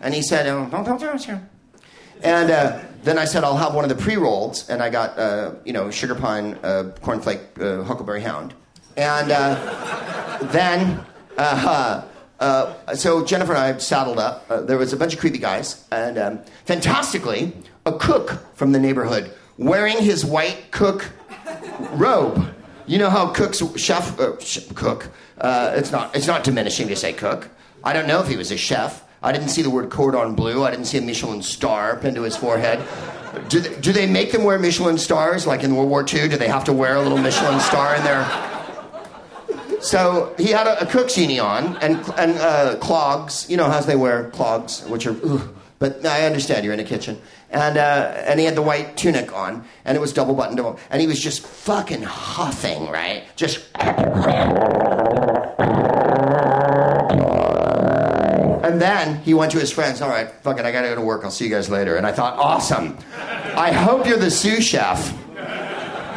And 0.00 0.14
he 0.14 0.22
said, 0.22 0.46
oh, 0.46 0.66
don't, 0.70 0.84
don't, 0.84 1.00
don't. 1.00 1.40
And 2.22 2.50
uh, 2.50 2.80
then 3.02 3.18
I 3.18 3.26
said, 3.26 3.44
I'll 3.44 3.56
have 3.56 3.74
one 3.74 3.84
of 3.84 3.90
the 3.90 4.02
pre 4.02 4.16
rolls, 4.16 4.68
and 4.70 4.82
I 4.82 4.90
got 4.90 5.18
uh, 5.18 5.54
you 5.64 5.72
know 5.72 5.90
sugar 5.90 6.14
pine, 6.14 6.58
uh, 6.62 6.92
cornflake, 7.02 7.60
uh, 7.60 7.84
huckleberry 7.84 8.22
hound, 8.22 8.54
and 8.96 9.30
then. 10.50 11.04
So 12.94 13.24
Jennifer 13.24 13.52
and 13.52 13.60
I 13.60 13.78
saddled 13.78 14.18
up. 14.18 14.48
There 14.66 14.78
was 14.78 14.92
a 14.92 14.96
bunch 14.96 15.14
of 15.14 15.20
creepy 15.20 15.38
guys, 15.38 15.86
and 15.90 16.18
um, 16.18 16.40
fantastically, 16.64 17.52
a 17.86 17.92
cook 17.92 18.42
from 18.54 18.72
the 18.72 18.78
neighborhood 18.78 19.32
wearing 19.60 19.98
his 19.98 20.24
white 20.24 20.70
cook 20.70 21.10
robe. 21.92 22.52
You 22.86 22.98
know 22.98 23.10
how 23.10 23.28
cooks, 23.28 23.62
chef, 23.76 24.18
uh, 24.18 24.32
cook. 24.74 25.10
Uh, 25.38 25.74
it's 25.76 25.92
not. 25.92 26.16
It's 26.16 26.26
not 26.26 26.42
diminishing 26.42 26.88
to 26.88 26.96
say 26.96 27.12
cook. 27.12 27.48
I 27.84 27.92
don't 27.92 28.08
know 28.08 28.20
if 28.20 28.26
he 28.26 28.36
was 28.36 28.50
a 28.50 28.56
chef. 28.56 29.04
I 29.22 29.32
didn't 29.32 29.50
see 29.50 29.62
the 29.62 29.70
word 29.70 29.90
cordon 29.90 30.34
bleu. 30.34 30.64
I 30.64 30.70
didn't 30.70 30.86
see 30.86 30.98
a 30.98 31.02
Michelin 31.02 31.42
star 31.42 31.96
pinned 31.96 32.16
to 32.16 32.22
his 32.22 32.36
forehead. 32.36 32.82
Do 33.48 33.60
they, 33.60 33.80
do 33.80 33.92
they 33.92 34.06
make 34.06 34.32
them 34.32 34.44
wear 34.44 34.58
Michelin 34.58 34.98
stars 34.98 35.46
like 35.46 35.62
in 35.62 35.76
World 35.76 35.90
War 35.90 36.00
II? 36.00 36.28
Do 36.28 36.36
they 36.36 36.48
have 36.48 36.64
to 36.64 36.72
wear 36.72 36.96
a 36.96 37.02
little 37.02 37.18
Michelin 37.18 37.60
star 37.60 37.94
in 37.94 38.02
there? 38.02 38.24
So 39.82 40.34
he 40.36 40.48
had 40.48 40.66
a, 40.66 40.82
a 40.82 40.86
cook's 40.86 41.16
uni 41.16 41.38
on 41.38 41.76
and, 41.76 41.96
and 42.18 42.38
uh, 42.38 42.76
clogs. 42.80 43.48
You 43.48 43.56
know 43.56 43.66
how 43.66 43.80
they 43.80 43.96
wear 43.96 44.30
clogs, 44.30 44.84
which 44.86 45.06
are, 45.06 45.16
ugh. 45.24 45.54
but 45.78 46.04
I 46.04 46.26
understand 46.26 46.64
you're 46.64 46.74
in 46.74 46.80
a 46.80 46.84
kitchen. 46.84 47.20
And, 47.50 47.76
uh, 47.76 48.14
and 48.16 48.38
he 48.38 48.46
had 48.46 48.54
the 48.54 48.62
white 48.62 48.96
tunic 48.96 49.34
on, 49.34 49.64
and 49.84 49.96
it 49.96 50.00
was 50.00 50.12
double 50.12 50.34
buttoned. 50.34 50.60
And 50.88 51.00
he 51.00 51.08
was 51.08 51.20
just 51.20 51.44
fucking 51.44 52.02
huffing, 52.02 52.88
right? 52.88 53.24
Just. 53.34 53.66
And 58.62 58.80
then 58.80 59.20
he 59.22 59.34
went 59.34 59.50
to 59.52 59.58
his 59.58 59.72
friends. 59.72 60.00
All 60.00 60.08
right, 60.08 60.30
fuck 60.42 60.60
it, 60.60 60.64
I 60.64 60.70
gotta 60.70 60.88
go 60.88 60.94
to 60.94 61.00
work. 61.00 61.24
I'll 61.24 61.30
see 61.32 61.44
you 61.44 61.50
guys 61.50 61.68
later. 61.68 61.96
And 61.96 62.06
I 62.06 62.12
thought, 62.12 62.38
awesome. 62.38 62.96
I 63.16 63.72
hope 63.72 64.06
you're 64.06 64.16
the 64.16 64.30
sous 64.30 64.64
chef. 64.64 65.12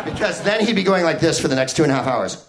Because 0.05 0.43
then 0.43 0.63
he'd 0.63 0.75
be 0.75 0.83
going 0.83 1.03
like 1.03 1.19
this 1.19 1.39
for 1.39 1.47
the 1.47 1.55
next 1.55 1.75
two 1.75 1.83
and 1.83 1.91
a 1.91 1.95
half 1.95 2.05
hours. 2.05 2.45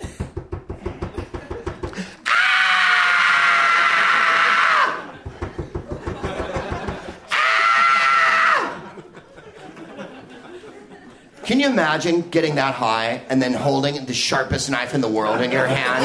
Can 11.44 11.60
you 11.60 11.68
imagine 11.68 12.22
getting 12.30 12.54
that 12.54 12.74
high 12.74 13.22
and 13.28 13.40
then 13.40 13.52
holding 13.52 14.04
the 14.06 14.14
sharpest 14.14 14.70
knife 14.70 14.94
in 14.94 15.02
the 15.02 15.08
world 15.08 15.42
in 15.42 15.50
your 15.50 15.66
hand 15.66 16.04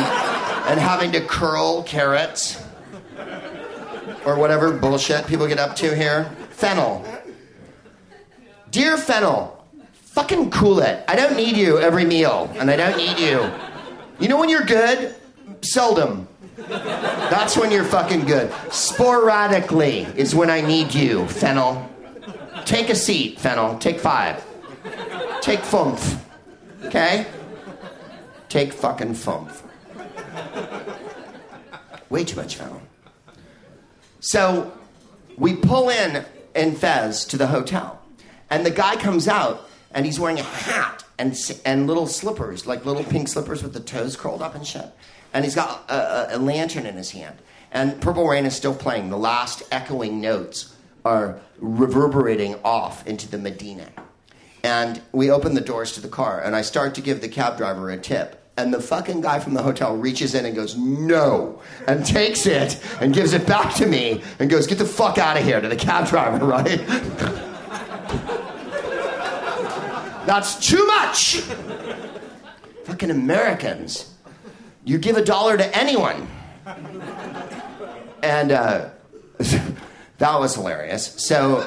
and 0.69 0.80
having 0.80 1.13
to 1.13 1.21
curl 1.21 1.84
carrots 1.84 2.62
or 4.25 4.38
whatever 4.38 4.73
bullshit 4.73 5.25
people 5.28 5.47
get 5.47 5.58
up 5.58 5.78
to 5.78 5.95
here? 5.95 6.25
Fennel. 6.49 7.06
Dear 8.69 8.97
Fennel, 8.97 9.65
fucking 9.93 10.52
cool 10.52 10.80
it. 10.80 11.06
I 11.08 11.15
don't 11.15 11.38
need 11.38 11.56
you 11.56 11.80
every 11.80 12.04
meal, 12.04 12.52
and 12.56 12.69
I 12.69 12.75
don't 12.75 12.97
need 12.97 13.17
you. 13.17 13.49
You 14.19 14.28
know 14.28 14.38
when 14.38 14.49
you're 14.49 14.65
good? 14.65 15.15
Seldom. 15.62 16.28
That's 16.67 17.56
when 17.56 17.71
you're 17.71 17.86
fucking 17.86 18.25
good. 18.25 18.54
Sporadically 18.71 20.02
is 20.17 20.36
when 20.36 20.49
I 20.49 20.60
need 20.60 20.93
you, 20.93 21.25
Fennel. 21.28 21.89
Take 22.65 22.89
a 22.89 22.95
seat, 22.95 23.39
Fennel. 23.39 23.80
Take 23.80 23.99
five. 24.02 24.45
Take 25.41 25.60
fumph. 25.62 26.19
Okay? 26.86 27.25
Take 28.49 28.73
fucking 28.73 29.13
fumph. 29.13 29.63
Way 32.10 32.23
too 32.23 32.36
much 32.36 32.56
fennel. 32.56 32.82
So 34.19 34.73
we 35.38 35.56
pull 35.56 35.89
in 35.89 36.25
in 36.56 36.75
Fez 36.75 37.25
to 37.25 37.38
the 37.38 37.47
hotel, 37.47 38.02
and 38.49 38.65
the 38.65 38.71
guy 38.71 38.95
comes 38.95 39.28
out, 39.28 39.69
and 39.91 40.06
he's 40.06 40.19
wearing 40.19 40.39
a 40.39 40.43
hat 40.43 41.04
and 41.17 41.38
and 41.63 41.88
little 41.88 42.08
slippers, 42.08 42.65
like 42.65 42.86
little 42.86 43.04
pink 43.04 43.28
slippers 43.28 43.63
with 43.63 43.73
the 43.73 43.80
toes 43.80 44.15
curled 44.15 44.41
up 44.41 44.56
and 44.56 44.65
shit. 44.65 44.88
And 45.34 45.45
he's 45.45 45.56
got 45.56 45.89
a, 45.89 46.34
a, 46.34 46.38
a 46.38 46.39
lantern 46.39 46.86
in 46.88 46.95
his 46.95 47.12
hand. 47.12 47.38
And 47.71 48.02
Purple 48.02 48.28
Rain 48.28 48.45
is 48.45 48.56
still 48.56 48.73
playing. 48.73 49.12
The 49.12 49.17
last 49.17 49.62
echoing 49.71 50.19
notes 50.19 50.75
are 51.06 51.39
reverberating 51.60 52.56
off 52.63 53.06
into 53.06 53.30
the 53.30 53.38
Medina. 53.38 53.89
And 54.63 55.01
we 55.11 55.31
open 55.31 55.53
the 55.53 55.61
doors 55.61 55.93
to 55.93 56.01
the 56.01 56.09
car, 56.09 56.41
and 56.41 56.55
I 56.55 56.61
start 56.61 56.95
to 56.95 57.01
give 57.01 57.21
the 57.21 57.29
cab 57.29 57.57
driver 57.57 57.89
a 57.89 57.97
tip. 57.97 58.35
And 58.57 58.73
the 58.73 58.81
fucking 58.81 59.21
guy 59.21 59.39
from 59.39 59.53
the 59.53 59.63
hotel 59.63 59.95
reaches 59.95 60.35
in 60.35 60.45
and 60.45 60.53
goes, 60.53 60.75
no, 60.75 61.61
and 61.87 62.05
takes 62.05 62.45
it 62.45 62.83
and 62.99 63.13
gives 63.13 63.31
it 63.31 63.47
back 63.47 63.73
to 63.75 63.85
me 63.85 64.21
and 64.37 64.49
goes, 64.49 64.67
get 64.67 64.79
the 64.79 64.85
fuck 64.85 65.17
out 65.17 65.37
of 65.37 65.45
here 65.45 65.61
to 65.61 65.69
the 65.69 65.77
cab 65.77 66.09
driver, 66.09 66.45
right? 66.45 66.85
That's 70.25 70.59
too 70.59 70.85
much. 70.87 71.37
Fucking 72.83 73.09
Americans. 73.09 74.13
You 74.83 74.97
give 74.97 75.15
a 75.15 75.23
dollar 75.23 75.55
to 75.55 75.77
anyone. 75.77 76.27
And 78.21 78.51
uh, 78.51 78.89
that 79.37 80.39
was 80.39 80.55
hilarious. 80.55 81.15
So, 81.25 81.61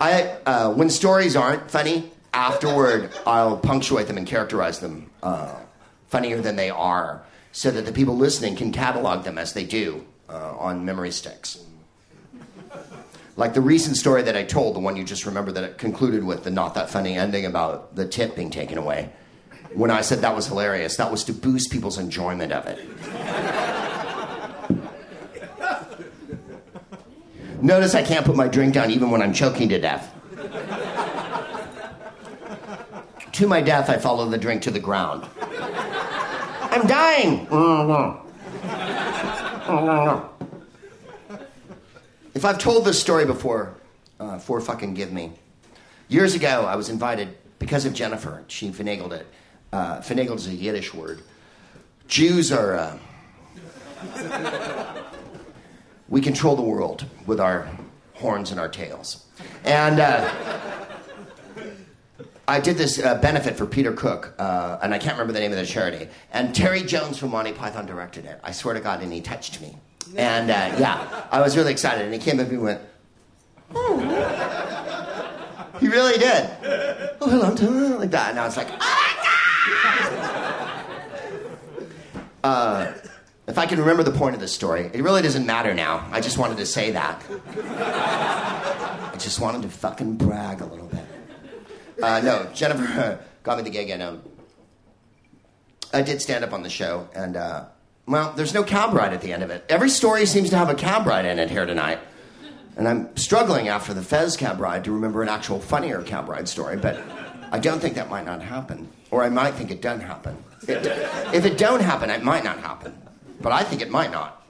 I, 0.00 0.36
uh, 0.46 0.72
when 0.72 0.90
stories 0.90 1.36
aren't 1.36 1.70
funny, 1.70 2.10
afterward 2.32 3.10
I'll 3.26 3.56
punctuate 3.56 4.06
them 4.06 4.16
and 4.18 4.26
characterize 4.26 4.80
them 4.80 5.10
uh, 5.22 5.56
funnier 6.08 6.40
than 6.40 6.56
they 6.56 6.70
are, 6.70 7.22
so 7.52 7.70
that 7.70 7.84
the 7.84 7.92
people 7.92 8.16
listening 8.16 8.56
can 8.56 8.72
catalog 8.72 9.24
them 9.24 9.38
as 9.38 9.52
they 9.52 9.64
do 9.64 10.04
uh, 10.28 10.56
on 10.58 10.84
memory 10.84 11.10
sticks. 11.10 11.58
Like 13.36 13.54
the 13.54 13.62
recent 13.62 13.96
story 13.96 14.22
that 14.22 14.36
I 14.36 14.44
told, 14.44 14.76
the 14.76 14.80
one 14.80 14.96
you 14.96 15.04
just 15.04 15.24
remember 15.24 15.52
that 15.52 15.64
it 15.64 15.78
concluded 15.78 16.22
with 16.22 16.44
the 16.44 16.50
not 16.50 16.74
that 16.74 16.90
funny 16.90 17.16
ending 17.16 17.46
about 17.46 17.96
the 17.96 18.06
tip 18.06 18.36
being 18.36 18.50
taken 18.50 18.76
away. 18.76 19.10
When 19.74 19.90
I 19.90 20.02
said 20.02 20.20
that 20.20 20.36
was 20.36 20.46
hilarious, 20.48 20.96
that 20.96 21.10
was 21.10 21.24
to 21.24 21.32
boost 21.32 21.72
people's 21.72 21.96
enjoyment 21.96 22.52
of 22.52 22.66
it. 22.66 22.78
Notice 27.62 27.94
I 27.94 28.02
can't 28.02 28.26
put 28.26 28.36
my 28.36 28.48
drink 28.48 28.74
down 28.74 28.90
even 28.90 29.10
when 29.10 29.22
I'm 29.22 29.32
choking 29.32 29.68
to 29.70 29.78
death. 29.80 30.12
To 33.32 33.46
my 33.46 33.60
death, 33.60 33.88
I 33.88 33.98
follow 33.98 34.28
the 34.28 34.38
drink 34.38 34.62
to 34.62 34.70
the 34.70 34.80
ground. 34.80 35.26
I'm 35.40 36.86
dying. 36.86 37.46
If 42.34 42.44
I've 42.44 42.58
told 42.58 42.84
this 42.84 43.00
story 43.00 43.24
before, 43.24 43.74
uh, 44.18 44.38
for 44.38 44.60
fucking 44.60 44.94
give 44.94 45.12
me. 45.12 45.32
Years 46.08 46.34
ago, 46.34 46.64
I 46.66 46.76
was 46.76 46.88
invited 46.88 47.36
because 47.58 47.84
of 47.84 47.94
Jennifer. 47.94 48.44
She 48.48 48.70
finagled 48.70 49.12
it. 49.12 49.26
Uh, 49.72 50.00
finagled 50.00 50.36
is 50.36 50.46
a 50.46 50.54
Yiddish 50.54 50.92
word. 50.92 51.22
Jews 52.08 52.52
are. 52.52 52.76
Uh, 52.76 52.98
we 56.08 56.20
control 56.20 56.56
the 56.56 56.62
world 56.62 57.06
with 57.26 57.40
our 57.40 57.68
horns 58.14 58.50
and 58.50 58.60
our 58.60 58.68
tails. 58.68 59.24
And 59.64 60.00
uh, 60.00 60.28
I 62.48 62.60
did 62.60 62.76
this 62.76 62.98
uh, 62.98 63.14
benefit 63.16 63.56
for 63.56 63.66
Peter 63.66 63.92
Cook, 63.92 64.34
uh, 64.38 64.78
and 64.82 64.92
I 64.92 64.98
can't 64.98 65.14
remember 65.14 65.32
the 65.32 65.40
name 65.40 65.52
of 65.52 65.58
the 65.58 65.66
charity. 65.66 66.08
And 66.32 66.54
Terry 66.54 66.82
Jones 66.82 67.18
from 67.18 67.30
Monty 67.30 67.52
Python 67.52 67.86
directed 67.86 68.24
it. 68.24 68.40
I 68.42 68.52
swear 68.52 68.74
to 68.74 68.80
God, 68.80 69.00
and 69.02 69.12
he 69.12 69.20
touched 69.20 69.60
me. 69.60 69.76
And 70.16 70.50
uh, 70.50 70.76
yeah, 70.78 71.26
I 71.30 71.40
was 71.40 71.56
really 71.56 71.72
excited. 71.72 72.04
And 72.04 72.12
he 72.12 72.18
came 72.18 72.40
up 72.40 72.46
and 72.46 72.52
he 72.52 72.58
went, 72.58 72.80
"Oh." 73.74 74.00
He 75.80 75.88
really 75.88 76.18
did. 76.18 76.50
Oh, 77.20 77.28
hello, 77.28 77.54
Tom," 77.54 77.98
like 77.98 78.10
that. 78.10 78.30
And 78.30 78.38
I 78.38 78.44
was 78.44 78.56
like, 78.56 78.68
oh 78.70 78.76
my 78.78 79.16
God! 82.42 82.94
If 83.48 83.58
I 83.58 83.66
can 83.66 83.80
remember 83.80 84.04
the 84.04 84.12
point 84.12 84.36
of 84.36 84.40
this 84.40 84.52
story, 84.52 84.90
it 84.92 85.02
really 85.02 85.22
doesn't 85.22 85.44
matter 85.44 85.74
now. 85.74 86.06
I 86.12 86.20
just 86.20 86.38
wanted 86.38 86.58
to 86.58 86.66
say 86.66 86.92
that. 86.92 87.22
I 87.66 89.16
just 89.18 89.40
wanted 89.40 89.62
to 89.62 89.68
fucking 89.68 90.16
brag 90.16 90.60
a 90.60 90.66
little 90.66 90.86
bit. 90.86 91.04
Uh, 92.00 92.20
no, 92.22 92.48
Jennifer 92.54 93.18
got 93.42 93.58
me 93.58 93.64
the 93.64 93.70
gig, 93.70 93.90
and 93.90 94.02
um, 94.02 94.22
I 95.92 96.02
did 96.02 96.22
stand 96.22 96.44
up 96.44 96.52
on 96.52 96.62
the 96.62 96.70
show, 96.70 97.08
and 97.14 97.36
uh, 97.36 97.64
well, 98.06 98.32
there's 98.32 98.54
no 98.54 98.62
cab 98.62 98.94
ride 98.94 99.12
at 99.12 99.20
the 99.20 99.32
end 99.32 99.42
of 99.42 99.50
it. 99.50 99.64
Every 99.68 99.88
story 99.88 100.26
seems 100.26 100.50
to 100.50 100.56
have 100.56 100.68
a 100.68 100.74
cab 100.74 101.06
ride 101.06 101.24
in 101.24 101.38
it 101.38 101.50
here 101.50 101.66
tonight. 101.66 101.98
And 102.76 102.88
I'm 102.88 103.14
struggling 103.16 103.68
after 103.68 103.92
the 103.92 104.02
Fez 104.02 104.36
cab 104.36 104.58
ride 104.58 104.84
to 104.84 104.92
remember 104.92 105.22
an 105.22 105.28
actual 105.28 105.60
funnier 105.60 106.02
cab 106.02 106.28
ride 106.28 106.48
story, 106.48 106.76
but 106.76 106.98
I 107.50 107.58
don't 107.58 107.80
think 107.80 107.96
that 107.96 108.08
might 108.08 108.24
not 108.24 108.42
happen. 108.42 108.88
Or 109.10 109.22
I 109.22 109.28
might 109.28 109.54
think 109.54 109.70
it 109.70 109.82
doesn't 109.82 110.06
happen. 110.06 110.42
It, 110.66 110.86
if 111.34 111.44
it 111.44 111.58
don't 111.58 111.80
happen, 111.80 112.08
it 112.08 112.22
might 112.22 112.44
not 112.44 112.58
happen. 112.60 112.96
But 113.42 113.52
I 113.52 113.62
think 113.62 113.82
it 113.82 113.90
might 113.90 114.10
not. 114.10 114.42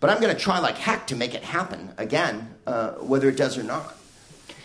But 0.00 0.08
I'm 0.08 0.20
going 0.20 0.34
to 0.34 0.40
try 0.40 0.60
like 0.60 0.78
heck 0.78 1.06
to 1.08 1.16
make 1.16 1.34
it 1.34 1.42
happen 1.44 1.92
again, 1.98 2.54
uh, 2.66 2.92
whether 2.92 3.28
it 3.28 3.36
does 3.36 3.58
or 3.58 3.62
not. 3.62 3.94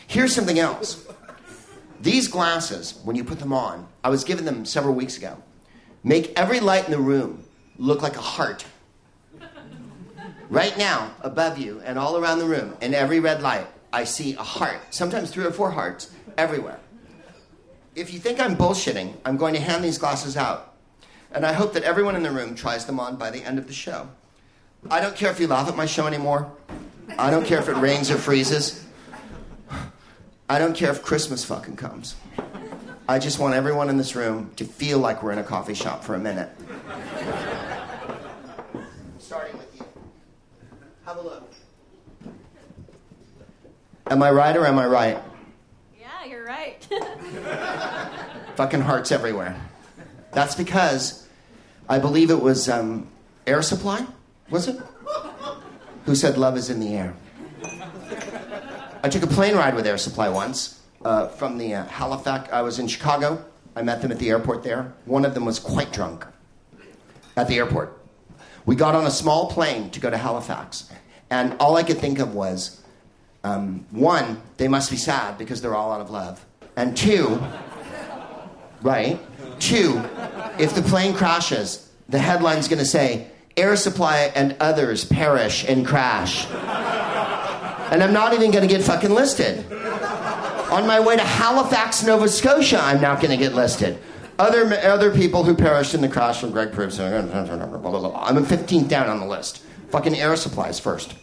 Here's 0.08 0.34
something 0.34 0.58
else. 0.58 1.06
These 2.06 2.28
glasses, 2.28 3.00
when 3.04 3.16
you 3.16 3.24
put 3.24 3.40
them 3.40 3.52
on, 3.52 3.88
I 4.04 4.10
was 4.10 4.24
given 4.24 4.46
them 4.46 4.64
several 4.64 4.94
weeks 4.94 5.18
ago, 5.18 5.42
make 6.04 6.32
every 6.38 6.60
light 6.60 6.86
in 6.86 6.92
the 6.92 7.00
room 7.00 7.44
look 7.80 8.04
like 8.04 8.16
a 8.16 8.22
heart. 8.22 8.64
Right 10.48 10.78
now, 10.78 11.16
above 11.22 11.58
you 11.58 11.82
and 11.84 11.98
all 11.98 12.16
around 12.16 12.38
the 12.38 12.46
room, 12.46 12.78
in 12.80 12.94
every 12.94 13.20
red 13.20 13.42
light, 13.42 13.66
I 13.92 14.04
see 14.04 14.36
a 14.36 14.44
heart, 14.44 14.78
sometimes 14.92 15.32
three 15.32 15.46
or 15.46 15.52
four 15.52 15.72
hearts, 15.72 16.12
everywhere. 16.38 16.80
If 17.96 18.14
you 18.14 18.20
think 18.20 18.40
I'm 18.40 18.56
bullshitting, 18.56 19.16
I'm 19.26 19.38
going 19.38 19.56
to 19.56 19.60
hand 19.60 19.84
these 19.84 19.98
glasses 19.98 20.38
out. 20.38 20.76
And 21.32 21.44
I 21.44 21.54
hope 21.54 21.74
that 21.74 21.82
everyone 21.82 22.16
in 22.16 22.22
the 22.22 22.30
room 22.30 22.54
tries 22.54 22.86
them 22.86 23.00
on 23.00 23.16
by 23.16 23.32
the 23.32 23.42
end 23.42 23.58
of 23.58 23.66
the 23.66 23.74
show. 23.74 24.10
I 24.92 25.02
don't 25.02 25.16
care 25.16 25.32
if 25.32 25.40
you 25.40 25.48
laugh 25.48 25.68
at 25.68 25.76
my 25.76 25.88
show 25.88 26.06
anymore. 26.06 26.52
I 27.18 27.32
don't 27.32 27.48
care 27.48 27.58
if 27.58 27.68
it 27.68 27.78
rains 27.78 28.12
or 28.12 28.20
freezes. 28.20 28.85
I 30.48 30.60
don't 30.60 30.76
care 30.76 30.92
if 30.92 31.02
Christmas 31.02 31.44
fucking 31.44 31.76
comes. 31.76 32.16
I 33.10 33.20
just 33.20 33.40
want 33.40 33.56
everyone 33.56 33.90
in 33.90 33.98
this 33.98 34.16
room 34.16 34.52
to 34.58 34.66
feel 34.66 35.00
like 35.00 35.24
we're 35.24 35.32
in 35.32 35.40
a 35.40 35.44
coffee 35.44 35.74
shop 35.74 36.04
for 36.04 36.16
a 36.16 36.20
minute. 36.20 36.50
Starting 39.20 39.58
with 39.58 39.76
you. 39.80 39.86
Have 41.06 41.18
a 41.18 41.22
look. 41.22 41.52
Am 44.08 44.22
I 44.22 44.30
right 44.30 44.56
or 44.56 44.68
am 44.68 44.78
I 44.78 44.86
right? 44.86 45.18
Yeah, 46.00 46.26
you're 46.26 46.46
right. 46.46 46.88
Fucking 48.56 48.82
hearts 48.82 49.12
everywhere. 49.12 49.60
That's 50.32 50.54
because 50.54 51.28
I 51.90 51.98
believe 51.98 52.30
it 52.30 52.42
was 52.42 52.70
um, 52.70 53.08
Air 53.48 53.64
Supply, 53.64 54.06
was 54.50 54.68
it? 54.68 54.80
Who 56.06 56.14
said 56.14 56.38
love 56.38 56.56
is 56.56 56.70
in 56.70 56.80
the 56.80 56.96
air. 56.96 57.16
I 59.06 59.08
took 59.08 59.22
a 59.22 59.28
plane 59.28 59.56
ride 59.56 59.76
with 59.76 59.86
Air 59.86 60.00
Supply 60.00 60.30
once 60.30 60.82
uh, 61.04 61.28
from 61.28 61.60
the 61.60 61.76
uh, 61.76 61.86
Halifax. 61.86 62.52
I 62.52 62.64
was 62.64 62.80
in 62.80 62.88
Chicago. 62.88 63.46
I 63.76 63.84
met 63.84 64.02
them 64.02 64.12
at 64.12 64.18
the 64.18 64.30
airport 64.30 64.64
there. 64.64 64.96
One 65.06 65.26
of 65.26 65.36
them 65.36 65.46
was 65.46 65.60
quite 65.60 65.94
drunk 65.94 66.26
at 67.38 67.48
the 67.48 67.58
airport. 67.58 68.02
We 68.66 68.76
got 68.76 68.96
on 68.96 69.06
a 69.06 69.12
small 69.12 69.52
plane 69.52 69.92
to 69.92 70.00
go 70.00 70.10
to 70.10 70.18
Halifax, 70.18 70.90
and 71.30 71.56
all 71.60 71.78
I 71.78 71.84
could 71.84 72.00
think 72.00 72.18
of 72.18 72.34
was 72.34 72.82
um, 73.44 73.86
one, 73.92 74.42
they 74.58 74.68
must 74.68 74.90
be 74.90 74.98
sad 74.98 75.38
because 75.38 75.62
they're 75.62 75.76
all 75.76 75.92
out 75.92 76.02
of 76.02 76.10
love, 76.10 76.44
and 76.76 76.98
two, 76.98 77.40
right? 78.82 79.20
Two, 79.60 80.02
if 80.58 80.74
the 80.74 80.82
plane 80.82 81.14
crashes, 81.14 81.92
the 82.10 82.18
headline's 82.18 82.68
going 82.68 82.80
to 82.80 82.86
say, 82.86 83.28
Air 83.56 83.76
Supply 83.76 84.32
and 84.34 84.58
others 84.60 85.06
perish 85.06 85.64
in 85.64 85.86
crash. 85.86 86.48
And 87.92 88.04
I'm 88.04 88.14
not 88.14 88.34
even 88.34 88.52
going 88.52 88.68
to 88.68 88.74
get 88.74 88.84
fucking 88.84 89.12
listed. 89.12 89.72
On 90.72 90.88
my 90.88 91.00
way 91.00 91.16
to 91.16 91.24
Halifax, 91.24 92.04
Nova 92.04 92.28
Scotia, 92.28 92.80
I'm 92.82 93.02
not 93.02 93.22
going 93.22 93.32
to 93.32 93.38
get 93.38 93.54
listed. 93.54 94.00
Other, 94.38 94.74
other 94.82 95.12
people 95.12 95.44
who 95.44 95.56
perished 95.56 95.94
in 95.94 96.02
the 96.02 96.10
crash 96.10 96.42
from 96.42 96.52
Greg 96.52 96.74
Proops. 96.74 97.00
I'm 97.00 97.30
15th 97.30 98.88
down 98.90 99.08
on 99.08 99.20
the 99.20 99.26
list. 99.26 99.64
Fucking 99.92 100.16
Air 100.16 100.36
Supplies 100.36 100.80
first. 100.80 101.16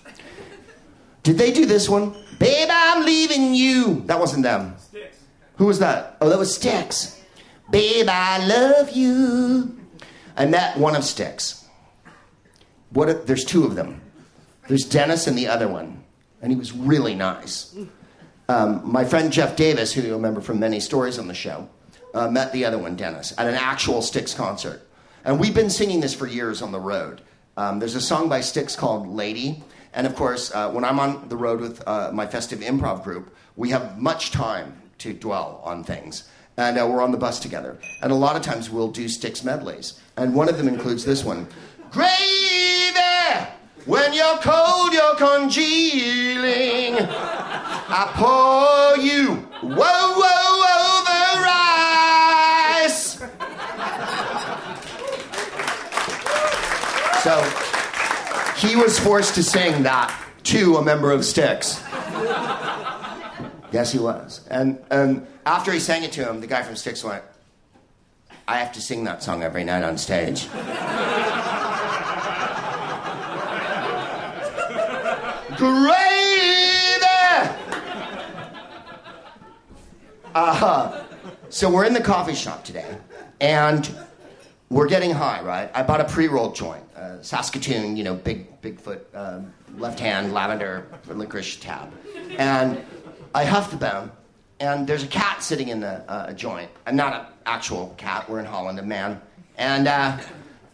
Did 1.22 1.38
they 1.38 1.52
do 1.52 1.66
this 1.66 1.88
one? 1.88 2.14
Babe, 2.38 2.68
I'm 2.70 3.04
leaving 3.04 3.54
you. 3.54 4.02
That 4.06 4.18
wasn't 4.18 4.42
them. 4.42 4.74
Styx. 4.78 5.18
Who 5.56 5.66
was 5.66 5.78
that? 5.78 6.16
Oh, 6.20 6.28
that 6.28 6.38
was 6.38 6.54
Styx. 6.54 7.20
Babe, 7.70 8.06
I 8.08 8.44
love 8.46 8.90
you. 8.90 9.78
I 10.36 10.46
met 10.46 10.76
one 10.76 10.96
of 10.96 11.04
Styx. 11.04 11.68
What? 12.90 13.08
A, 13.08 13.14
there's 13.14 13.44
two 13.44 13.64
of 13.64 13.74
them. 13.74 14.00
There's 14.68 14.84
Dennis 14.84 15.26
and 15.26 15.36
the 15.36 15.48
other 15.48 15.68
one, 15.68 16.02
and 16.42 16.50
he 16.50 16.58
was 16.58 16.72
really 16.72 17.14
nice. 17.14 17.74
Um, 18.48 18.82
my 18.84 19.04
friend 19.04 19.32
Jeff 19.32 19.56
Davis, 19.56 19.92
who 19.92 20.02
you 20.02 20.12
remember 20.12 20.40
from 20.40 20.58
many 20.60 20.80
stories 20.80 21.18
on 21.18 21.28
the 21.28 21.34
show, 21.34 21.68
uh, 22.12 22.28
met 22.28 22.52
the 22.52 22.64
other 22.64 22.78
one, 22.78 22.96
Dennis, 22.96 23.32
at 23.38 23.46
an 23.46 23.54
actual 23.54 24.02
Styx 24.02 24.34
concert. 24.34 24.86
And 25.24 25.38
we've 25.38 25.54
been 25.54 25.70
singing 25.70 26.00
this 26.00 26.12
for 26.12 26.26
years 26.26 26.60
on 26.60 26.72
the 26.72 26.80
road. 26.80 27.22
Um, 27.56 27.78
there's 27.78 27.94
a 27.94 28.00
song 28.00 28.28
by 28.28 28.40
Styx 28.40 28.76
called 28.76 29.06
Lady. 29.06 29.62
And 29.94 30.06
of 30.06 30.16
course, 30.16 30.52
uh, 30.52 30.70
when 30.70 30.84
I'm 30.84 30.98
on 30.98 31.28
the 31.28 31.36
road 31.36 31.60
with 31.60 31.86
uh, 31.86 32.10
my 32.12 32.26
festive 32.26 32.60
improv 32.60 33.04
group, 33.04 33.34
we 33.56 33.70
have 33.70 33.98
much 34.00 34.32
time 34.32 34.82
to 34.98 35.12
dwell 35.12 35.60
on 35.64 35.84
things. 35.84 36.28
And 36.56 36.78
uh, 36.78 36.86
we're 36.86 37.02
on 37.02 37.12
the 37.12 37.18
bus 37.18 37.40
together. 37.40 37.78
And 38.02 38.10
a 38.10 38.16
lot 38.16 38.36
of 38.36 38.42
times 38.42 38.68
we'll 38.68 38.90
do 38.90 39.08
Styx 39.08 39.44
medleys. 39.44 40.00
And 40.16 40.34
one 40.34 40.48
of 40.48 40.58
them 40.58 40.68
includes 40.68 41.04
this 41.04 41.24
one 41.24 41.46
Gravy! 41.90 42.42
When 43.84 44.12
you're 44.12 44.38
cold, 44.38 44.92
you're 44.92 45.16
congealing. 45.16 46.94
I 47.00 48.12
pour 48.14 48.96
you, 49.02 49.34
whoa, 49.60 50.14
whoa, 50.20 50.62
over 50.94 51.42
rice. 51.42 53.18
So 57.22 57.42
he 58.56 58.76
was 58.76 58.98
forced 59.00 59.34
to 59.34 59.42
sing 59.42 59.82
that 59.82 60.16
to 60.44 60.76
a 60.76 60.82
member 60.82 61.10
of 61.10 61.24
Styx. 61.24 61.82
Yes, 63.72 63.90
he 63.90 63.98
was. 63.98 64.46
And, 64.48 64.78
and 64.90 65.26
after 65.44 65.72
he 65.72 65.80
sang 65.80 66.04
it 66.04 66.12
to 66.12 66.24
him, 66.24 66.40
the 66.40 66.46
guy 66.46 66.62
from 66.62 66.76
Styx 66.76 67.02
went, 67.02 67.24
I 68.46 68.58
have 68.58 68.72
to 68.72 68.80
sing 68.80 69.02
that 69.04 69.22
song 69.24 69.42
every 69.42 69.64
night 69.64 69.82
on 69.82 69.98
stage. 69.98 70.46
Gravy! 75.62 75.94
Uh-huh. 80.34 81.04
So 81.50 81.70
we're 81.70 81.84
in 81.84 81.92
the 81.92 82.00
coffee 82.00 82.34
shop 82.34 82.64
today, 82.64 82.96
and 83.40 83.88
we're 84.70 84.88
getting 84.88 85.12
high, 85.12 85.40
right? 85.42 85.70
I 85.72 85.84
bought 85.84 86.00
a 86.00 86.04
pre-rolled 86.04 86.56
joint, 86.56 86.82
uh, 86.96 87.22
Saskatoon, 87.22 87.96
you 87.96 88.02
know, 88.02 88.14
big 88.14 88.60
Bigfoot, 88.60 89.02
uh, 89.14 89.42
left 89.76 90.00
hand 90.00 90.32
lavender 90.32 90.88
licorice 91.06 91.60
tab, 91.60 91.92
and 92.38 92.84
I 93.32 93.44
huff 93.44 93.70
the 93.70 93.76
them, 93.76 94.10
and 94.58 94.84
there's 94.84 95.04
a 95.04 95.08
cat 95.08 95.44
sitting 95.44 95.68
in 95.68 95.78
the 95.78 96.02
uh, 96.10 96.32
joint. 96.32 96.72
I'm 96.88 96.96
not 96.96 97.14
an 97.14 97.26
actual 97.46 97.94
cat. 97.98 98.28
We're 98.28 98.40
in 98.40 98.46
Holland, 98.46 98.80
a 98.80 98.82
man, 98.82 99.20
and 99.58 99.86
uh, 99.86 100.18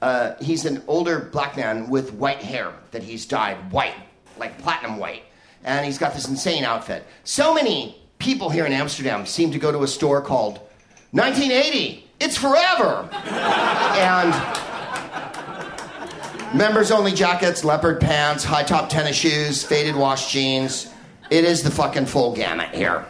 uh, 0.01 0.35
he's 0.41 0.65
an 0.65 0.83
older 0.87 1.19
black 1.19 1.59
man 1.59 1.91
with 1.91 2.15
white 2.15 2.41
hair 2.41 2.73
that 2.93 3.03
he's 3.03 3.27
dyed 3.27 3.71
white, 3.71 3.95
like 4.39 4.59
platinum 4.59 4.99
white, 4.99 5.25
and 5.65 5.85
he's 5.85 5.99
got 5.99 6.15
this 6.15 6.29
insane 6.29 6.65
outfit. 6.65 7.05
So 7.25 7.55
many 7.55 8.01
people 8.19 8.51
here 8.51 8.67
in 8.67 8.73
Amsterdam 8.73 9.27
seem 9.27 9.51
to 9.53 9.59
go 9.59 9.73
to 9.73 9.83
a 9.83 9.89
store 9.89 10.21
called 10.21 10.61
1980. 11.13 12.05
It's 12.21 12.37
forever. 12.37 13.09
and 13.13 14.35
members 16.57 16.91
only 16.91 17.13
jackets, 17.13 17.65
leopard 17.65 18.01
pants, 18.01 18.45
high 18.45 18.65
top 18.65 18.89
tennis 18.89 19.17
shoes, 19.17 19.63
faded 19.63 19.95
wash 19.95 20.33
jeans. 20.33 20.93
It 21.31 21.45
is 21.45 21.63
the 21.63 21.71
fucking 21.71 22.07
full 22.07 22.35
gamut 22.35 22.75
here. 22.75 23.05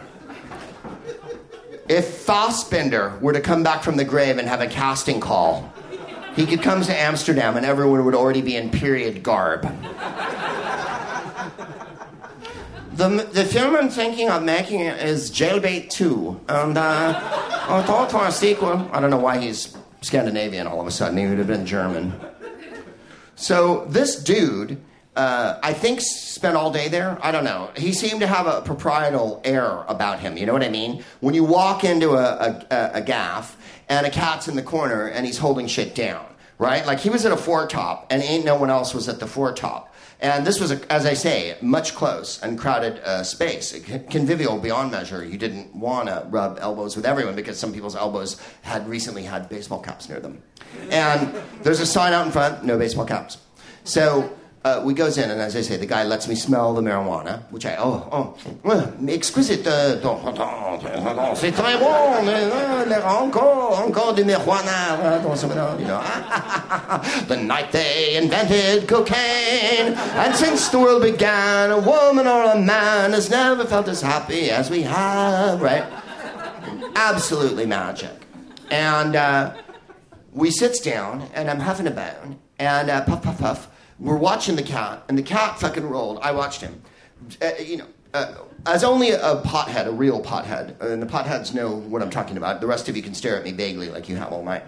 If 1.87 2.25
Fassbinder 2.25 3.19
were 3.19 3.33
to 3.33 3.41
come 3.41 3.63
back 3.63 3.81
from 3.81 3.97
the 3.97 4.05
grave 4.05 4.37
and 4.37 4.47
have 4.47 4.61
a 4.61 4.67
casting 4.67 5.19
call, 5.19 5.73
he 6.35 6.45
could 6.45 6.61
come 6.61 6.81
to 6.83 6.95
Amsterdam 6.95 7.57
and 7.57 7.65
everyone 7.65 8.05
would 8.05 8.13
already 8.13 8.41
be 8.41 8.55
in 8.55 8.69
period 8.69 9.23
garb. 9.23 9.63
The, 12.99 13.07
the 13.31 13.45
film 13.45 13.77
I'm 13.77 13.89
thinking 13.89 14.29
of 14.29 14.43
making 14.43 14.81
is 14.81 15.31
Jailbait 15.31 15.89
2. 15.89 16.41
And 16.49 16.77
uh, 16.77 17.13
I 17.17 17.81
thought 17.83 18.11
for 18.11 18.25
a 18.25 18.31
sequel, 18.31 18.89
I 18.91 18.99
don't 18.99 19.09
know 19.09 19.19
why 19.19 19.37
he's 19.37 19.77
Scandinavian 20.01 20.67
all 20.67 20.81
of 20.81 20.87
a 20.87 20.91
sudden. 20.91 21.17
He 21.17 21.25
would 21.25 21.37
have 21.37 21.47
been 21.47 21.65
German. 21.65 22.19
So 23.37 23.85
this 23.85 24.21
dude, 24.21 24.81
uh, 25.15 25.59
I 25.63 25.71
think, 25.71 26.01
spent 26.01 26.57
all 26.57 26.73
day 26.73 26.89
there. 26.89 27.17
I 27.21 27.31
don't 27.31 27.45
know. 27.45 27.71
He 27.77 27.93
seemed 27.93 28.19
to 28.19 28.27
have 28.27 28.47
a 28.47 28.61
proprietorial 28.63 29.39
air 29.45 29.85
about 29.87 30.19
him. 30.19 30.35
You 30.35 30.45
know 30.45 30.51
what 30.51 30.63
I 30.63 30.69
mean? 30.69 31.01
When 31.21 31.33
you 31.33 31.45
walk 31.45 31.85
into 31.85 32.15
a, 32.15 32.25
a, 32.25 32.65
a, 32.69 32.91
a 32.95 33.01
gaff 33.01 33.55
and 33.87 34.05
a 34.05 34.09
cat's 34.09 34.49
in 34.49 34.57
the 34.57 34.61
corner 34.61 35.07
and 35.07 35.25
he's 35.25 35.37
holding 35.37 35.67
shit 35.67 35.95
down, 35.95 36.25
right? 36.57 36.85
Like 36.85 36.99
he 36.99 37.09
was 37.09 37.25
at 37.25 37.31
a 37.31 37.37
foretop 37.37 38.07
and 38.09 38.21
ain't 38.21 38.43
no 38.43 38.57
one 38.57 38.69
else 38.69 38.93
was 38.93 39.07
at 39.07 39.21
the 39.21 39.25
foretop. 39.25 39.85
And 40.21 40.45
this 40.45 40.59
was, 40.59 40.71
a, 40.71 40.91
as 40.91 41.05
I 41.05 41.13
say, 41.13 41.55
much 41.61 41.95
close 41.95 42.41
and 42.41 42.59
crowded 42.59 42.99
uh, 42.99 43.23
space, 43.23 43.73
convivial 44.09 44.59
beyond 44.59 44.91
measure. 44.91 45.23
You 45.23 45.37
didn't 45.37 45.73
want 45.73 46.09
to 46.09 46.25
rub 46.29 46.59
elbows 46.59 46.97
with 46.97 47.05
everyone 47.05 47.35
because 47.35 47.57
some 47.57 47.71
people's 47.71 47.95
elbows 47.95 48.35
had 48.61 48.87
recently 48.89 49.23
had 49.23 49.47
baseball 49.47 49.79
caps 49.79 50.09
near 50.09 50.19
them. 50.19 50.43
And 50.89 51.33
there's 51.63 51.79
a 51.79 51.85
sign 51.85 52.11
out 52.11 52.25
in 52.25 52.33
front, 52.33 52.65
no 52.65 52.77
baseball 52.77 53.05
caps. 53.05 53.37
So 53.85 54.35
uh, 54.65 54.81
we 54.83 54.93
goes 54.93 55.17
in, 55.17 55.31
and 55.31 55.41
as 55.41 55.55
I 55.55 55.61
say, 55.61 55.77
the 55.77 55.85
guy 55.85 56.03
lets 56.03 56.27
me 56.27 56.35
smell 56.35 56.73
the 56.73 56.81
marijuana, 56.81 57.43
which 57.51 57.65
I 57.65 57.75
oh 57.77 58.07
oh 58.11 59.07
exquisite, 59.07 59.65
uh, 59.65 59.95
c'est 61.35 61.51
très 61.51 61.77
bon, 61.77 62.13
uh, 62.27 63.07
encore 63.07 63.81
encore 63.85 64.13
de 64.13 64.23
marijuana, 64.23 65.19
you 65.79 65.85
know. 65.85 66.01
the 67.27 67.37
night 67.37 67.71
they 67.71 68.15
invented 68.17 68.87
cocaine, 68.87 69.93
and 69.93 70.35
since 70.35 70.69
the 70.69 70.79
world 70.79 71.03
began, 71.03 71.71
a 71.71 71.79
woman 71.79 72.27
or 72.27 72.43
a 72.51 72.59
man 72.59 73.13
has 73.13 73.29
never 73.29 73.65
felt 73.65 73.87
as 73.87 74.01
happy 74.01 74.49
as 74.49 74.69
we 74.69 74.81
have, 74.81 75.61
right? 75.61 75.85
absolutely 76.99 77.65
magic. 77.65 78.27
And 78.69 79.15
uh, 79.15 79.55
we 80.33 80.51
sits 80.51 80.79
down, 80.79 81.29
and 81.33 81.49
I'm 81.49 81.59
having 81.59 81.87
a 81.87 81.91
bone, 81.91 82.39
and 82.59 82.89
uh, 82.89 83.05
puff, 83.05 83.23
puff, 83.23 83.39
puff. 83.39 83.71
We're 83.99 84.17
watching 84.17 84.55
the 84.55 84.63
cat, 84.63 85.03
and 85.09 85.17
the 85.17 85.23
cat 85.23 85.59
fucking 85.59 85.85
rolled. 85.85 86.19
I 86.21 86.31
watched 86.31 86.61
him. 86.61 86.81
Uh, 87.41 87.51
you 87.59 87.77
know, 87.77 87.85
uh, 88.13 88.33
as 88.65 88.83
only 88.83 89.11
a 89.11 89.41
pothead, 89.41 89.87
a 89.87 89.91
real 89.91 90.23
pothead, 90.23 90.79
and 90.81 91.01
the 91.01 91.05
potheads 91.05 91.53
know 91.53 91.75
what 91.75 92.01
I'm 92.01 92.09
talking 92.09 92.37
about. 92.37 92.61
The 92.61 92.67
rest 92.67 92.87
of 92.87 92.95
you 92.95 93.03
can 93.03 93.13
stare 93.13 93.35
at 93.37 93.43
me 93.43 93.51
vaguely 93.51 93.89
like 93.89 94.07
you 94.07 94.15
have 94.15 94.31
all 94.31 94.43
night. 94.43 94.63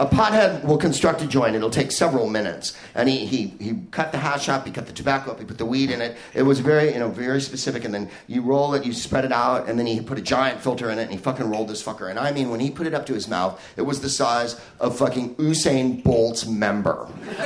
A 0.00 0.06
pothead 0.06 0.64
will 0.64 0.78
construct 0.78 1.22
a 1.22 1.26
joint. 1.26 1.56
It'll 1.56 1.70
take 1.70 1.90
several 1.90 2.28
minutes. 2.28 2.76
And 2.94 3.08
he, 3.08 3.26
he, 3.26 3.46
he 3.58 3.74
cut 3.90 4.12
the 4.12 4.18
hash 4.18 4.48
up, 4.48 4.64
he 4.64 4.72
cut 4.72 4.86
the 4.86 4.92
tobacco 4.92 5.32
up, 5.32 5.40
he 5.40 5.44
put 5.44 5.58
the 5.58 5.66
weed 5.66 5.90
in 5.90 6.00
it. 6.00 6.16
It 6.34 6.42
was 6.42 6.60
very, 6.60 6.92
you 6.92 7.00
know, 7.00 7.08
very 7.08 7.40
specific. 7.40 7.84
And 7.84 7.92
then 7.92 8.08
you 8.28 8.42
roll 8.42 8.74
it, 8.74 8.84
you 8.84 8.92
spread 8.92 9.24
it 9.24 9.32
out, 9.32 9.68
and 9.68 9.76
then 9.76 9.86
he 9.86 10.00
put 10.00 10.16
a 10.16 10.22
giant 10.22 10.60
filter 10.60 10.90
in 10.90 10.98
it, 11.00 11.02
and 11.02 11.10
he 11.10 11.18
fucking 11.18 11.50
rolled 11.50 11.68
this 11.68 11.82
fucker. 11.82 12.08
And 12.08 12.18
I 12.18 12.30
mean, 12.30 12.50
when 12.50 12.60
he 12.60 12.70
put 12.70 12.86
it 12.86 12.94
up 12.94 13.06
to 13.06 13.14
his 13.14 13.26
mouth, 13.26 13.60
it 13.76 13.82
was 13.82 14.00
the 14.00 14.08
size 14.08 14.60
of 14.78 14.96
fucking 14.96 15.34
Usain 15.36 16.02
Bolt's 16.04 16.46
member. 16.46 17.08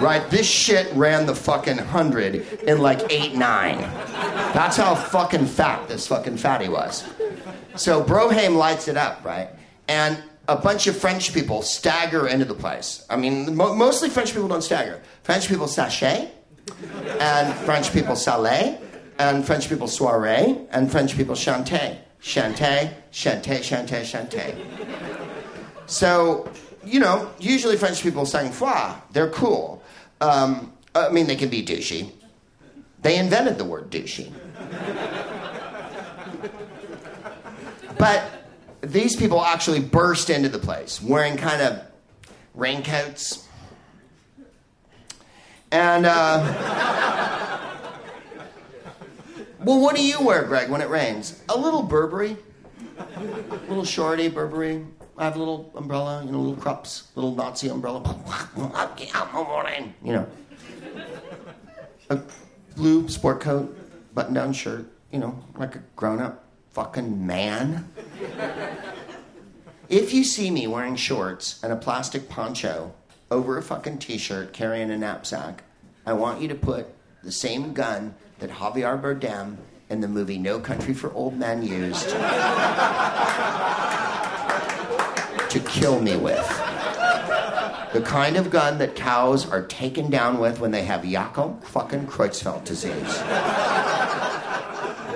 right? 0.00 0.24
This 0.30 0.48
shit 0.48 0.92
ran 0.94 1.26
the 1.26 1.34
fucking 1.34 1.78
hundred 1.78 2.46
in 2.62 2.78
like 2.78 3.12
eight, 3.12 3.34
nine. 3.34 3.78
That's 4.54 4.76
how 4.76 4.94
fucking 4.94 5.46
fat 5.46 5.88
this 5.88 6.06
fucking 6.06 6.36
fatty 6.36 6.68
was. 6.68 7.04
So 7.74 8.02
Broham 8.02 8.56
lights 8.56 8.88
it 8.88 8.96
up, 8.96 9.24
right? 9.24 9.50
And 9.88 10.22
a 10.48 10.56
bunch 10.56 10.86
of 10.86 10.96
French 10.96 11.34
people 11.34 11.60
stagger 11.60 12.26
into 12.26 12.46
the 12.46 12.54
place. 12.54 13.04
I 13.10 13.16
mean, 13.16 13.54
mo- 13.54 13.74
mostly 13.74 14.08
French 14.08 14.32
people 14.32 14.48
don't 14.48 14.62
stagger. 14.62 15.00
French 15.22 15.46
people 15.46 15.68
sachet, 15.68 16.32
and 17.20 17.54
French 17.66 17.92
people 17.92 18.14
salé, 18.14 18.80
and 19.18 19.44
French 19.44 19.68
people 19.68 19.86
soirée, 19.86 20.66
and 20.70 20.90
French 20.90 21.16
people 21.16 21.34
chanté. 21.34 21.98
Chanté, 22.20 22.90
chanté, 23.12 23.60
chanté, 23.60 24.02
chanté. 24.02 24.54
So, 25.86 26.50
you 26.84 26.98
know, 26.98 27.30
usually 27.38 27.76
French 27.76 28.02
people 28.02 28.24
sang 28.24 28.50
foi. 28.50 28.94
They're 29.12 29.30
cool. 29.30 29.82
Um, 30.20 30.72
I 30.94 31.10
mean, 31.10 31.26
they 31.26 31.36
can 31.36 31.50
be 31.50 31.62
douchey. 31.64 32.10
They 33.02 33.18
invented 33.18 33.58
the 33.58 33.64
word 33.64 33.90
douchey. 33.90 34.32
but 37.98 38.37
these 38.80 39.16
people 39.16 39.42
actually 39.44 39.80
burst 39.80 40.30
into 40.30 40.48
the 40.48 40.58
place 40.58 41.02
wearing 41.02 41.36
kind 41.36 41.62
of 41.62 41.82
raincoats. 42.54 43.46
And, 45.70 46.06
uh, 46.06 46.40
well, 49.60 49.80
what 49.80 49.96
do 49.96 50.04
you 50.04 50.24
wear, 50.24 50.44
Greg, 50.44 50.70
when 50.70 50.80
it 50.80 50.88
rains? 50.88 51.42
A 51.48 51.58
little 51.58 51.82
Burberry, 51.82 52.36
a 52.98 53.68
little 53.68 53.84
shorty 53.84 54.28
Burberry. 54.28 54.86
I 55.18 55.24
have 55.24 55.34
a 55.36 55.38
little 55.38 55.70
umbrella, 55.74 56.22
you 56.24 56.30
know, 56.30 56.38
little 56.38 56.56
Krups, 56.56 57.08
little 57.16 57.34
Nazi 57.34 57.68
umbrella. 57.68 58.02
You 60.04 60.12
know, 60.12 60.26
a 62.08 62.20
blue 62.76 63.08
sport 63.08 63.40
coat, 63.40 63.76
button-down 64.14 64.52
shirt. 64.52 64.86
You 65.10 65.18
know, 65.18 65.42
like 65.56 65.74
a 65.74 65.82
grown-up 65.96 66.47
fucking 66.72 67.26
man. 67.26 67.88
If 69.88 70.12
you 70.12 70.22
see 70.24 70.50
me 70.50 70.66
wearing 70.66 70.96
shorts 70.96 71.62
and 71.62 71.72
a 71.72 71.76
plastic 71.76 72.28
poncho 72.28 72.92
over 73.30 73.56
a 73.56 73.62
fucking 73.62 73.98
t 73.98 74.18
shirt 74.18 74.52
carrying 74.52 74.90
a 74.90 74.98
knapsack, 74.98 75.64
I 76.04 76.12
want 76.12 76.42
you 76.42 76.48
to 76.48 76.54
put 76.54 76.88
the 77.22 77.32
same 77.32 77.72
gun 77.72 78.14
that 78.38 78.50
Javier 78.50 79.00
Bardem 79.00 79.56
in 79.88 80.00
the 80.00 80.08
movie 80.08 80.38
No 80.38 80.60
Country 80.60 80.94
for 80.94 81.12
Old 81.12 81.36
Men 81.38 81.62
used 81.62 82.08
to 85.50 85.60
kill 85.66 86.00
me 86.00 86.16
with. 86.16 86.46
The 87.94 88.02
kind 88.02 88.36
of 88.36 88.50
gun 88.50 88.76
that 88.78 88.94
cows 88.94 89.50
are 89.50 89.62
taken 89.66 90.10
down 90.10 90.38
with 90.38 90.60
when 90.60 90.70
they 90.70 90.82
have 90.82 91.02
Jakob 91.04 91.64
fucking 91.64 92.06
Creutzfeldt 92.06 92.64
disease 92.64 93.22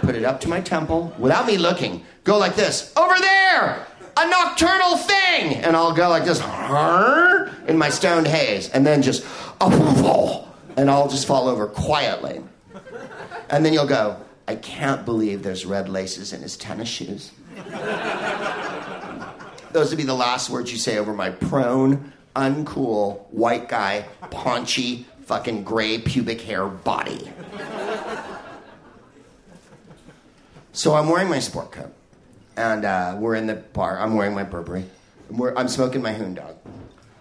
put 0.03 0.15
it 0.15 0.25
up 0.25 0.41
to 0.43 0.49
my 0.49 0.61
temple 0.61 1.15
without 1.19 1.47
me 1.47 1.57
looking. 1.57 2.05
Go 2.25 2.39
like 2.39 2.55
this. 2.55 2.93
Over 2.97 3.15
there! 3.19 3.87
A 4.17 4.29
nocturnal 4.29 4.97
thing! 4.99 5.55
And 5.57 5.75
I'll 5.77 5.95
go 5.95 6.09
like 6.09 6.25
this 6.25 6.41
in 7.67 7.79
my 7.79 7.89
stoned 7.89 8.27
haze. 8.27 8.69
And 8.69 8.87
then 8.87 9.03
just, 9.03 9.25
and 9.61 10.91
I'll 10.91 11.09
just 11.09 11.27
fall 11.27 11.49
over 11.49 11.67
quietly. 11.67 12.43
And 13.49 13.65
then 13.65 13.73
you'll 13.73 13.87
go, 13.87 14.17
I 14.49 14.57
can't 14.57 15.05
believe 15.05 15.43
there's 15.43 15.65
red 15.65 15.89
laces 15.89 16.33
in 16.33 16.43
his 16.43 16.57
tennis 16.57 16.89
shoes. 16.89 17.33
Those 19.73 19.89
would 19.91 19.97
be 19.97 20.05
the 20.05 20.15
last 20.15 20.51
words 20.51 20.71
you 20.71 20.79
say 20.79 20.99
over 20.99 21.15
my 21.15 21.31
prone, 21.31 22.13
uncool, 22.37 23.27
white 23.31 23.69
guy, 23.69 24.07
paunchy, 24.31 25.07
fucking 25.25 25.65
gray 25.65 25.99
pubic 25.99 26.43
hair 26.43 26.67
body. 26.67 27.31
So 30.75 30.95
I'm 30.95 31.11
wearing 31.11 31.29
my 31.29 31.39
sport 31.39 31.71
coat, 31.71 31.93
and 32.57 32.87
uh, 32.87 33.17
we're 33.19 33.35
in 33.35 33.47
the 33.47 33.57
bar. 33.57 33.99
I'm 33.99 34.15
wearing 34.15 34.35
my 34.35 34.43
Burberry. 34.43 34.85
I'm, 35.29 35.43
I'm 35.59 35.69
smoking 35.69 36.01
my 36.01 36.15
Hoon 36.15 36.33
Dog. 36.35 36.57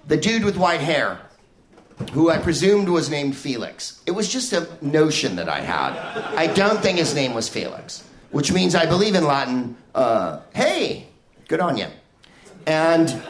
The 0.08 0.16
dude 0.16 0.46
with 0.46 0.56
white 0.56 0.80
hair, 0.80 1.20
who 2.14 2.30
I 2.30 2.38
presumed 2.38 2.88
was 2.88 3.10
named 3.10 3.36
Felix. 3.36 4.02
It 4.06 4.12
was 4.12 4.32
just 4.32 4.54
a 4.54 4.70
notion 4.82 5.36
that 5.36 5.50
I 5.50 5.60
had. 5.60 5.98
I 6.38 6.48
don't 6.48 6.80
think 6.80 6.98
his 6.98 7.14
name 7.14 7.34
was 7.34 7.50
Felix, 7.50 8.08
which 8.32 8.54
means 8.54 8.74
I 8.74 8.86
believe 8.86 9.16
in 9.16 9.26
Latin, 9.26 9.76
uh, 9.94 10.40
hey, 10.56 11.08
good 11.50 11.60
on 11.60 11.76
you. 11.76 11.88
And 12.66 13.22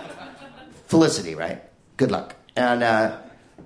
Felicity, 0.86 1.34
right? 1.34 1.64
Good 1.98 2.12
luck. 2.12 2.36
And 2.56 2.84
uh, 2.84 3.18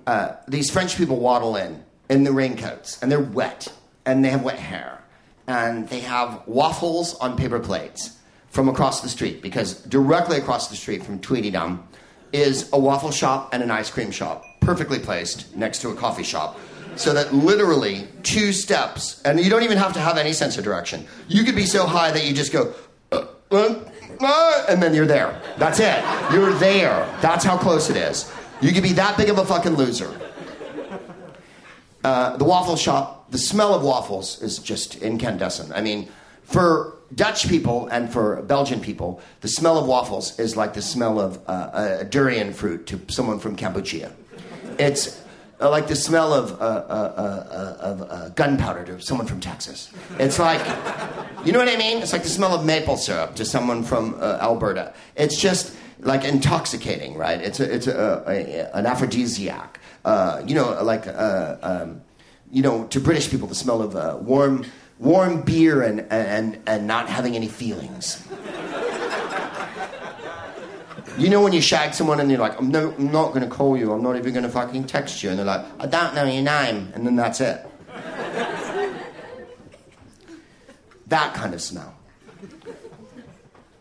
uh, 0.08 0.36
these 0.48 0.70
French 0.70 0.96
people 0.96 1.20
waddle 1.20 1.58
in 1.58 1.84
in 2.10 2.24
the 2.24 2.32
raincoats, 2.32 3.02
and 3.04 3.12
they're 3.12 3.20
wet, 3.20 3.74
and 4.06 4.24
they 4.24 4.30
have 4.30 4.44
wet 4.44 4.60
hair 4.60 4.95
and 5.48 5.88
they 5.90 6.00
have 6.02 6.42
waffles 6.48 7.16
on 7.16 7.38
paper 7.38 7.60
plates 7.60 8.18
from 8.50 8.70
across 8.70 9.02
the 9.02 9.10
street 9.10 9.42
because 9.42 9.82
directly 9.84 10.38
across 10.38 10.70
the 10.70 10.76
street 10.76 11.04
from 11.04 11.20
Tweedledum 11.20 11.86
is 12.34 12.70
a 12.74 12.80
waffle 12.80 13.12
shop 13.12 13.54
and 13.54 13.62
an 13.62 13.72
ice 13.72 13.90
cream 13.90 14.12
shop, 14.12 14.44
perfectly 14.62 15.00
placed 15.00 15.56
next 15.56 15.80
to 15.80 15.90
a 15.90 15.96
coffee 15.96 16.24
shop. 16.24 16.60
So 16.96 17.14
that 17.14 17.34
literally 17.34 18.08
two 18.24 18.54
steps, 18.54 19.22
and 19.24 19.40
you 19.40 19.50
don't 19.50 19.64
even 19.64 19.78
have 19.78 19.92
to 19.94 20.00
have 20.00 20.18
any 20.18 20.32
sense 20.32 20.58
of 20.58 20.64
direction. 20.64 21.06
You 21.28 21.44
could 21.44 21.56
be 21.56 21.66
so 21.66 21.86
high 21.86 22.12
that 22.12 22.24
you 22.26 22.34
just 22.34 22.54
go, 22.54 22.74
uh, 23.12 23.26
uh, 23.52 23.76
uh, 24.22 24.66
and 24.70 24.82
then 24.82 24.94
you're 24.94 25.06
there. 25.06 25.42
That's 25.58 25.80
it. 25.82 26.02
You're 26.34 26.54
there. 26.54 27.06
That's 27.22 27.44
how 27.44 27.58
close 27.58 27.90
it 27.90 27.98
is. 27.98 28.32
You 28.62 28.72
could 28.72 28.84
be 28.84 28.94
that 28.94 29.18
big 29.18 29.30
of 29.30 29.38
a 29.38 29.46
fucking 29.46 29.76
loser. 29.76 30.10
Uh, 32.04 32.38
the 32.38 32.46
waffle 32.46 32.78
shop, 32.78 33.15
the 33.30 33.38
smell 33.38 33.74
of 33.74 33.84
waffles 33.84 34.42
is 34.42 34.60
just 34.60 34.96
incandescent. 34.98 35.72
I 35.74 35.82
mean, 35.82 36.10
for 36.44 36.96
Dutch 37.14 37.48
people 37.48 37.88
and 37.88 38.12
for 38.12 38.42
Belgian 38.44 38.80
people, 38.80 39.22
the 39.42 39.48
smell 39.48 39.78
of 39.78 39.88
waffles 39.88 40.40
is 40.40 40.56
like 40.56 40.74
the 40.74 40.82
smell 40.82 41.20
of 41.20 41.40
uh, 41.48 41.98
a 42.02 42.04
durian 42.04 42.54
fruit 42.54 42.86
to 42.88 43.00
someone 43.08 43.40
from 43.40 43.56
Cambodia. 43.56 44.12
It's 44.78 45.22
uh, 45.62 45.70
like 45.70 45.88
the 45.88 45.96
smell 45.96 46.34
of, 46.34 46.52
uh, 46.62 46.66
uh, 46.66 47.78
uh 47.80 48.14
of 48.22 48.36
gunpowder 48.36 48.86
to 48.86 49.02
someone 49.02 49.28
from 49.28 49.40
Texas. 49.40 49.92
It's 50.20 50.40
like, 50.40 50.60
you 51.46 51.52
know 51.52 51.60
what 51.60 51.70
I 51.70 51.78
mean? 51.78 52.02
It's 52.02 52.14
like 52.14 52.24
the 52.24 52.30
smell 52.30 52.54
of 52.54 52.66
maple 52.66 52.98
syrup 52.98 53.36
to 53.36 53.46
someone 53.46 53.84
from 53.84 54.16
Alberta. 54.22 54.94
It's 55.16 55.40
just 55.40 55.76
like 56.00 56.24
intoxicating, 56.24 57.16
right? 57.16 57.42
It's, 57.42 57.60
a, 57.60 57.74
it's 57.74 57.88
a, 57.88 58.24
a, 58.28 58.78
an 58.78 58.86
aphrodisiac. 58.86 59.80
Uh, 60.04 60.44
you 60.46 60.54
know, 60.54 60.84
like, 60.84 61.08
uh, 61.08 61.58
um, 61.62 62.02
you 62.56 62.62
know, 62.62 62.86
to 62.86 63.02
British 63.02 63.30
people, 63.30 63.50
the 63.50 63.54
smell 63.54 63.82
of 63.82 63.98
uh, 63.98 64.18
warm, 64.22 64.64
warm 64.98 65.42
beer 65.42 65.82
and, 65.82 66.10
and, 66.10 66.58
and 66.66 66.88
not 66.88 67.10
having 67.10 67.36
any 67.36 67.50
feelings. 67.50 68.26
You 71.18 71.30
know 71.30 71.42
when 71.42 71.52
you 71.52 71.60
shag 71.60 71.94
someone 71.94 72.22
and 72.22 72.32
you're 72.32 72.40
like, 72.40 72.58
I'm, 72.58 72.70
no, 72.70 72.94
I'm 72.98 73.12
not 73.12 73.34
going 73.34 73.42
to 73.42 73.54
call 73.54 73.76
you, 73.76 73.92
I'm 73.92 74.02
not 74.02 74.16
even 74.16 74.32
going 74.32 74.46
to 74.46 74.50
fucking 74.50 74.86
text 74.86 75.22
you, 75.22 75.32
and 75.32 75.38
they're 75.38 75.46
like, 75.46 75.66
I 75.80 75.86
don't 75.86 76.16
know 76.16 76.24
your 76.24 76.44
name, 76.44 76.94
and 76.96 77.06
then 77.06 77.18
that's 77.18 77.42
it. 77.42 77.66
that 81.08 81.34
kind 81.34 81.54
of 81.54 81.62
smell. 81.62 81.94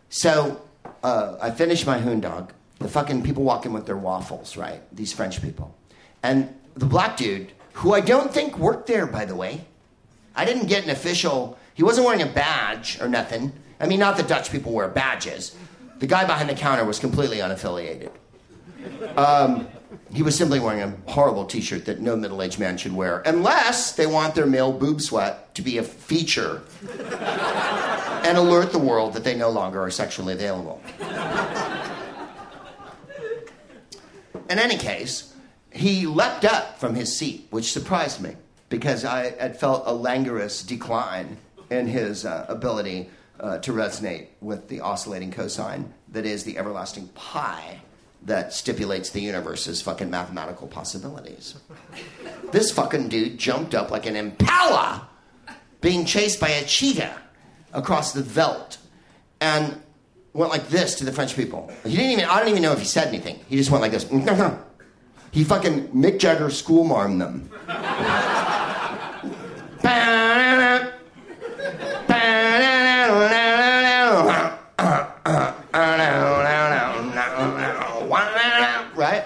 So 0.09 0.61
uh, 1.01 1.37
I 1.41 1.51
finish 1.51 1.85
my 1.85 1.99
hoon 1.99 2.19
dog. 2.19 2.51
The 2.79 2.89
fucking 2.89 3.23
people 3.23 3.43
walk 3.43 3.65
in 3.65 3.71
with 3.71 3.85
their 3.85 3.95
waffles, 3.95 4.57
right? 4.57 4.81
These 4.93 5.13
French 5.13 5.41
people. 5.41 5.73
And 6.23 6.53
the 6.73 6.85
black 6.85 7.15
dude, 7.15 7.53
who 7.75 7.93
I 7.93 7.99
don't 7.99 8.33
think 8.33 8.57
worked 8.57 8.87
there, 8.87 9.05
by 9.05 9.25
the 9.25 9.35
way, 9.35 9.65
I 10.33 10.45
didn't 10.45 10.67
get 10.67 10.85
an 10.85 10.89
official, 10.89 11.57
he 11.73 11.83
wasn't 11.83 12.07
wearing 12.07 12.21
a 12.21 12.25
badge 12.25 12.99
or 13.01 13.07
nothing. 13.09 13.51
I 13.79 13.85
mean, 13.85 13.99
not 13.99 14.15
that 14.17 14.27
Dutch 14.29 14.49
people 14.49 14.71
wear 14.71 14.87
badges. 14.87 15.55
The 15.99 16.07
guy 16.07 16.25
behind 16.25 16.49
the 16.49 16.55
counter 16.55 16.85
was 16.85 16.99
completely 16.99 17.37
unaffiliated. 17.37 18.11
Um, 19.17 19.67
he 20.13 20.23
was 20.23 20.37
simply 20.37 20.59
wearing 20.59 20.81
a 20.81 21.11
horrible 21.11 21.45
t 21.45 21.59
shirt 21.59 21.85
that 21.85 21.99
no 21.99 22.15
middle 22.15 22.41
aged 22.41 22.59
man 22.59 22.77
should 22.77 22.93
wear, 22.93 23.21
unless 23.25 23.91
they 23.93 24.07
want 24.07 24.35
their 24.35 24.45
male 24.45 24.71
boob 24.71 25.01
sweat 25.01 25.53
to 25.55 25.61
be 25.61 25.77
a 25.77 25.83
feature 25.83 26.61
and 28.23 28.37
alert 28.37 28.71
the 28.71 28.79
world 28.79 29.13
that 29.13 29.25
they 29.25 29.35
no 29.35 29.49
longer 29.49 29.81
are 29.81 29.91
sexually 29.91 30.33
available. 30.33 30.81
In 34.49 34.59
any 34.59 34.77
case, 34.77 35.34
he 35.75 36.07
leapt 36.07 36.45
up 36.45 36.79
from 36.79 36.95
his 36.95 37.15
seat, 37.15 37.47
which 37.49 37.73
surprised 37.73 38.21
me 38.21 38.35
because 38.69 39.03
I 39.03 39.31
had 39.37 39.59
felt 39.59 39.83
a 39.85 39.93
languorous 39.93 40.63
decline 40.63 41.37
in 41.69 41.87
his 41.87 42.25
uh, 42.25 42.45
ability 42.47 43.09
uh, 43.39 43.57
to 43.59 43.73
resonate 43.73 44.27
with 44.39 44.69
the 44.69 44.79
oscillating 44.79 45.31
cosine 45.31 45.93
that 46.09 46.25
is 46.25 46.45
the 46.45 46.57
everlasting 46.57 47.09
pi 47.09 47.81
that 48.23 48.53
stipulates 48.53 49.09
the 49.09 49.19
universe's 49.19 49.81
fucking 49.81 50.09
mathematical 50.09 50.67
possibilities. 50.67 51.55
This 52.51 52.71
fucking 52.71 53.09
dude 53.09 53.37
jumped 53.37 53.75
up 53.75 53.91
like 53.91 54.05
an 54.05 54.15
impala 54.15 55.07
being 55.81 56.05
chased 56.05 56.39
by 56.39 56.49
a 56.49 56.63
cheetah 56.63 57.15
across 57.73 58.13
the 58.13 58.23
veldt 58.23 58.77
and 59.41 59.79
went 60.33 60.51
like 60.51 60.69
this 60.69 60.95
to 60.95 61.05
the 61.05 61.11
French 61.11 61.35
people. 61.35 61.71
He 61.83 61.97
didn't 61.97 62.11
even, 62.11 62.25
I 62.25 62.39
don't 62.39 62.49
even 62.49 62.63
know 62.63 62.71
if 62.71 62.79
he 62.79 62.85
said 62.85 63.09
anything. 63.09 63.41
He 63.47 63.57
just 63.57 63.69
went 63.69 63.81
like 63.81 63.91
this. 63.91 64.05
He 65.35 65.43
fucking 65.43 65.89
Mick 65.89 66.17
Jagger 66.17 66.49
schoolmarmed 66.49 67.19
them. 67.19 67.49
right? 78.95 79.25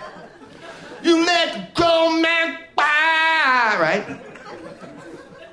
You 1.03 1.27
go, 1.75 2.19
man, 2.19 2.57
right? 2.75 4.03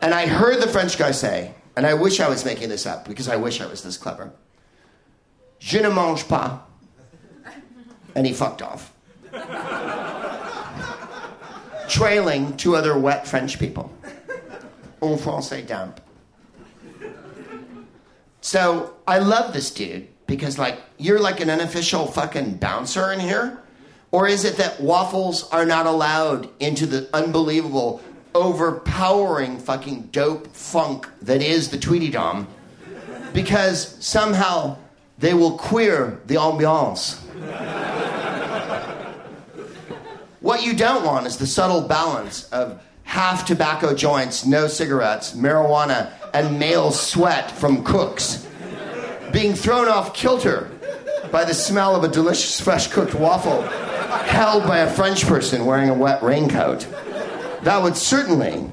And 0.01 0.15
I 0.15 0.27
heard 0.27 0.63
the 0.63 0.69
French 0.69 0.97
guy 0.97 1.11
say, 1.11 1.53
and 1.77 1.87
I 1.87 1.93
wish 1.93 2.19
I 2.19 2.31
was 2.31 2.47
making 2.47 2.71
this 2.71 2.87
up 2.87 3.07
because 3.07 3.29
I 3.29 3.37
wish 3.37 3.61
I 3.61 3.67
was 3.67 3.83
this 3.83 3.99
clever. 3.99 4.33
Je 5.59 5.83
ne 5.83 5.91
mange 5.91 6.27
pas. 6.27 6.61
And 8.15 8.27
he 8.27 8.33
fucked 8.33 8.63
off. 8.63 8.95
Trailing 11.89 12.57
two 12.57 12.77
other 12.77 12.99
wet 12.99 13.27
French 13.27 13.59
people. 13.59 13.93
En 15.03 15.19
français 15.19 15.67
damp. 15.67 16.01
So 18.41 18.95
I 19.07 19.19
love 19.19 19.53
this 19.53 19.71
dude 19.71 20.09
because, 20.27 20.59
like, 20.59 20.81
you're 20.99 21.21
like 21.21 21.41
an 21.41 21.51
unofficial 21.51 22.07
fucking 22.07 22.55
bouncer 22.55 23.13
in 23.13 23.21
here. 23.21 23.59
Or 24.13 24.29
is 24.29 24.45
it 24.45 24.57
that 24.57 24.81
waffles 24.81 25.49
are 25.51 25.67
not 25.67 25.87
allowed 25.87 26.49
into 26.61 26.87
the 26.87 27.09
unbelievable, 27.13 28.01
overpowering 28.35 29.59
fucking 29.59 30.09
dope 30.13 30.47
funk 30.55 31.09
that 31.23 31.43
is 31.43 31.71
the 31.71 31.79
Tweety 31.79 32.11
Dom? 32.11 32.47
Because 33.33 33.97
somehow 34.05 34.79
they 35.19 35.35
will 35.35 35.59
queer 35.59 36.21
the 36.27 36.37
ambiance. 36.37 37.21
What 40.47 40.65
you 40.65 40.75
don't 40.75 41.05
want 41.05 41.27
is 41.27 41.39
the 41.39 41.47
subtle 41.47 41.81
balance 41.83 42.49
of 42.51 42.81
half 43.03 43.45
tobacco 43.45 43.93
joints, 43.93 44.47
no 44.47 44.69
cigarettes, 44.69 45.33
marijuana, 45.35 46.13
and 46.33 46.57
male 46.57 46.93
sweat 46.93 47.51
from 47.51 47.83
cooks 47.83 48.47
being 49.33 49.55
thrown 49.55 49.89
off 49.89 50.15
kilter 50.15 50.71
by 51.33 51.45
the 51.45 51.53
smell 51.53 51.97
of 51.97 52.05
a 52.05 52.09
delicious 52.09 52.61
fresh 52.61 52.87
cooked 52.87 53.13
waffle 53.15 53.61
held 53.63 54.63
by 54.63 54.79
a 54.79 54.91
French 54.91 55.27
person 55.27 55.67
wearing 55.67 55.89
a 55.89 55.95
wet 55.95 56.23
raincoat. 56.23 56.87
That 57.63 57.83
would 57.83 57.97
certainly 57.97 58.71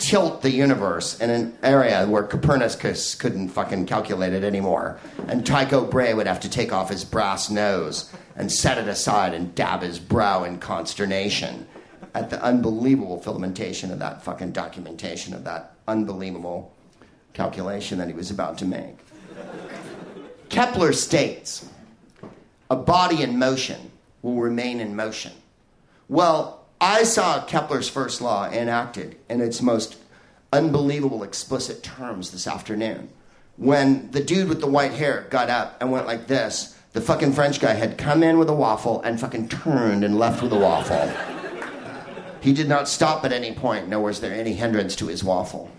tilt 0.00 0.40
the 0.42 0.50
universe 0.50 1.20
in 1.20 1.30
an 1.30 1.56
area 1.62 2.06
where 2.06 2.22
Copernicus 2.22 3.14
couldn't 3.14 3.50
fucking 3.50 3.86
calculate 3.86 4.32
it 4.32 4.42
anymore. 4.42 4.98
And 5.28 5.46
Tycho 5.46 5.84
Brahe 5.84 6.14
would 6.14 6.26
have 6.26 6.40
to 6.40 6.50
take 6.50 6.72
off 6.72 6.88
his 6.88 7.04
brass 7.04 7.50
nose 7.50 8.10
and 8.34 8.50
set 8.50 8.78
it 8.78 8.88
aside 8.88 9.34
and 9.34 9.54
dab 9.54 9.82
his 9.82 9.98
brow 9.98 10.42
in 10.44 10.58
consternation 10.58 11.66
at 12.14 12.30
the 12.30 12.42
unbelievable 12.42 13.20
filamentation 13.20 13.92
of 13.92 13.98
that 13.98 14.24
fucking 14.24 14.52
documentation 14.52 15.34
of 15.34 15.44
that 15.44 15.74
unbelievable 15.86 16.74
calculation 17.34 17.98
that 17.98 18.08
he 18.08 18.14
was 18.14 18.30
about 18.30 18.58
to 18.58 18.64
make. 18.64 18.96
Kepler 20.48 20.92
states 20.92 21.68
a 22.70 22.76
body 22.76 23.22
in 23.22 23.38
motion 23.38 23.90
will 24.22 24.40
remain 24.40 24.80
in 24.80 24.96
motion. 24.96 25.32
Well, 26.08 26.59
I 26.80 27.02
saw 27.02 27.44
Kepler's 27.44 27.90
first 27.90 28.22
law 28.22 28.48
enacted 28.48 29.16
in 29.28 29.42
its 29.42 29.60
most 29.60 29.96
unbelievable 30.50 31.22
explicit 31.22 31.82
terms 31.82 32.30
this 32.30 32.46
afternoon. 32.46 33.10
When 33.56 34.10
the 34.12 34.24
dude 34.24 34.48
with 34.48 34.60
the 34.60 34.66
white 34.66 34.92
hair 34.92 35.26
got 35.28 35.50
up 35.50 35.76
and 35.80 35.92
went 35.92 36.06
like 36.06 36.26
this, 36.26 36.74
the 36.92 37.02
fucking 37.02 37.34
French 37.34 37.60
guy 37.60 37.74
had 37.74 37.98
come 37.98 38.22
in 38.22 38.38
with 38.38 38.48
a 38.48 38.54
waffle 38.54 39.02
and 39.02 39.20
fucking 39.20 39.48
turned 39.48 40.02
and 40.02 40.18
left 40.18 40.42
with 40.42 40.52
a 40.54 40.58
waffle. 40.58 41.12
He 42.40 42.54
did 42.54 42.68
not 42.68 42.88
stop 42.88 43.26
at 43.26 43.32
any 43.32 43.52
point, 43.52 43.88
nor 43.88 44.00
was 44.00 44.20
there 44.20 44.32
any 44.32 44.54
hindrance 44.54 44.96
to 44.96 45.08
his 45.08 45.22
waffle. 45.22 45.70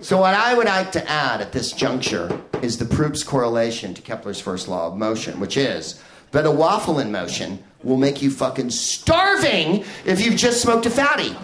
So, 0.00 0.18
what 0.20 0.34
I 0.34 0.54
would 0.54 0.66
like 0.66 0.92
to 0.92 1.10
add 1.10 1.40
at 1.40 1.52
this 1.52 1.72
juncture 1.72 2.40
is 2.62 2.78
the 2.78 2.84
Proop's 2.84 3.22
correlation 3.22 3.94
to 3.94 4.02
Kepler's 4.02 4.40
first 4.40 4.68
law 4.68 4.88
of 4.88 4.96
motion, 4.96 5.38
which 5.38 5.56
is 5.56 6.02
that 6.32 6.46
a 6.46 6.50
waffle 6.50 6.98
in 6.98 7.12
motion 7.12 7.62
will 7.84 7.96
make 7.96 8.22
you 8.22 8.30
fucking 8.30 8.70
starving 8.70 9.84
if 10.04 10.24
you've 10.24 10.36
just 10.36 10.62
smoked 10.62 10.86
a 10.86 10.90
fatty. 10.90 11.36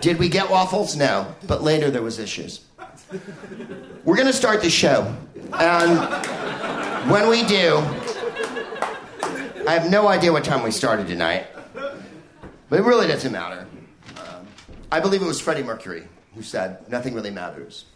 Did 0.00 0.18
we 0.18 0.28
get 0.28 0.50
waffles? 0.50 0.94
No, 0.94 1.34
but 1.46 1.62
later 1.62 1.90
there 1.90 2.02
was 2.02 2.18
issues. 2.18 2.60
We're 4.04 4.16
going 4.16 4.28
to 4.28 4.32
start 4.32 4.62
the 4.62 4.70
show. 4.70 5.12
And 5.54 7.10
when 7.10 7.28
we 7.28 7.44
do, 7.44 7.78
I 9.66 9.72
have 9.72 9.90
no 9.90 10.06
idea 10.06 10.32
what 10.32 10.44
time 10.44 10.62
we 10.62 10.70
started 10.70 11.08
tonight, 11.08 11.46
but 11.74 12.78
it 12.78 12.82
really 12.82 13.08
doesn't 13.08 13.32
matter. 13.32 13.66
Um, 14.16 14.46
I 14.92 15.00
believe 15.00 15.22
it 15.22 15.26
was 15.26 15.40
Freddie 15.40 15.64
Mercury 15.64 16.06
who 16.36 16.42
said, 16.42 16.88
Nothing 16.88 17.14
really 17.14 17.30
matters. 17.30 17.86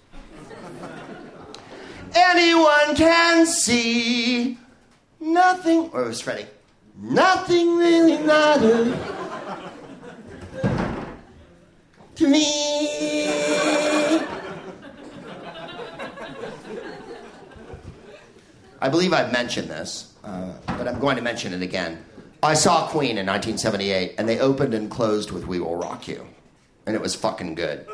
Anyone 2.14 2.96
can 2.96 3.46
see 3.46 4.58
nothing, 5.20 5.90
or 5.92 6.04
it 6.04 6.08
was 6.08 6.20
Freddie. 6.20 6.46
Nothing 6.96 7.76
really 7.76 8.18
mattered 8.18 8.98
to 12.16 12.28
me. 12.28 13.28
I 18.82 18.88
believe 18.88 19.12
I've 19.12 19.32
mentioned 19.32 19.68
this, 19.68 20.14
uh, 20.24 20.54
but 20.66 20.88
I'm 20.88 20.98
going 20.98 21.16
to 21.16 21.22
mention 21.22 21.52
it 21.52 21.62
again. 21.62 22.04
I 22.42 22.54
saw 22.54 22.86
Queen 22.88 23.18
in 23.18 23.26
1978, 23.26 24.14
and 24.16 24.26
they 24.26 24.38
opened 24.38 24.72
and 24.72 24.90
closed 24.90 25.30
with 25.30 25.46
We 25.46 25.60
Will 25.60 25.76
Rock 25.76 26.08
You. 26.08 26.26
And 26.86 26.96
it 26.96 27.02
was 27.02 27.14
fucking 27.14 27.54
good. 27.54 27.86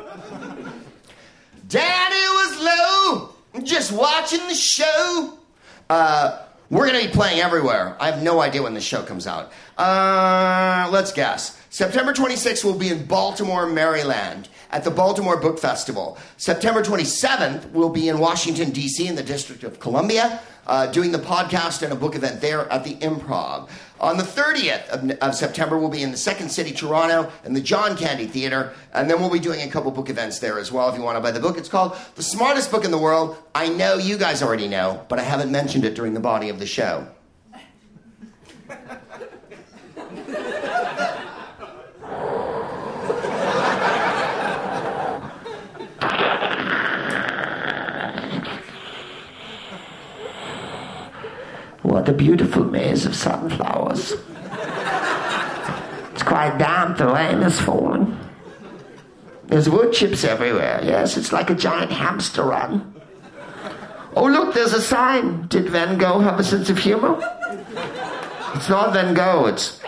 Daddy 1.67 2.15
was 2.15 2.59
low, 2.61 3.63
just 3.63 3.91
watching 3.91 4.47
the 4.47 4.55
show. 4.55 5.37
Uh, 5.89 6.46
we're 6.69 6.87
going 6.87 7.01
to 7.01 7.07
be 7.07 7.13
playing 7.13 7.39
everywhere. 7.39 7.95
I 7.99 8.11
have 8.11 8.21
no 8.21 8.41
idea 8.41 8.61
when 8.61 8.73
the 8.73 8.81
show 8.81 9.03
comes 9.03 9.27
out. 9.27 9.51
Uh, 9.77 10.89
let's 10.91 11.11
guess. 11.11 11.61
September 11.77 12.11
26th, 12.11 12.63
we'll 12.63 12.73
be 12.73 12.89
in 12.89 13.05
Baltimore, 13.05 13.67
Maryland 13.67 14.49
at 14.71 14.83
the 14.83 14.89
Baltimore 14.89 15.37
Book 15.37 15.59
Festival. 15.59 16.17
September 16.37 16.81
27th, 16.81 17.69
we'll 17.69 17.91
be 17.91 18.09
in 18.09 18.17
Washington, 18.17 18.71
D.C., 18.71 19.07
in 19.07 19.13
the 19.13 19.21
District 19.21 19.63
of 19.63 19.79
Columbia, 19.79 20.41
uh, 20.65 20.87
doing 20.87 21.11
the 21.11 21.19
podcast 21.19 21.83
and 21.83 21.93
a 21.93 21.95
book 21.95 22.15
event 22.15 22.41
there 22.41 22.67
at 22.71 22.83
the 22.83 22.95
Improv. 22.95 23.69
On 23.99 24.17
the 24.17 24.23
30th 24.23 24.87
of, 24.89 25.11
of, 25.19 25.35
September, 25.35 25.77
we'll 25.77 25.89
be 25.89 26.01
in 26.01 26.09
the 26.09 26.17
Second 26.17 26.49
City, 26.49 26.71
Toronto, 26.71 27.31
in 27.45 27.53
the 27.53 27.61
John 27.61 27.95
Candy 27.95 28.25
Theater, 28.25 28.73
and 28.95 29.07
then 29.07 29.19
we'll 29.19 29.29
be 29.29 29.37
doing 29.37 29.61
a 29.61 29.67
couple 29.67 29.91
book 29.91 30.09
events 30.09 30.39
there 30.39 30.57
as 30.57 30.71
well 30.71 30.89
if 30.89 30.97
you 30.97 31.03
want 31.03 31.17
to 31.17 31.21
buy 31.21 31.29
the 31.29 31.39
book. 31.39 31.59
It's 31.59 31.69
called 31.69 31.95
The 32.15 32.23
Smartest 32.23 32.71
Book 32.71 32.85
in 32.85 32.89
the 32.89 32.97
World. 32.97 33.37
I 33.53 33.69
know 33.69 33.97
you 33.97 34.17
guys 34.17 34.41
already 34.41 34.67
know, 34.67 35.05
but 35.09 35.19
I 35.19 35.23
haven't 35.23 35.51
mentioned 35.51 35.85
it 35.85 35.93
during 35.93 36.15
the 36.15 36.19
body 36.19 36.49
of 36.49 36.57
the 36.57 36.65
show. 36.65 37.07
A 52.07 52.13
beautiful 52.13 52.63
maze 52.63 53.05
of 53.05 53.13
sunflowers. 53.13 54.13
It's 56.13 56.23
quite 56.23 56.57
damp, 56.57 56.97
the 56.97 57.07
rain 57.07 57.41
has 57.41 57.59
fallen. 57.59 58.17
There's 59.47 59.69
wood 59.69 59.91
chips 59.91 60.23
everywhere. 60.23 60.79
Yes, 60.85 61.17
it's 61.17 61.33
like 61.33 61.49
a 61.49 61.55
giant 61.55 61.91
hamster 61.91 62.43
run. 62.43 62.93
Oh, 64.15 64.23
look, 64.25 64.53
there's 64.53 64.71
a 64.71 64.81
sign. 64.81 65.47
Did 65.47 65.67
Van 65.67 65.97
Gogh 65.97 66.19
have 66.19 66.39
a 66.39 66.45
sense 66.45 66.69
of 66.69 66.77
humor? 66.77 67.19
It's 68.55 68.69
not 68.69 68.93
Van 68.93 69.13
Gogh, 69.13 69.47
it's. 69.47 69.81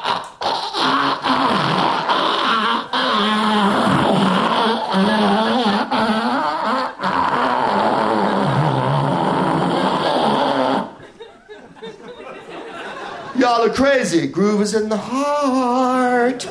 Y'all 13.59 13.69
are 13.69 13.73
crazy. 13.73 14.25
Groove 14.25 14.61
is 14.61 14.73
in 14.73 14.87
the 14.87 14.95
heart. 14.95 16.49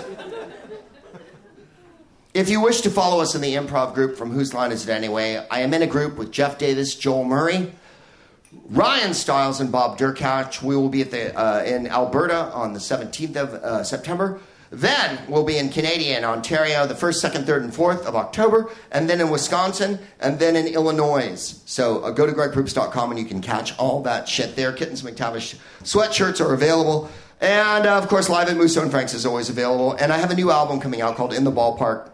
If 2.34 2.50
you 2.50 2.60
wish 2.60 2.82
to 2.82 2.90
follow 2.90 3.22
us 3.22 3.34
in 3.34 3.40
the 3.40 3.54
improv 3.54 3.94
group 3.94 4.18
from 4.18 4.30
Whose 4.30 4.52
Line 4.52 4.72
Is 4.72 4.86
It 4.86 4.92
Anyway, 4.92 5.42
I 5.50 5.60
am 5.60 5.72
in 5.72 5.80
a 5.80 5.86
group 5.86 6.18
with 6.18 6.30
Jeff 6.30 6.58
Davis, 6.58 6.94
Joel 6.94 7.24
Murray, 7.24 7.72
Ryan 8.68 9.14
Stiles, 9.14 9.58
and 9.58 9.72
Bob 9.72 9.96
Derkach. 9.96 10.62
We 10.62 10.76
will 10.76 10.90
be 10.90 11.00
at 11.00 11.10
the 11.10 11.34
uh, 11.34 11.62
in 11.64 11.86
Alberta 11.86 12.52
on 12.52 12.74
the 12.74 12.78
17th 12.78 13.36
of 13.36 13.54
uh, 13.54 13.84
September. 13.84 14.38
Then 14.70 15.18
we'll 15.28 15.44
be 15.44 15.56
in 15.56 15.70
Canadian 15.70 16.24
Ontario 16.24 16.86
the 16.86 16.94
1st, 16.94 17.30
2nd, 17.30 17.44
3rd, 17.44 17.64
and 17.64 17.72
4th 17.72 18.04
of 18.04 18.14
October, 18.14 18.70
and 18.90 19.08
then 19.08 19.20
in 19.20 19.30
Wisconsin, 19.30 19.98
and 20.20 20.38
then 20.38 20.56
in 20.56 20.66
Illinois. 20.66 21.60
So 21.64 22.02
uh, 22.02 22.10
go 22.10 22.26
to 22.26 22.32
gregproops.com 22.32 23.10
and 23.10 23.18
you 23.18 23.26
can 23.26 23.40
catch 23.40 23.76
all 23.78 24.02
that 24.02 24.28
shit 24.28 24.56
there. 24.56 24.72
Kittens 24.72 25.02
McTavish 25.02 25.58
sweatshirts 25.82 26.44
are 26.44 26.52
available. 26.52 27.10
And 27.40 27.86
uh, 27.86 27.96
of 27.98 28.08
course, 28.08 28.28
Live 28.28 28.48
at 28.48 28.56
Musso 28.56 28.82
and 28.82 28.90
Frank's 28.90 29.14
is 29.14 29.24
always 29.24 29.48
available. 29.48 29.92
And 29.92 30.12
I 30.12 30.18
have 30.18 30.30
a 30.30 30.34
new 30.34 30.50
album 30.50 30.80
coming 30.80 31.00
out 31.00 31.16
called 31.16 31.32
In 31.32 31.44
the 31.44 31.52
Ballpark. 31.52 32.10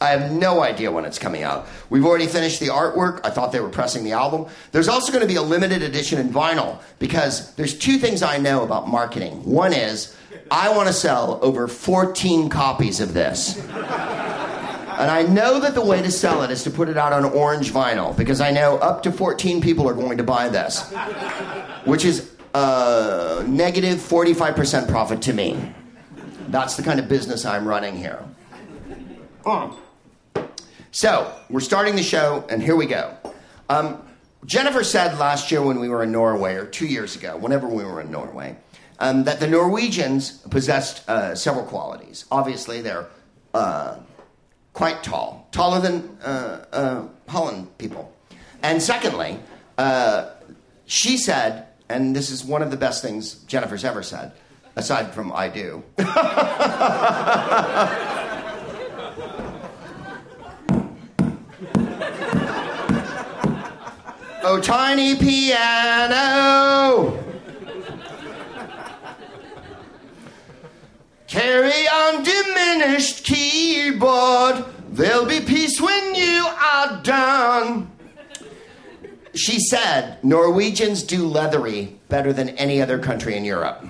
I 0.00 0.10
have 0.10 0.30
no 0.30 0.62
idea 0.62 0.92
when 0.92 1.04
it's 1.04 1.18
coming 1.18 1.42
out. 1.42 1.66
We've 1.90 2.04
already 2.04 2.26
finished 2.26 2.60
the 2.60 2.68
artwork. 2.68 3.20
I 3.24 3.30
thought 3.30 3.50
they 3.50 3.60
were 3.60 3.68
pressing 3.68 4.04
the 4.04 4.12
album. 4.12 4.46
There's 4.70 4.88
also 4.88 5.12
going 5.12 5.22
to 5.22 5.28
be 5.28 5.34
a 5.34 5.42
limited 5.42 5.82
edition 5.82 6.20
in 6.20 6.30
vinyl 6.30 6.80
because 7.00 7.54
there's 7.56 7.76
two 7.76 7.98
things 7.98 8.22
I 8.22 8.38
know 8.38 8.62
about 8.62 8.88
marketing. 8.88 9.44
One 9.44 9.72
is 9.72 10.16
I 10.50 10.74
want 10.74 10.88
to 10.88 10.92
sell 10.92 11.38
over 11.42 11.68
14 11.68 12.48
copies 12.48 13.00
of 13.00 13.14
this. 13.14 13.58
And 14.98 15.12
I 15.12 15.22
know 15.22 15.60
that 15.60 15.74
the 15.74 15.84
way 15.84 16.02
to 16.02 16.10
sell 16.10 16.42
it 16.42 16.50
is 16.50 16.64
to 16.64 16.70
put 16.70 16.88
it 16.88 16.96
out 16.96 17.12
on 17.12 17.24
orange 17.24 17.72
vinyl 17.72 18.16
because 18.16 18.40
I 18.40 18.50
know 18.50 18.78
up 18.78 19.04
to 19.04 19.12
14 19.12 19.60
people 19.60 19.88
are 19.88 19.94
going 19.94 20.18
to 20.18 20.24
buy 20.24 20.48
this, 20.48 20.90
which 21.84 22.04
is 22.04 22.32
a 22.54 23.44
negative 23.46 23.98
45% 23.98 24.88
profit 24.88 25.22
to 25.22 25.32
me. 25.32 25.72
That's 26.48 26.76
the 26.76 26.82
kind 26.82 26.98
of 26.98 27.08
business 27.08 27.44
I'm 27.44 27.68
running 27.68 27.96
here. 27.96 28.24
So, 30.90 31.32
we're 31.48 31.60
starting 31.60 31.94
the 31.94 32.02
show, 32.02 32.44
and 32.50 32.62
here 32.62 32.74
we 32.74 32.86
go. 32.86 33.14
Um, 33.68 34.02
Jennifer 34.46 34.82
said 34.82 35.18
last 35.18 35.52
year 35.52 35.62
when 35.62 35.78
we 35.78 35.88
were 35.88 36.02
in 36.02 36.10
Norway, 36.10 36.54
or 36.54 36.64
two 36.64 36.86
years 36.86 37.14
ago, 37.14 37.36
whenever 37.36 37.68
we 37.68 37.84
were 37.84 38.00
in 38.00 38.10
Norway, 38.10 38.56
um, 38.98 39.24
that 39.24 39.40
the 39.40 39.46
Norwegians 39.46 40.32
possessed 40.50 41.08
uh, 41.08 41.34
several 41.34 41.64
qualities. 41.64 42.26
Obviously, 42.30 42.82
they're 42.82 43.06
uh, 43.54 43.96
quite 44.72 45.02
tall, 45.02 45.48
taller 45.50 45.80
than 45.80 46.18
uh, 46.22 46.64
uh 46.72 47.02
Holland 47.28 47.76
people. 47.78 48.12
And 48.62 48.82
secondly, 48.82 49.38
uh, 49.76 50.30
she 50.86 51.16
said, 51.16 51.66
and 51.88 52.14
this 52.14 52.30
is 52.30 52.44
one 52.44 52.62
of 52.62 52.70
the 52.70 52.76
best 52.76 53.02
things 53.02 53.34
Jennifer's 53.44 53.84
ever 53.84 54.02
said, 54.02 54.32
aside 54.76 55.14
from 55.14 55.32
I 55.32 55.48
do. 55.48 55.82
oh, 64.42 64.60
tiny 64.62 65.16
piano. 65.16 67.24
Carry 71.28 71.86
on 71.86 72.24
diminished 72.24 73.22
keyboard. 73.22 74.64
There'll 74.90 75.26
be 75.26 75.40
peace 75.40 75.78
when 75.78 76.14
you 76.14 76.46
are 76.46 77.02
done. 77.02 77.90
She 79.34 79.60
said 79.60 80.24
Norwegians 80.24 81.02
do 81.02 81.26
leathery 81.26 81.98
better 82.08 82.32
than 82.32 82.48
any 82.50 82.80
other 82.80 82.98
country 82.98 83.36
in 83.36 83.44
Europe. 83.44 83.84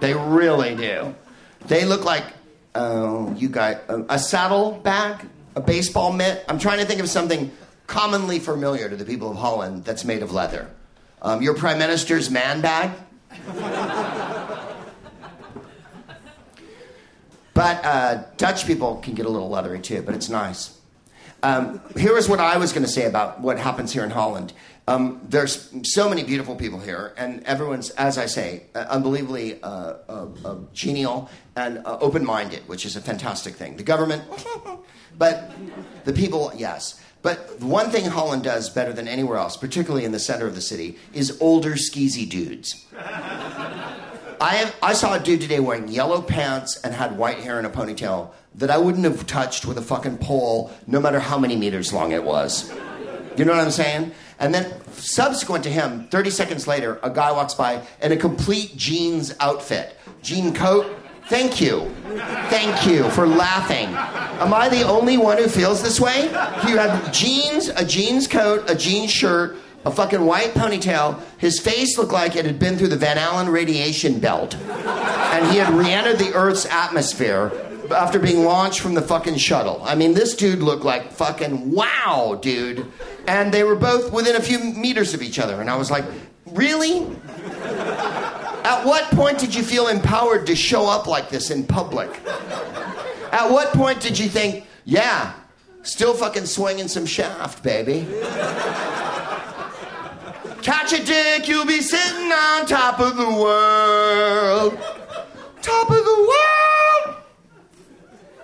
They 0.00 0.14
really 0.14 0.76
do. 0.76 1.14
They 1.66 1.84
look 1.86 2.04
like, 2.04 2.24
oh, 2.74 3.34
you 3.34 3.48
got 3.48 3.82
a, 3.88 4.14
a 4.14 4.18
saddle 4.18 4.72
bag, 4.72 5.26
a 5.56 5.60
baseball 5.60 6.12
mitt. 6.12 6.44
I'm 6.48 6.58
trying 6.58 6.78
to 6.80 6.84
think 6.84 7.00
of 7.00 7.08
something 7.08 7.50
commonly 7.86 8.38
familiar 8.38 8.88
to 8.90 8.96
the 8.96 9.04
people 9.06 9.30
of 9.30 9.38
Holland 9.38 9.84
that's 9.84 10.04
made 10.04 10.22
of 10.22 10.32
leather. 10.32 10.70
Um, 11.22 11.42
your 11.42 11.54
prime 11.54 11.78
minister's 11.78 12.30
man 12.30 12.60
bag. 12.60 12.90
But 17.60 17.84
uh, 17.84 18.22
Dutch 18.38 18.66
people 18.66 18.96
can 19.02 19.12
get 19.12 19.26
a 19.26 19.28
little 19.28 19.50
leathery 19.50 19.80
too, 19.80 20.00
but 20.00 20.14
it's 20.14 20.30
nice. 20.30 20.80
Um, 21.42 21.82
here 21.94 22.16
is 22.16 22.26
what 22.26 22.40
I 22.40 22.56
was 22.56 22.72
going 22.72 22.86
to 22.86 22.90
say 22.90 23.04
about 23.04 23.42
what 23.42 23.58
happens 23.58 23.92
here 23.92 24.02
in 24.02 24.08
Holland. 24.08 24.54
Um, 24.88 25.20
there's 25.28 25.70
so 25.82 26.08
many 26.08 26.24
beautiful 26.24 26.56
people 26.56 26.80
here, 26.80 27.12
and 27.18 27.44
everyone's, 27.44 27.90
as 27.90 28.16
I 28.16 28.24
say, 28.24 28.62
uh, 28.74 28.86
unbelievably 28.88 29.62
uh, 29.62 29.66
uh, 29.66 30.28
uh 30.42 30.56
genial 30.72 31.28
and 31.54 31.84
uh, 31.84 31.98
open 32.00 32.24
minded, 32.24 32.66
which 32.66 32.86
is 32.86 32.96
a 32.96 33.00
fantastic 33.02 33.56
thing. 33.56 33.76
The 33.76 33.82
government, 33.82 34.24
but 35.18 35.52
the 36.04 36.14
people, 36.14 36.52
yes. 36.56 36.98
But 37.20 37.60
one 37.60 37.90
thing 37.90 38.06
Holland 38.06 38.42
does 38.42 38.70
better 38.70 38.94
than 38.94 39.06
anywhere 39.06 39.36
else, 39.36 39.58
particularly 39.58 40.06
in 40.06 40.12
the 40.12 40.18
center 40.18 40.46
of 40.46 40.54
the 40.54 40.62
city, 40.62 40.96
is 41.12 41.36
older 41.42 41.72
skeezy 41.72 42.26
dudes. 42.26 42.86
I, 44.40 44.54
have, 44.54 44.74
I 44.82 44.94
saw 44.94 45.14
a 45.14 45.20
dude 45.20 45.42
today 45.42 45.60
wearing 45.60 45.88
yellow 45.88 46.22
pants 46.22 46.80
and 46.82 46.94
had 46.94 47.18
white 47.18 47.40
hair 47.40 47.58
and 47.58 47.66
a 47.66 47.70
ponytail 47.70 48.30
that 48.54 48.70
I 48.70 48.78
wouldn't 48.78 49.04
have 49.04 49.26
touched 49.26 49.66
with 49.66 49.76
a 49.76 49.82
fucking 49.82 50.16
pole, 50.16 50.70
no 50.86 50.98
matter 50.98 51.20
how 51.20 51.38
many 51.38 51.56
meters 51.56 51.92
long 51.92 52.12
it 52.12 52.24
was. 52.24 52.72
You 53.36 53.44
know 53.44 53.52
what 53.52 53.62
I'm 53.62 53.70
saying? 53.70 54.12
And 54.38 54.54
then, 54.54 54.72
subsequent 54.92 55.62
to 55.64 55.70
him, 55.70 56.08
30 56.08 56.30
seconds 56.30 56.66
later, 56.66 56.98
a 57.02 57.10
guy 57.10 57.32
walks 57.32 57.52
by 57.52 57.82
in 58.00 58.12
a 58.12 58.16
complete 58.16 58.74
jeans 58.78 59.34
outfit. 59.40 59.94
Jean 60.22 60.54
coat. 60.54 60.86
Thank 61.28 61.60
you. 61.60 61.88
Thank 62.48 62.86
you 62.86 63.08
for 63.10 63.26
laughing. 63.26 63.88
Am 63.88 64.54
I 64.54 64.70
the 64.70 64.82
only 64.82 65.18
one 65.18 65.36
who 65.36 65.48
feels 65.48 65.82
this 65.82 66.00
way? 66.00 66.24
You 66.66 66.78
have 66.78 67.12
jeans, 67.12 67.68
a 67.68 67.84
jeans 67.84 68.26
coat, 68.26 68.68
a 68.68 68.74
jeans 68.74 69.10
shirt, 69.12 69.58
a 69.84 69.90
fucking 69.90 70.24
white 70.24 70.52
ponytail. 70.54 71.20
His 71.38 71.58
face 71.58 71.96
looked 71.96 72.12
like 72.12 72.36
it 72.36 72.44
had 72.44 72.58
been 72.58 72.76
through 72.76 72.88
the 72.88 72.96
Van 72.96 73.18
Allen 73.18 73.48
radiation 73.48 74.20
belt. 74.20 74.54
And 74.54 75.50
he 75.50 75.58
had 75.58 75.72
re 75.72 75.90
entered 75.90 76.18
the 76.18 76.34
Earth's 76.34 76.66
atmosphere 76.66 77.52
after 77.90 78.18
being 78.18 78.44
launched 78.44 78.80
from 78.80 78.94
the 78.94 79.02
fucking 79.02 79.36
shuttle. 79.36 79.80
I 79.84 79.94
mean, 79.94 80.14
this 80.14 80.34
dude 80.34 80.60
looked 80.60 80.84
like 80.84 81.12
fucking 81.12 81.72
wow, 81.72 82.38
dude. 82.40 82.86
And 83.26 83.52
they 83.52 83.64
were 83.64 83.76
both 83.76 84.12
within 84.12 84.36
a 84.36 84.40
few 84.40 84.58
meters 84.58 85.14
of 85.14 85.22
each 85.22 85.38
other. 85.38 85.60
And 85.60 85.70
I 85.70 85.76
was 85.76 85.90
like, 85.90 86.04
really? 86.46 87.06
At 88.62 88.84
what 88.84 89.04
point 89.12 89.38
did 89.38 89.54
you 89.54 89.62
feel 89.62 89.88
empowered 89.88 90.46
to 90.46 90.54
show 90.54 90.86
up 90.86 91.06
like 91.06 91.30
this 91.30 91.50
in 91.50 91.64
public? 91.64 92.10
At 93.32 93.50
what 93.50 93.72
point 93.72 94.00
did 94.00 94.18
you 94.18 94.28
think, 94.28 94.66
yeah, 94.84 95.32
still 95.82 96.14
fucking 96.14 96.46
swinging 96.46 96.88
some 96.88 97.06
shaft, 97.06 97.62
baby? 97.62 98.06
Catch 100.62 100.92
a 100.92 101.02
dick, 101.04 101.48
you'll 101.48 101.64
be 101.64 101.80
sitting 101.80 102.30
on 102.30 102.66
top 102.66 103.00
of 103.00 103.16
the 103.16 103.24
world. 103.24 104.78
Top 105.62 105.88
of 105.88 105.96
the 105.96 106.28
world. 107.08 107.16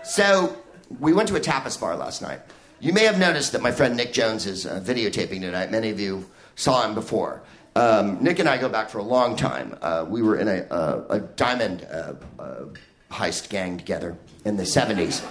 So, 0.02 0.56
we 0.98 1.12
went 1.12 1.28
to 1.28 1.36
a 1.36 1.40
tapas 1.40 1.78
bar 1.78 1.96
last 1.96 2.22
night. 2.22 2.40
You 2.80 2.92
may 2.92 3.04
have 3.04 3.18
noticed 3.18 3.52
that 3.52 3.60
my 3.60 3.70
friend 3.70 3.96
Nick 3.96 4.12
Jones 4.12 4.46
is 4.46 4.64
uh, 4.64 4.80
videotaping 4.80 5.40
tonight. 5.40 5.70
Many 5.70 5.90
of 5.90 6.00
you 6.00 6.28
saw 6.54 6.86
him 6.86 6.94
before. 6.94 7.42
Um, 7.74 8.22
Nick 8.22 8.38
and 8.38 8.48
I 8.48 8.56
go 8.56 8.70
back 8.70 8.88
for 8.88 8.98
a 8.98 9.02
long 9.02 9.36
time. 9.36 9.76
Uh, 9.82 10.06
we 10.08 10.22
were 10.22 10.36
in 10.36 10.48
a, 10.48 10.66
a, 10.70 11.06
a 11.10 11.20
diamond 11.20 11.86
uh, 11.90 12.14
uh 12.38 12.64
heist 13.10 13.50
gang 13.50 13.76
together 13.78 14.16
in 14.46 14.56
the 14.56 14.62
70s. 14.62 15.24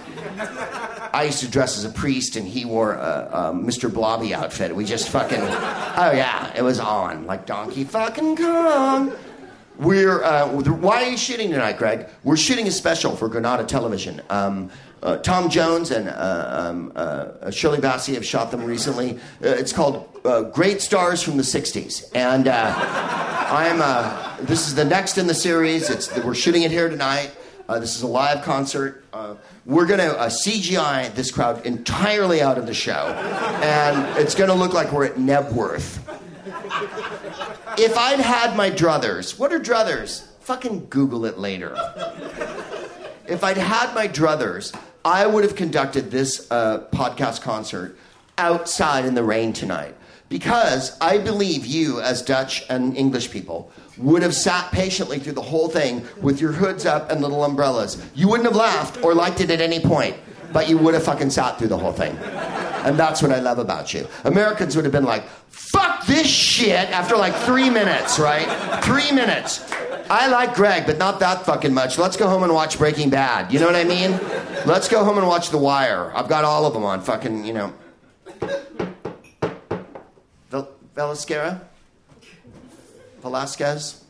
I 1.14 1.24
used 1.24 1.40
to 1.40 1.50
dress 1.50 1.78
as 1.78 1.86
a 1.86 1.90
priest, 1.90 2.36
and 2.36 2.46
he 2.46 2.66
wore 2.66 2.92
a, 2.92 3.30
a 3.32 3.52
Mr. 3.54 3.92
Blobby 3.92 4.34
outfit. 4.34 4.76
We 4.76 4.84
just 4.84 5.08
fucking, 5.08 5.40
oh 5.40 6.12
yeah, 6.14 6.52
it 6.54 6.62
was 6.62 6.78
on 6.78 7.26
like 7.26 7.46
Donkey 7.46 7.84
fucking 7.84 8.36
Kong. 8.36 9.16
We're, 9.78 10.22
uh, 10.22 10.48
why 10.48 11.04
are 11.04 11.10
you 11.10 11.16
shooting 11.16 11.50
tonight, 11.50 11.78
Greg? 11.78 12.08
We're 12.24 12.36
shooting 12.36 12.66
a 12.66 12.70
special 12.70 13.16
for 13.16 13.28
Granada 13.28 13.64
Television. 13.64 14.20
Um, 14.28 14.70
uh, 15.02 15.18
Tom 15.18 15.48
Jones 15.48 15.90
and 15.90 16.08
uh, 16.08 16.46
um, 16.50 16.92
uh, 16.96 17.50
Shirley 17.50 17.78
Bassey 17.78 18.14
have 18.14 18.24
shot 18.24 18.50
them 18.50 18.64
recently. 18.64 19.16
Uh, 19.42 19.48
it's 19.48 19.72
called 19.72 20.08
uh, 20.24 20.42
Great 20.42 20.82
Stars 20.82 21.22
from 21.22 21.36
the 21.36 21.42
60s. 21.42 22.10
And 22.14 22.48
I'm, 22.48 23.78
this 24.44 24.66
is 24.66 24.74
the 24.74 24.84
next 24.84 25.16
in 25.16 25.26
the 25.26 25.34
series. 25.34 25.88
It's, 25.88 26.14
we're 26.18 26.34
shooting 26.34 26.62
it 26.62 26.70
here 26.70 26.88
tonight. 26.88 27.30
Uh, 27.68 27.78
this 27.78 27.96
is 27.96 28.02
a 28.02 28.06
live 28.06 28.44
concert. 28.44 29.04
Uh, 29.12 29.34
we're 29.64 29.86
going 29.86 30.00
uh, 30.00 30.14
to 30.14 30.30
CGI 30.30 31.12
this 31.14 31.30
crowd 31.30 31.66
entirely 31.66 32.40
out 32.40 32.58
of 32.58 32.66
the 32.66 32.74
show. 32.74 33.08
And 33.62 34.18
it's 34.18 34.34
going 34.34 34.50
to 34.50 34.54
look 34.54 34.72
like 34.72 34.92
we're 34.92 35.06
at 35.06 35.16
Knebworth 35.16 36.00
if 37.78 37.96
I'd 37.96 38.20
had 38.20 38.56
my 38.56 38.70
druthers, 38.70 39.38
what 39.38 39.52
are 39.52 39.60
druthers? 39.60 40.26
Fucking 40.40 40.86
Google 40.88 41.24
it 41.26 41.38
later. 41.38 41.74
If 43.28 43.42
I'd 43.42 43.56
had 43.56 43.94
my 43.94 44.08
druthers, 44.08 44.76
I 45.04 45.26
would 45.26 45.44
have 45.44 45.56
conducted 45.56 46.10
this 46.10 46.50
uh, 46.50 46.86
podcast 46.92 47.42
concert 47.42 47.98
outside 48.38 49.04
in 49.04 49.14
the 49.14 49.24
rain 49.24 49.52
tonight. 49.52 49.94
Because 50.28 50.98
I 51.00 51.18
believe 51.18 51.66
you, 51.66 52.00
as 52.00 52.22
Dutch 52.22 52.64
and 52.68 52.96
English 52.96 53.30
people, 53.30 53.70
would 53.98 54.22
have 54.22 54.34
sat 54.34 54.70
patiently 54.72 55.18
through 55.18 55.32
the 55.32 55.42
whole 55.42 55.68
thing 55.68 56.06
with 56.20 56.40
your 56.40 56.52
hoods 56.52 56.86
up 56.86 57.10
and 57.10 57.20
little 57.20 57.44
umbrellas. 57.44 58.02
You 58.14 58.28
wouldn't 58.28 58.48
have 58.48 58.56
laughed 58.56 59.02
or 59.02 59.14
liked 59.14 59.40
it 59.40 59.50
at 59.50 59.60
any 59.60 59.80
point, 59.80 60.16
but 60.52 60.68
you 60.68 60.78
would 60.78 60.94
have 60.94 61.04
fucking 61.04 61.30
sat 61.30 61.58
through 61.58 61.68
the 61.68 61.78
whole 61.78 61.92
thing. 61.92 62.16
And 62.86 62.96
that's 62.96 63.20
what 63.22 63.32
I 63.32 63.40
love 63.40 63.58
about 63.58 63.92
you. 63.92 64.06
Americans 64.24 64.76
would 64.76 64.84
have 64.84 64.92
been 64.92 65.04
like, 65.04 65.26
fuck 65.48 66.06
this 66.06 66.26
shit 66.26 66.88
after 66.90 67.16
like 67.16 67.34
three 67.34 67.68
minutes, 67.70 68.18
right? 68.18 68.46
Three 68.84 69.10
minutes. 69.10 69.72
I 70.08 70.28
like 70.28 70.54
Greg, 70.54 70.86
but 70.86 70.98
not 70.98 71.18
that 71.20 71.44
fucking 71.44 71.74
much. 71.74 71.98
Let's 71.98 72.16
go 72.16 72.28
home 72.28 72.44
and 72.44 72.54
watch 72.54 72.78
Breaking 72.78 73.10
Bad. 73.10 73.52
You 73.52 73.58
know 73.58 73.66
what 73.66 73.74
I 73.74 73.82
mean? 73.82 74.12
Let's 74.64 74.88
go 74.88 75.04
home 75.04 75.18
and 75.18 75.26
watch 75.26 75.50
The 75.50 75.58
Wire. 75.58 76.12
I've 76.14 76.28
got 76.28 76.44
all 76.44 76.64
of 76.64 76.74
them 76.74 76.84
on 76.84 77.00
fucking, 77.00 77.44
you 77.44 77.54
know. 77.54 77.72
Vel-? 80.50 80.68
Velasquez? 83.26 84.04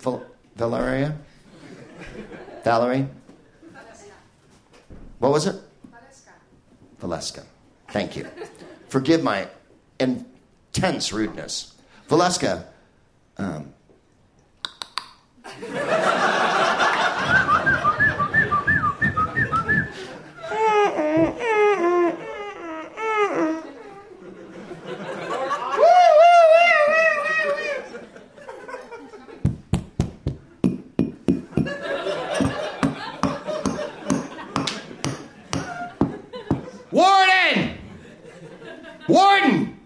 Val- 0.00 0.26
Valeria? 0.56 1.16
Valerie? 2.64 3.06
What 5.20 5.30
was 5.30 5.46
it? 5.46 5.54
Valeska. 5.92 6.32
Valeska. 7.00 7.44
Thank 7.90 8.16
you. 8.16 8.26
Forgive 8.88 9.22
my 9.22 9.46
intense 10.00 11.12
rudeness. 11.12 11.74
Valeska, 12.08 12.64
um, 13.36 13.72
Warden! 36.90 37.78
Warden! 39.08 39.80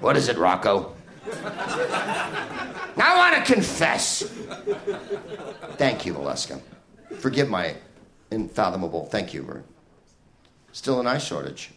What 0.00 0.16
is 0.16 0.28
it, 0.28 0.38
Rocco? 0.38 0.94
I 2.96 3.14
want 3.16 3.46
to 3.46 3.52
confess. 3.52 4.22
Thank 5.76 6.06
you, 6.06 6.14
Valeska. 6.14 6.60
Forgive 7.18 7.48
my 7.48 7.76
unfathomable 8.30 9.06
thank 9.06 9.34
you. 9.34 9.42
We're 9.44 9.62
still 10.72 10.98
an 10.98 11.06
ice 11.06 11.24
shortage. 11.24 11.72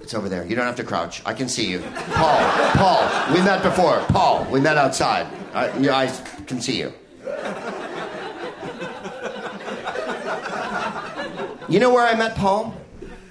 It's 0.00 0.14
over 0.14 0.30
there. 0.30 0.46
You 0.46 0.56
don't 0.56 0.64
have 0.64 0.76
to 0.76 0.84
crouch. 0.84 1.20
I 1.26 1.34
can 1.34 1.50
see 1.50 1.70
you. 1.70 1.80
Paul, 2.12 2.40
Paul, 2.72 3.34
we 3.34 3.42
met 3.42 3.62
before. 3.62 3.98
Paul, 4.08 4.46
we 4.50 4.58
met 4.58 4.78
outside. 4.78 5.26
I, 5.52 5.68
I 5.90 6.06
can 6.46 6.62
see 6.62 6.78
you. 6.78 6.94
You 11.68 11.78
know 11.80 11.92
where 11.92 12.06
I 12.06 12.14
met 12.14 12.34
Paul? 12.34 12.74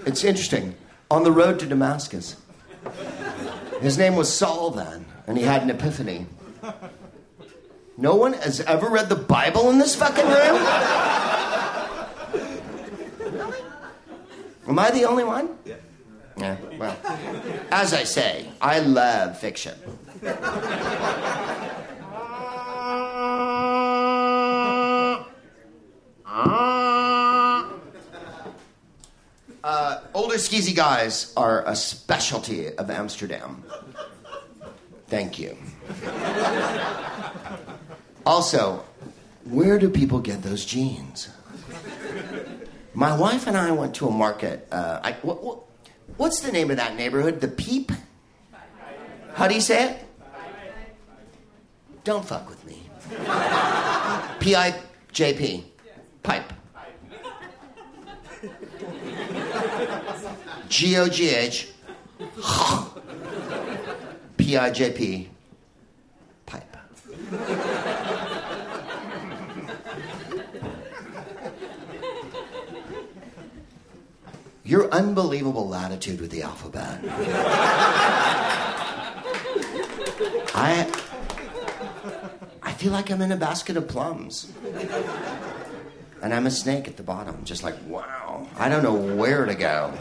It's 0.05 0.23
interesting. 0.23 0.75
On 1.09 1.23
the 1.23 1.31
road 1.31 1.57
to 1.59 1.65
Damascus. 1.65 2.35
His 3.81 3.97
name 3.97 4.15
was 4.15 4.31
Saul 4.31 4.69
then, 4.69 5.05
and 5.25 5.39
he 5.39 5.43
had 5.43 5.63
an 5.63 5.71
epiphany. 5.71 6.27
No 7.97 8.15
one 8.15 8.33
has 8.33 8.61
ever 8.61 8.89
read 8.89 9.09
the 9.09 9.15
Bible 9.15 9.71
in 9.71 9.79
this 9.79 9.95
fucking 9.95 10.25
room? 10.25 10.61
Really? 13.33 13.59
Am 14.67 14.77
I 14.77 14.91
the 14.91 15.05
only 15.05 15.23
one? 15.23 15.57
Yeah. 15.65 15.75
Yeah, 16.37 16.57
well, 16.77 16.95
as 17.71 17.93
I 17.95 18.03
say, 18.03 18.47
I 18.61 18.79
love 18.79 19.39
fiction. 19.39 19.73
Uh, 26.29 27.69
older 30.13 30.35
skeezy 30.35 30.75
guys 30.75 31.31
are 31.37 31.65
a 31.65 31.75
specialty 31.75 32.73
of 32.75 32.89
Amsterdam. 32.91 33.63
Thank 35.07 35.39
you. 35.39 35.57
Also, 38.25 38.83
where 39.45 39.79
do 39.79 39.89
people 39.89 40.19
get 40.19 40.43
those 40.43 40.65
jeans? 40.65 41.29
My 42.93 43.15
wife 43.15 43.47
and 43.47 43.55
I 43.55 43.71
went 43.71 43.95
to 43.95 44.07
a 44.07 44.11
market. 44.11 44.67
Uh, 44.69 44.99
I, 45.01 45.13
what, 45.21 45.41
what, 45.41 45.59
what's 46.17 46.41
the 46.41 46.51
name 46.51 46.71
of 46.71 46.77
that 46.77 46.97
neighborhood? 46.97 47.39
The 47.39 47.47
Peep? 47.47 47.91
How 49.33 49.47
do 49.47 49.55
you 49.55 49.61
say 49.61 49.91
it? 49.91 50.03
Don't 52.03 52.25
fuck 52.25 52.49
with 52.49 52.65
me. 52.65 52.81
P 54.39 54.55
I 54.55 54.73
J 55.11 55.33
P. 55.33 55.63
Pipe. 56.27 56.51
G 60.67 60.97
O 60.97 61.07
G 61.07 61.29
H. 61.29 61.69
P 64.35 64.57
I 64.57 64.69
J 64.71 64.91
P. 64.91 65.29
Pipe. 66.45 66.75
Your 74.65 74.91
unbelievable 74.91 75.69
latitude 75.69 76.19
with 76.19 76.31
the 76.31 76.41
alphabet. 76.41 76.99
I 80.53 80.85
I 82.63 82.73
feel 82.73 82.91
like 82.91 83.09
I'm 83.11 83.21
in 83.21 83.31
a 83.31 83.37
basket 83.37 83.77
of 83.77 83.87
plums. 83.87 84.51
And 86.21 86.33
I'm 86.33 86.47
a 86.47 86.51
snake 86.51 86.87
at 86.87 86.97
the 86.97 87.03
bottom, 87.03 87.43
just 87.45 87.63
like, 87.63 87.75
wow, 87.85 88.47
I 88.57 88.69
don't 88.69 88.83
know 88.83 89.15
where 89.15 89.45
to 89.45 89.55
go. 89.55 89.93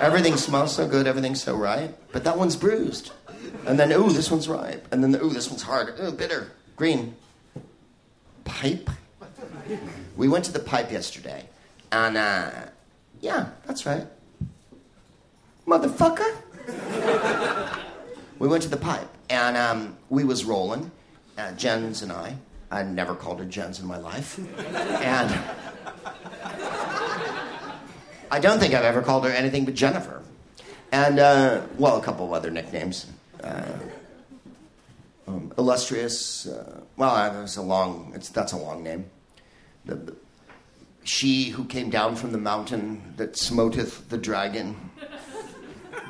Everything 0.00 0.36
smells 0.36 0.74
so 0.74 0.88
good, 0.88 1.06
everything's 1.06 1.42
so 1.42 1.56
ripe, 1.56 1.96
but 2.12 2.24
that 2.24 2.36
one's 2.36 2.56
bruised. 2.56 3.12
And 3.66 3.78
then, 3.78 3.92
ooh, 3.92 4.10
this 4.10 4.30
one's 4.30 4.48
ripe. 4.48 4.92
And 4.92 5.02
then, 5.02 5.14
ooh, 5.22 5.30
this 5.30 5.48
one's 5.48 5.62
hard. 5.62 5.98
Ooh, 6.00 6.12
bitter. 6.12 6.50
Green. 6.76 7.14
Pipe? 8.44 8.90
We 10.16 10.28
went 10.28 10.44
to 10.46 10.52
the 10.52 10.58
pipe 10.58 10.92
yesterday, 10.92 11.48
and, 11.90 12.16
uh, 12.16 12.50
yeah, 13.20 13.50
that's 13.66 13.86
right. 13.86 14.06
Motherfucker. 15.66 16.36
we 18.38 18.48
went 18.48 18.62
to 18.64 18.68
the 18.68 18.76
pipe, 18.76 19.08
and 19.30 19.56
um, 19.56 19.96
we 20.10 20.24
was 20.24 20.44
rolling, 20.44 20.90
uh, 21.38 21.52
Jens 21.52 22.02
and 22.02 22.12
I. 22.12 22.36
I'd 22.74 22.92
never 22.92 23.14
called 23.14 23.38
her 23.38 23.44
Jens 23.44 23.80
in 23.80 23.86
my 23.86 23.98
life. 23.98 24.38
And 24.58 25.40
I 28.30 28.40
don't 28.40 28.58
think 28.58 28.74
I've 28.74 28.84
ever 28.84 29.00
called 29.00 29.24
her 29.24 29.30
anything 29.30 29.64
but 29.64 29.74
Jennifer. 29.74 30.22
And, 30.90 31.18
uh, 31.18 31.62
well, 31.78 31.96
a 31.96 32.02
couple 32.02 32.26
of 32.26 32.32
other 32.32 32.50
nicknames. 32.50 33.06
Uh, 33.42 33.78
um, 35.28 35.52
illustrious, 35.56 36.46
uh, 36.46 36.80
well, 36.96 37.42
it's 37.42 37.56
a 37.56 37.62
long, 37.62 38.12
it's, 38.14 38.28
that's 38.28 38.52
a 38.52 38.58
long 38.58 38.82
name. 38.82 39.06
The, 39.84 39.94
the, 39.94 40.16
she 41.04 41.50
who 41.50 41.64
came 41.64 41.90
down 41.90 42.16
from 42.16 42.32
the 42.32 42.38
mountain 42.38 43.14
that 43.16 43.36
smoteth 43.36 44.08
the 44.08 44.18
dragon, 44.18 44.90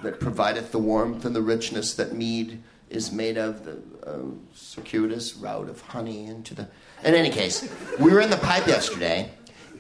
that 0.03 0.19
provideth 0.19 0.73
the 0.73 0.79
warmth 0.79 1.25
and 1.25 1.37
the 1.37 1.43
richness 1.43 1.95
that 1.95 2.15
mead 2.15 2.62
is 2.95 3.12
made 3.12 3.36
of, 3.36 3.64
the 3.64 3.78
uh, 4.07 4.18
circuitous 4.53 5.36
route 5.36 5.68
of 5.68 5.80
honey 5.80 6.26
into 6.26 6.55
the. 6.55 6.68
In 7.05 7.14
any 7.14 7.30
case, 7.30 7.68
we 7.99 8.12
were 8.12 8.20
in 8.20 8.30
the 8.30 8.36
pipe 8.36 8.66
yesterday, 8.66 9.30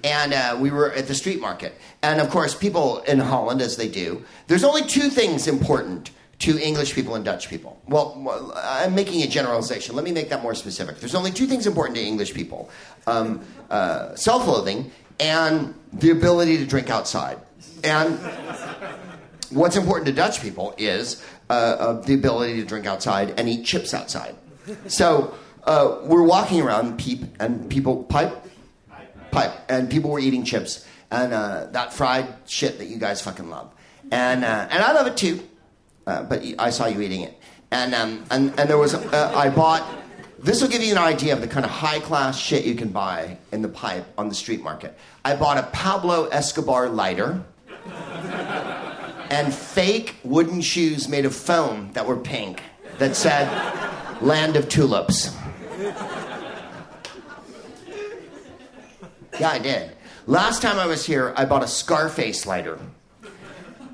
and 0.02 0.34
uh, 0.34 0.56
we 0.60 0.70
were 0.70 0.92
at 0.92 1.06
the 1.06 1.14
street 1.14 1.40
market. 1.40 1.74
And 2.02 2.20
of 2.20 2.30
course, 2.30 2.54
people 2.54 2.98
in 3.00 3.18
Holland, 3.18 3.62
as 3.62 3.76
they 3.76 3.88
do, 3.88 4.24
there's 4.46 4.64
only 4.64 4.82
two 4.82 5.08
things 5.08 5.48
important 5.48 6.10
to 6.40 6.58
English 6.58 6.94
people 6.94 7.14
and 7.14 7.24
Dutch 7.24 7.48
people. 7.48 7.80
Well, 7.88 8.52
I'm 8.56 8.94
making 8.94 9.22
a 9.22 9.26
generalization. 9.26 9.94
Let 9.94 10.04
me 10.04 10.12
make 10.12 10.28
that 10.30 10.42
more 10.42 10.54
specific. 10.54 10.98
There's 10.98 11.14
only 11.14 11.30
two 11.30 11.46
things 11.46 11.66
important 11.66 11.96
to 11.96 12.04
English 12.04 12.34
people 12.34 12.70
um, 13.06 13.40
uh, 13.70 14.14
self 14.14 14.46
loathing 14.46 14.90
and 15.20 15.74
the 15.92 16.10
ability 16.10 16.58
to 16.58 16.66
drink 16.66 16.90
outside. 16.90 17.38
And 17.82 18.18
what's 19.50 19.76
important 19.76 20.06
to 20.06 20.12
Dutch 20.12 20.42
people 20.42 20.74
is 20.76 21.24
uh, 21.50 22.00
the 22.00 22.14
ability 22.14 22.60
to 22.60 22.64
drink 22.64 22.86
outside 22.86 23.38
and 23.38 23.48
eat 23.48 23.64
chips 23.64 23.94
outside. 23.94 24.34
So 24.86 25.34
uh, 25.64 25.98
we're 26.04 26.22
walking 26.22 26.60
around 26.60 26.98
Peep 26.98 27.24
and 27.40 27.68
people 27.68 28.04
pipe, 28.04 28.34
pipe, 29.30 29.52
and 29.68 29.90
people 29.90 30.10
were 30.10 30.20
eating 30.20 30.44
chips 30.44 30.86
and 31.10 31.32
uh, 31.32 31.66
that 31.72 31.92
fried 31.92 32.26
shit 32.46 32.78
that 32.78 32.86
you 32.86 32.98
guys 32.98 33.20
fucking 33.20 33.48
love, 33.50 33.72
and 34.10 34.44
uh, 34.44 34.68
and 34.70 34.82
I 34.82 34.92
love 34.92 35.06
it 35.06 35.16
too. 35.16 35.40
Uh, 36.06 36.22
but 36.22 36.44
I 36.58 36.68
saw 36.68 36.84
you 36.84 37.00
eating 37.00 37.22
it, 37.22 37.32
And, 37.74 37.92
um, 37.92 38.24
and, 38.30 38.52
and 38.60 38.70
there 38.70 38.78
was, 38.78 38.94
uh, 38.94 39.32
I 39.34 39.50
bought, 39.50 39.84
this 40.38 40.62
will 40.62 40.68
give 40.68 40.80
you 40.80 40.92
an 40.92 40.98
idea 40.98 41.32
of 41.32 41.40
the 41.40 41.48
kind 41.48 41.64
of 41.64 41.72
high 41.72 41.98
class 41.98 42.38
shit 42.38 42.64
you 42.64 42.76
can 42.76 42.90
buy 42.90 43.36
in 43.50 43.62
the 43.62 43.68
pipe 43.68 44.06
on 44.16 44.28
the 44.28 44.34
street 44.34 44.62
market. 44.62 44.96
I 45.24 45.34
bought 45.34 45.58
a 45.58 45.64
Pablo 45.64 46.26
Escobar 46.26 46.88
lighter 46.88 47.42
and 49.30 49.52
fake 49.52 50.16
wooden 50.24 50.60
shoes 50.60 51.08
made 51.08 51.24
of 51.24 51.34
foam 51.34 51.90
that 51.92 52.06
were 52.06 52.16
pink 52.16 52.62
that 52.98 53.16
said 53.16 53.48
Land 54.20 54.56
of 54.56 54.68
Tulips. 54.68 55.34
Yeah, 59.40 59.50
I 59.50 59.58
did. 59.58 59.96
Last 60.26 60.62
time 60.62 60.78
I 60.78 60.86
was 60.86 61.04
here, 61.04 61.34
I 61.36 61.44
bought 61.44 61.62
a 61.62 61.68
Scarface 61.68 62.46
lighter 62.46 62.78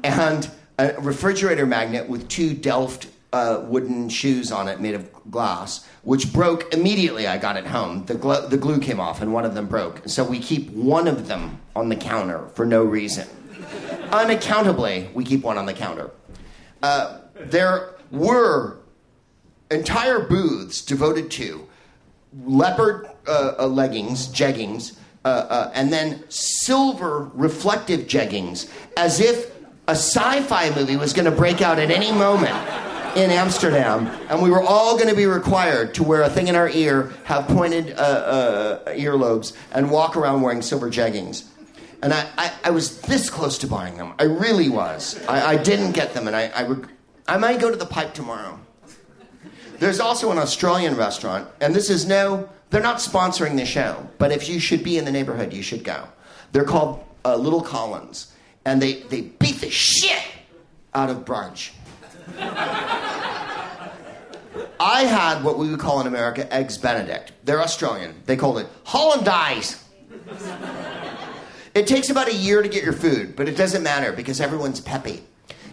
and 0.05 0.51
a 0.79 0.95
refrigerator 1.01 1.67
magnet 1.67 2.09
with 2.09 2.29
two 2.29 2.55
Delft 2.55 3.09
uh, 3.33 3.63
wooden 3.65 4.09
shoes 4.09 4.53
on 4.53 4.69
it 4.69 4.81
made 4.81 4.95
of 4.95 5.11
glass, 5.31 5.87
which 6.03 6.33
broke 6.33 6.73
immediately. 6.75 7.27
I 7.27 7.39
got 7.39 7.57
it 7.57 7.67
home. 7.67 8.05
The, 8.07 8.15
glu- 8.15 8.49
the 8.49 8.57
glue 8.57 8.81
came 8.81 9.01
off, 9.01 9.21
and 9.21 9.33
one 9.33 9.45
of 9.45 9.55
them 9.55 9.67
broke. 9.67 10.03
So 10.07 10.25
we 10.25 10.41
keep 10.41 10.71
one 10.71 11.07
of 11.09 11.29
them 11.29 11.61
on 11.75 11.89
the 11.89 11.97
counter 11.97 12.49
for 12.55 12.67
no 12.67 12.83
reason. 12.83 13.29
Unaccountably, 14.13 15.09
we 15.15 15.25
keep 15.25 15.43
one 15.43 15.57
on 15.57 15.67
the 15.67 15.73
counter. 15.73 16.11
Uh, 16.83 17.19
there 17.35 17.95
were 18.11 18.79
entire 19.71 20.21
booths 20.21 20.83
devoted 20.83 21.31
to 21.31 21.67
leopard 22.45 23.09
uh, 23.27 23.55
uh, 23.59 23.67
leggings, 23.67 24.29
jeggings, 24.29 24.97
uh, 25.25 25.29
uh, 25.29 25.73
and 25.75 25.93
then 25.93 26.25
silver 26.29 27.31
reflective 27.35 28.01
jeggings, 28.01 28.71
as 28.97 29.21
if 29.21 29.53
a 29.87 29.93
sci 29.93 30.41
fi 30.43 30.75
movie 30.75 30.97
was 30.97 31.13
going 31.13 31.25
to 31.25 31.37
break 31.37 31.61
out 31.61 31.79
at 31.79 31.91
any 31.91 32.13
moment 32.13 32.57
in 33.17 33.31
Amsterdam, 33.31 34.07
and 34.29 34.41
we 34.41 34.51
were 34.51 34.63
all 34.63 34.97
going 34.97 35.09
to 35.09 35.17
be 35.17 35.27
required 35.27 35.95
to 35.95 36.05
wear 36.05 36.23
a 36.23 36.31
thing 36.31 36.49
in 36.49 36.55
our 36.55 36.69
ear, 36.71 37.13
have 37.25 37.47
pointed 37.49 37.93
uh, 37.93 38.03
uh, 38.03 38.91
earlobes, 38.91 39.57
and 39.73 39.91
walk 39.91 40.17
around 40.17 40.43
wearing 40.43 40.63
silver 40.63 40.89
jeggings. 40.89 41.45
And 42.03 42.15
I, 42.15 42.27
I, 42.39 42.53
I 42.65 42.71
was 42.71 43.01
this 43.03 43.29
close 43.29 43.59
to 43.59 43.67
buying 43.67 43.97
them. 43.97 44.15
I 44.19 44.25
really 44.25 44.69
was. 44.69 45.21
I, 45.29 45.53
I 45.53 45.57
didn't 45.57 45.93
get 45.93 46.15
them, 46.15 46.27
and 46.27 46.35
I, 46.35 46.47
I, 46.49 46.63
reg- 46.67 46.89
I 47.29 47.37
might 47.37 47.61
go 47.61 47.71
to 47.71 47.77
the 47.77 47.87
Pijp 47.87 48.15
tomorrow. 48.15 48.59
There's 49.79 50.01
also 50.01 50.31
an 50.31 50.39
Australian 50.39 50.97
restaurant, 50.97 51.49
and 51.61 51.75
this 51.75 51.91
is 51.91 52.07
no, 52.07 52.49
they're 52.71 52.83
not 52.83 52.99
sponsoring 52.99 53.57
the 53.57 53.67
show, 53.67 54.09
but 54.19 54.31
if 54.33 54.49
you 54.49 54.59
should 54.61 54.83
be 54.83 54.99
in 54.99 55.05
the 55.05 55.13
neighborhood, 55.13 55.53
you 55.53 55.63
should 55.63 55.85
go. 55.85 56.09
They're 56.53 56.65
called 56.65 57.05
uh, 57.25 57.37
Little 57.37 57.63
Collins, 57.63 58.33
and 58.65 58.81
they, 58.81 59.01
they 59.05 59.23
beat 59.23 59.61
the 59.61 59.71
shit 59.71 60.23
out 60.95 61.11
of 61.11 61.25
brunch. 61.25 61.71
I 64.81 65.05
had 65.05 65.45
what 65.45 65.59
we 65.59 65.71
would 65.71 65.81
call 65.81 66.01
in 66.01 66.07
America 66.07 66.53
eggs 66.53 66.79
Benedict. 66.79 67.33
They're 67.45 67.61
Australian. 67.61 68.15
They 68.27 68.37
called 68.37 68.59
it 68.59 68.67
Hollandaise. 68.85 69.85
It 71.75 71.87
takes 71.87 72.11
about 72.11 72.29
a 72.29 72.35
year 72.35 72.63
to 72.63 72.69
get 72.69 72.83
your 72.83 72.93
food, 72.93 73.37
but 73.37 73.49
it 73.49 73.57
doesn't 73.57 73.83
matter 73.83 74.13
because 74.13 74.41
everyone's 74.41 74.81
peppy. 74.81 75.23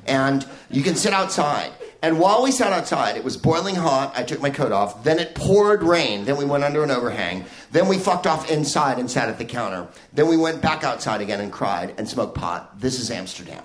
And 0.05 0.47
you 0.69 0.83
can 0.83 0.95
sit 0.95 1.13
outside. 1.13 1.71
And 2.01 2.19
while 2.19 2.43
we 2.43 2.51
sat 2.51 2.71
outside, 2.71 3.17
it 3.17 3.23
was 3.23 3.35
boiling 3.35 3.75
hot. 3.75 4.13
I 4.15 4.23
took 4.23 4.41
my 4.41 4.49
coat 4.49 4.71
off. 4.71 5.03
Then 5.03 5.19
it 5.19 5.35
poured 5.35 5.83
rain. 5.83 6.25
Then 6.25 6.37
we 6.37 6.45
went 6.45 6.63
under 6.63 6.83
an 6.83 6.91
overhang. 6.91 7.45
Then 7.71 7.87
we 7.87 7.97
fucked 7.97 8.27
off 8.27 8.49
inside 8.49 8.99
and 8.99 9.09
sat 9.09 9.27
at 9.27 9.37
the 9.37 9.45
counter. 9.45 9.87
Then 10.13 10.27
we 10.27 10.37
went 10.37 10.61
back 10.61 10.83
outside 10.83 11.21
again 11.21 11.41
and 11.41 11.51
cried 11.51 11.95
and 11.97 12.07
smoked 12.07 12.35
pot. 12.35 12.79
This 12.79 12.99
is 12.99 13.09
Amsterdam. 13.09 13.63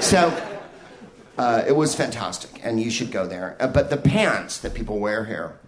So 0.00 0.32
uh, 1.36 1.64
it 1.66 1.74
was 1.74 1.94
fantastic, 1.94 2.60
and 2.64 2.80
you 2.80 2.90
should 2.90 3.10
go 3.10 3.26
there. 3.26 3.56
Uh, 3.58 3.66
but 3.66 3.90
the 3.90 3.96
pants 3.96 4.58
that 4.58 4.74
people 4.74 4.98
wear 4.98 5.24
here, 5.24 5.58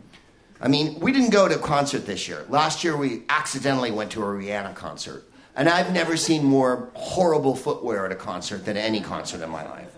I 0.61 0.69
mean, 0.69 1.01
we 1.01 1.13
didn't 1.13 1.31
go 1.31 1.49
to 1.49 1.57
a 1.57 1.59
concert 1.59 2.07
this 2.07 2.29
year. 2.29 2.47
Last 2.49 2.85
year, 2.85 2.97
we 2.97 3.25
accidentally 3.29 3.91
went 3.91 4.13
to 4.13 4.23
a 4.23 4.27
Rihanna 4.27 4.75
concert. 4.75 5.25
And 5.55 5.69
I've 5.69 5.93
never 5.93 6.17
seen 6.17 6.45
more 6.45 6.91
horrible 6.95 7.55
footwear 7.55 8.07
at 8.07 8.13
a 8.13 8.17
concert 8.17 8.65
than 8.65 8.77
any 8.77 9.01
concert 9.01 9.43
in 9.43 9.51
my 9.51 9.65
life. 9.69 9.95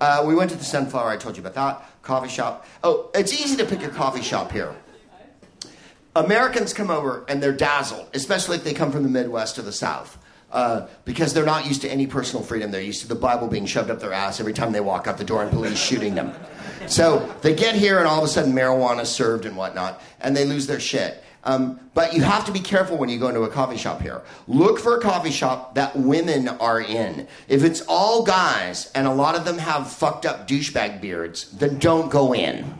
Uh, 0.00 0.22
we 0.24 0.34
went 0.34 0.50
to 0.50 0.56
the 0.56 0.64
Sunflower, 0.64 1.10
I 1.10 1.16
told 1.16 1.36
you 1.36 1.42
about 1.42 1.54
that. 1.54 2.02
Coffee 2.02 2.28
shop. 2.28 2.66
Oh, 2.82 3.10
it's 3.14 3.32
easy 3.32 3.56
to 3.56 3.66
pick 3.66 3.82
a 3.82 3.88
coffee 3.88 4.22
shop 4.22 4.50
here. 4.52 4.74
Americans 6.16 6.72
come 6.72 6.90
over 6.90 7.24
and 7.28 7.42
they're 7.42 7.52
dazzled, 7.52 8.08
especially 8.14 8.56
if 8.56 8.64
they 8.64 8.72
come 8.72 8.90
from 8.90 9.02
the 9.02 9.08
Midwest 9.08 9.58
or 9.58 9.62
the 9.62 9.72
South, 9.72 10.18
uh, 10.50 10.86
because 11.04 11.34
they're 11.34 11.44
not 11.44 11.66
used 11.66 11.82
to 11.82 11.90
any 11.90 12.06
personal 12.06 12.44
freedom. 12.44 12.70
They're 12.70 12.80
used 12.80 13.02
to 13.02 13.08
the 13.08 13.14
Bible 13.14 13.46
being 13.46 13.66
shoved 13.66 13.90
up 13.90 14.00
their 14.00 14.12
ass 14.12 14.40
every 14.40 14.52
time 14.52 14.72
they 14.72 14.80
walk 14.80 15.06
out 15.06 15.18
the 15.18 15.24
door 15.24 15.42
and 15.42 15.50
police 15.50 15.78
shooting 15.78 16.14
them. 16.14 16.32
So 16.86 17.32
they 17.42 17.54
get 17.54 17.74
here 17.74 17.98
and 17.98 18.08
all 18.08 18.18
of 18.18 18.24
a 18.24 18.28
sudden 18.28 18.52
marijuana 18.52 19.04
served 19.04 19.44
and 19.44 19.56
whatnot, 19.56 20.02
and 20.20 20.36
they 20.36 20.46
lose 20.46 20.66
their 20.66 20.80
shit. 20.80 21.22
Um, 21.42 21.80
but 21.94 22.12
you 22.12 22.22
have 22.22 22.44
to 22.46 22.52
be 22.52 22.60
careful 22.60 22.98
when 22.98 23.08
you 23.08 23.18
go 23.18 23.28
into 23.28 23.42
a 23.42 23.48
coffee 23.48 23.78
shop 23.78 24.02
here. 24.02 24.22
Look 24.46 24.78
for 24.78 24.96
a 24.96 25.00
coffee 25.00 25.30
shop 25.30 25.74
that 25.74 25.96
women 25.96 26.48
are 26.48 26.80
in. 26.80 27.26
If 27.48 27.64
it's 27.64 27.80
all 27.88 28.22
guys 28.24 28.90
and 28.94 29.06
a 29.06 29.12
lot 29.12 29.34
of 29.34 29.44
them 29.44 29.58
have 29.58 29.90
fucked 29.90 30.26
up 30.26 30.46
douchebag 30.46 31.00
beards, 31.00 31.50
then 31.52 31.78
don't 31.78 32.10
go 32.10 32.34
in 32.34 32.74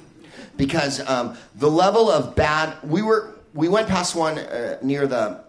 because 0.60 1.00
um, 1.08 1.36
the 1.54 1.70
level 1.70 2.10
of 2.10 2.36
bad. 2.36 2.76
We 2.84 3.00
were 3.02 3.34
we 3.54 3.68
went 3.68 3.88
past 3.88 4.14
one 4.14 4.38
uh, 4.38 4.78
near 4.82 5.06
the. 5.06 5.42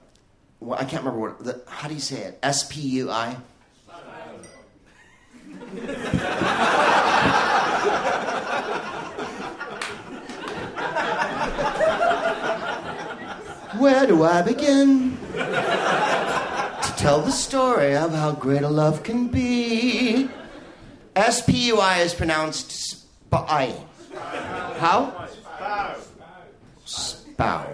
Well, 0.62 0.80
I 0.80 0.86
can't 0.86 1.04
remember 1.04 1.20
what. 1.20 1.44
The, 1.44 1.62
how 1.68 1.88
do 1.88 1.94
you 1.94 2.00
say 2.00 2.22
it? 2.22 2.40
S 2.42 2.64
P 2.72 2.80
U 2.82 3.12
I. 3.12 3.36
Where 13.82 14.06
do 14.06 14.24
I 14.24 14.44
begin 14.44 15.18
to 15.34 16.94
tell 16.98 17.20
the 17.20 17.32
story 17.32 17.96
of 17.96 18.14
how 18.14 18.34
great 18.34 18.62
a 18.62 18.70
love 18.70 19.02
can 19.02 19.28
be? 19.28 20.30
S 21.16 21.44
P 21.44 21.66
U 21.70 21.80
I 21.80 21.98
is 22.02 22.14
pronounced 22.14 22.70
spy. 22.70 23.74
How? 24.78 25.28
Spow. 26.86 27.66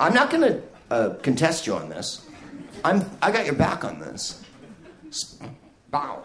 I'm 0.00 0.14
not 0.14 0.30
going 0.30 0.44
to 0.50 0.62
uh, 0.90 1.10
contest 1.16 1.66
you 1.66 1.74
on 1.74 1.90
this. 1.90 2.26
I'm, 2.82 3.04
I 3.20 3.30
got 3.30 3.44
your 3.44 3.56
back 3.56 3.84
on 3.84 4.00
this. 4.00 4.42
Spow. 5.10 6.22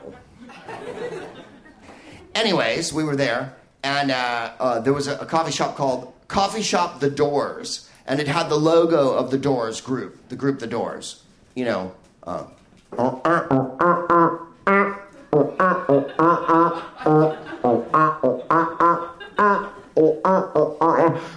Anyways, 2.34 2.94
we 2.94 3.04
were 3.04 3.18
there, 3.18 3.58
and 3.84 4.10
uh, 4.10 4.52
uh, 4.58 4.80
there 4.80 4.94
was 4.94 5.08
a, 5.08 5.18
a 5.18 5.26
coffee 5.26 5.52
shop 5.52 5.76
called 5.76 6.14
Coffee 6.28 6.62
Shop 6.62 7.00
The 7.00 7.10
Doors, 7.10 7.90
and 8.06 8.20
it 8.20 8.28
had 8.28 8.50
the 8.50 8.58
logo 8.58 9.14
of 9.14 9.32
the 9.32 9.38
Doors 9.38 9.82
group, 9.82 10.30
the 10.30 10.36
group 10.36 10.60
The 10.60 10.68
Doors. 10.68 11.24
You 11.56 11.66
know. 11.66 11.94
Uh, 12.24 12.46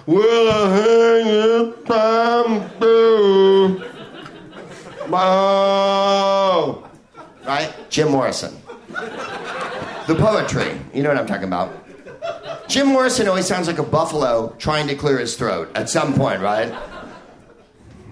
Will 0.05 0.49
I 0.49 0.69
hang 0.69 1.27
it 1.27 1.85
time 1.85 2.69
through? 2.79 3.83
Oh. 5.13 6.89
Right? 7.45 7.73
Jim 7.89 8.11
Morrison. 8.11 8.57
The 8.87 10.15
poetry. 10.15 10.79
You 10.93 11.03
know 11.03 11.09
what 11.09 11.17
I'm 11.17 11.27
talking 11.27 11.47
about. 11.47 11.73
Jim 12.71 12.87
Morrison 12.87 13.27
always 13.27 13.45
sounds 13.45 13.67
like 13.67 13.79
a 13.79 13.83
buffalo 13.83 14.55
trying 14.57 14.87
to 14.87 14.95
clear 14.95 15.19
his 15.19 15.35
throat 15.35 15.69
at 15.75 15.89
some 15.89 16.13
point, 16.13 16.39
right? 16.39 16.73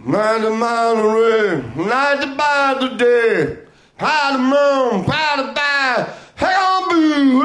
Ninety 0.05 0.49
miles 0.49 0.99
away, 0.99 1.63
ninety 1.77 2.35
by 2.35 2.75
the 2.77 2.89
day, 2.97 3.57
high 3.97 4.33
the 4.33 4.39
moon, 4.39 5.05
by 5.05 5.33
the 5.37 5.53
by, 5.53 6.13
hey 6.35 6.53
on 6.53 6.89
boo, 6.89 7.41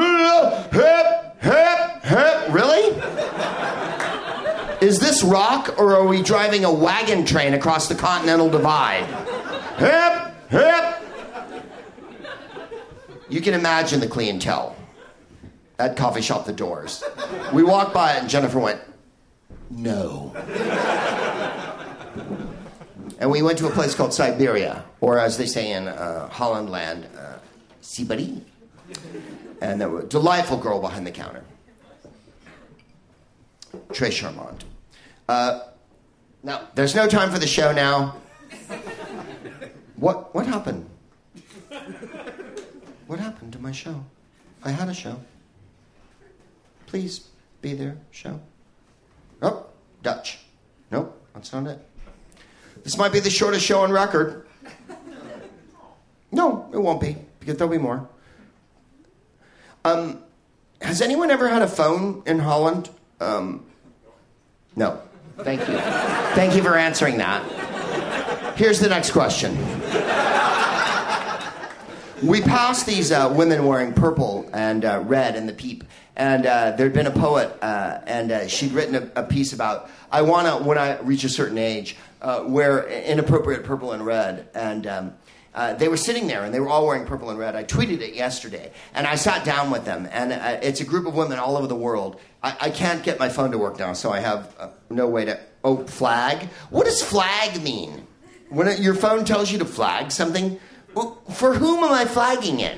hip, 0.77 1.41
hip, 1.41 2.03
hip. 2.03 2.53
Really? 2.53 3.01
Is 4.85 4.99
this 4.99 5.23
rock 5.23 5.79
or 5.79 5.95
are 5.95 6.05
we 6.05 6.21
driving 6.21 6.65
a 6.65 6.73
wagon 6.73 7.25
train 7.25 7.53
across 7.53 7.87
the 7.87 7.95
Continental 7.95 8.49
Divide? 8.49 9.05
Hip, 9.77 10.33
hip. 10.49 10.95
You 13.29 13.39
can 13.39 13.53
imagine 13.53 14.01
the 14.01 14.07
clientele 14.07 14.74
at 15.79 15.97
coffee 15.97 16.21
shop 16.21 16.45
The 16.45 16.53
Doors. 16.53 17.03
We 17.53 17.63
walked 17.63 17.93
by 17.93 18.13
it 18.13 18.21
and 18.21 18.29
Jennifer 18.29 18.59
went, 18.59 18.81
no. 19.69 20.33
and 23.19 23.29
we 23.29 23.41
went 23.41 23.57
to 23.59 23.67
a 23.67 23.71
place 23.71 23.95
called 23.95 24.13
Siberia, 24.13 24.85
or 25.01 25.19
as 25.19 25.37
they 25.37 25.45
say 25.45 25.71
in 25.71 25.87
uh, 25.87 26.29
Holland 26.29 26.69
land, 26.69 27.07
uh, 27.17 27.37
Sibari. 27.81 28.41
And 29.61 29.81
there 29.81 29.89
was 29.89 30.05
a 30.05 30.07
delightful 30.07 30.57
girl 30.57 30.79
behind 30.79 31.07
the 31.07 31.11
counter. 31.11 31.43
Très 33.89 34.11
charmant. 34.11 34.61
Uh, 35.27 35.61
now, 36.43 36.67
there's 36.75 36.93
no 36.93 37.07
time 37.07 37.31
for 37.31 37.39
the 37.39 37.47
show 37.47 37.71
now. 37.71 38.15
What, 39.95 40.35
what 40.35 40.45
happened? 40.45 40.89
What 43.07 43.19
happened 43.19 43.53
to 43.53 43.59
my 43.59 43.71
show? 43.71 44.03
I 44.63 44.71
had 44.71 44.89
a 44.89 44.93
show. 44.93 45.19
Please 46.85 47.27
be 47.61 47.73
there, 47.73 47.97
show. 48.11 48.39
Oh, 49.41 49.65
Dutch. 50.03 50.39
Nope, 50.91 51.19
that's 51.33 51.51
not 51.51 51.67
it. 51.67 51.79
This 52.83 52.97
might 52.97 53.11
be 53.11 53.19
the 53.19 53.29
shortest 53.29 53.65
show 53.65 53.81
on 53.81 53.91
record. 53.91 54.45
No, 56.31 56.69
it 56.73 56.77
won't 56.77 57.01
be, 57.01 57.17
because 57.39 57.57
there'll 57.57 57.71
be 57.71 57.77
more. 57.77 58.07
Um, 59.83 60.21
has 60.81 61.01
anyone 61.01 61.31
ever 61.31 61.47
had 61.47 61.61
a 61.61 61.67
phone 61.67 62.23
in 62.25 62.39
Holland? 62.39 62.89
Um, 63.19 63.65
no. 64.75 65.01
Thank 65.37 65.61
you. 65.61 65.77
Thank 66.35 66.55
you 66.55 66.63
for 66.63 66.77
answering 66.77 67.17
that. 67.17 67.43
Here's 68.57 68.79
the 68.79 68.89
next 68.89 69.11
question. 69.11 69.57
We 72.23 72.41
passed 72.41 72.85
these 72.85 73.11
uh, 73.11 73.33
women 73.35 73.65
wearing 73.65 73.93
purple 73.93 74.49
and 74.53 74.85
uh, 74.85 75.01
red 75.05 75.35
in 75.35 75.45
the 75.45 75.53
Peep, 75.53 75.83
and 76.15 76.45
uh, 76.45 76.71
there'd 76.71 76.93
been 76.93 77.07
a 77.07 77.11
poet, 77.11 77.57
uh, 77.61 77.99
and 78.05 78.31
uh, 78.31 78.47
she'd 78.47 78.71
written 78.71 78.95
a, 78.95 79.21
a, 79.21 79.23
piece 79.23 79.53
about 79.53 79.89
I 80.11 80.21
want 80.21 80.47
to, 80.47 80.67
when 80.67 80.77
I 80.77 80.99
reach 81.01 81.23
a 81.23 81.29
certain 81.29 81.57
age, 81.57 81.97
uh, 82.21 82.43
wear 82.47 82.87
inappropriate 82.87 83.63
purple 83.63 83.91
and 83.91 84.05
red, 84.05 84.47
and 84.53 84.87
um, 84.87 85.13
uh, 85.55 85.73
they 85.73 85.87
were 85.87 85.97
sitting 85.97 86.27
there 86.27 86.43
and 86.43 86.53
they 86.53 86.59
were 86.59 86.67
all 86.67 86.85
wearing 86.85 87.05
purple 87.05 87.29
and 87.29 87.39
red. 87.39 87.55
I 87.55 87.63
tweeted 87.63 88.01
it 88.01 88.13
yesterday 88.13 88.73
and 88.93 89.07
I 89.07 89.15
sat 89.15 89.45
down 89.45 89.71
with 89.71 89.85
them. 89.85 90.07
And 90.11 90.33
uh, 90.33 90.59
it's 90.61 90.81
a 90.81 90.85
group 90.85 91.07
of 91.07 91.15
women 91.15 91.39
all 91.39 91.55
over 91.55 91.65
the 91.65 91.75
world. 91.75 92.19
I, 92.43 92.57
I 92.59 92.69
can't 92.69 93.01
get 93.03 93.19
my 93.19 93.29
phone 93.29 93.51
to 93.51 93.57
work 93.57 93.79
now, 93.79 93.93
so 93.93 94.11
I 94.11 94.19
have 94.19 94.53
no 94.89 95.07
way 95.07 95.25
to. 95.25 95.39
Oh, 95.63 95.83
flag? 95.87 96.49
What 96.69 96.85
does 96.85 97.01
flag 97.01 97.63
mean? 97.63 98.05
When 98.49 98.67
it, 98.67 98.79
your 98.79 98.93
phone 98.93 99.25
tells 99.25 99.51
you 99.51 99.57
to 99.59 99.65
flag 99.65 100.11
something, 100.11 100.59
well, 100.93 101.21
for 101.33 101.55
whom 101.55 101.83
am 101.83 101.91
I 101.91 102.05
flagging 102.05 102.59
it? 102.59 102.77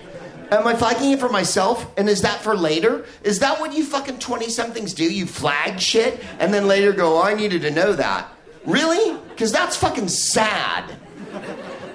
Am 0.50 0.66
I 0.66 0.76
flagging 0.76 1.12
it 1.12 1.20
for 1.20 1.30
myself? 1.30 1.92
And 1.98 2.08
is 2.10 2.22
that 2.22 2.42
for 2.42 2.56
later? 2.56 3.06
Is 3.24 3.40
that 3.40 3.60
what 3.60 3.74
you 3.74 3.84
fucking 3.84 4.20
20 4.20 4.50
somethings 4.50 4.94
do? 4.94 5.04
You 5.04 5.26
flag 5.26 5.80
shit 5.80 6.24
and 6.40 6.54
then 6.54 6.68
later 6.68 6.94
go, 6.94 7.18
oh, 7.18 7.24
I 7.24 7.34
needed 7.34 7.62
to 7.64 7.72
know 7.72 7.94
that. 7.94 8.28
Really? 8.66 9.18
Because 9.30 9.52
that's 9.52 9.76
fucking 9.76 10.08
sad. 10.08 10.96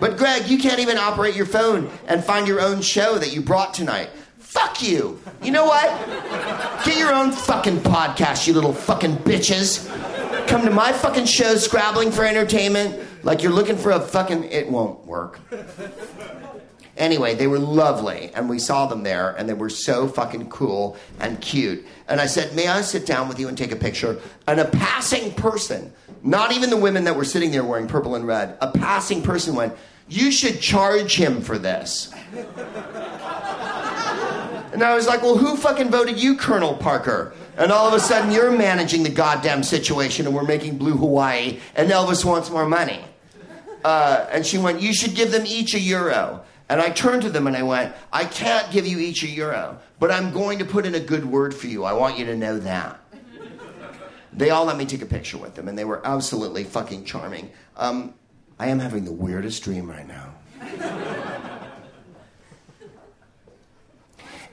But 0.01 0.17
Greg, 0.17 0.49
you 0.49 0.59
can't 0.59 0.81
even 0.81 0.99
operate 0.99 1.35
your 1.35 1.47
phone 1.47 1.91
and 2.09 2.23
find 2.25 2.47
your 2.47 2.61
own 2.61 2.83
show 2.83 3.19
that 3.19 3.33
you 3.33 3.41
brought 3.41 3.73
tonight. 3.73 4.11
Fuck 4.39 4.83
you. 4.83 5.19
You 5.43 5.51
know 5.53 5.65
what? 5.65 6.85
Get 6.85 6.99
your 6.99 7.15
own 7.15 7.33
fucking 7.33 7.79
podcast, 7.79 8.47
you 8.47 8.53
little 8.53 8.75
fucking 8.75 9.17
bitches. 9.19 9.89
Come 10.47 10.65
to 10.67 10.71
my 10.71 10.93
fucking 10.93 11.25
show, 11.25 11.55
scrabbling 11.55 12.11
for 12.11 12.25
entertainment, 12.25 13.01
like 13.23 13.43
you're 13.43 13.53
looking 13.53 13.77
for 13.77 13.93
a 13.93 14.01
fucking. 14.01 14.45
It 14.45 14.69
won't 14.71 15.07
work. 15.07 15.41
Anyway, 16.97 17.35
they 17.35 17.47
were 17.47 17.59
lovely, 17.59 18.31
and 18.35 18.49
we 18.49 18.59
saw 18.59 18.87
them 18.87 19.03
there, 19.03 19.31
and 19.31 19.49
they 19.49 19.55
were 19.55 19.71
so 19.71 20.07
fucking 20.07 20.51
cool 20.51 20.97
and 21.21 21.41
cute. 21.41 21.87
And 22.07 22.21
I 22.21 22.27
said, 22.27 22.55
May 22.55 22.69
I 22.69 22.83
sit 22.83 23.07
down 23.07 23.29
with 23.29 23.39
you 23.39 23.49
and 23.49 23.57
take 23.57 23.73
a 23.73 23.77
picture? 23.77 24.21
And 24.47 24.61
a 24.61 24.67
passing 24.67 25.33
person, 25.33 25.93
not 26.23 26.53
even 26.53 26.69
the 26.71 26.77
women 26.77 27.05
that 27.05 27.17
were 27.17 27.25
sitting 27.25 27.51
there 27.51 27.65
wearing 27.65 27.89
purple 27.89 28.15
and 28.15 28.27
red, 28.27 28.59
a 28.61 28.71
passing 28.71 29.23
person 29.23 29.55
went, 29.55 29.75
you 30.09 30.31
should 30.31 30.61
charge 30.61 31.17
him 31.17 31.41
for 31.41 31.59
this. 31.59 32.13
And 34.73 34.83
I 34.83 34.95
was 34.95 35.07
like, 35.07 35.23
Well, 35.23 35.37
who 35.37 35.57
fucking 35.57 35.91
voted 35.91 36.19
you, 36.19 36.37
Colonel 36.37 36.75
Parker? 36.75 37.35
And 37.59 37.71
all 37.71 37.87
of 37.87 37.93
a 37.93 38.01
sudden, 38.01 38.33
you're 38.33 38.51
managing 38.51 39.03
the 39.03 39.11
goddamn 39.11 39.63
situation, 39.63 40.27
and 40.27 40.35
we're 40.35 40.45
making 40.45 40.79
Blue 40.79 40.97
Hawaii, 40.97 41.61
and 41.77 41.91
Elvis 41.91 42.25
wants 42.25 42.49
more 42.49 42.67
money. 42.67 43.05
Uh, 43.85 44.27
and 44.31 44.47
she 44.47 44.57
went, 44.57 44.81
You 44.81 44.95
should 44.95 45.15
give 45.15 45.31
them 45.31 45.45
each 45.47 45.75
a 45.75 45.79
euro. 45.79 46.45
And 46.73 46.81
I 46.81 46.89
turned 46.89 47.21
to 47.21 47.29
them 47.29 47.47
and 47.47 47.55
I 47.55 47.63
went, 47.63 47.95
I 48.15 48.25
can't 48.25 48.73
give 48.73 48.87
you 48.87 48.99
each 48.99 49.23
a 49.23 49.27
euro, 49.27 49.79
but 49.99 50.11
I'm 50.11 50.33
going 50.33 50.59
to 50.59 50.65
put 50.65 50.87
in 50.87 50.95
a 50.95 51.01
good 51.01 51.27
word 51.27 51.55
for 51.55 51.67
you. 51.67 51.85
I 51.85 51.93
want 51.93 52.19
you 52.19 52.25
to 52.25 52.35
know 52.35 52.59
that. 52.61 52.99
They 54.33 54.49
all 54.49 54.65
let 54.65 54.79
me 54.79 54.87
take 54.87 55.03
a 55.03 55.07
picture 55.07 55.37
with 55.37 55.55
them, 55.55 55.69
and 55.69 55.77
they 55.77 55.85
were 55.85 56.01
absolutely 56.03 56.65
fucking 56.65 57.05
charming. 57.05 57.51
Um, 57.77 58.15
I 58.59 58.69
am 58.69 58.79
having 58.79 59.05
the 59.05 59.13
weirdest 59.13 59.63
dream 59.63 59.87
right 59.91 60.09
now. 60.09 60.33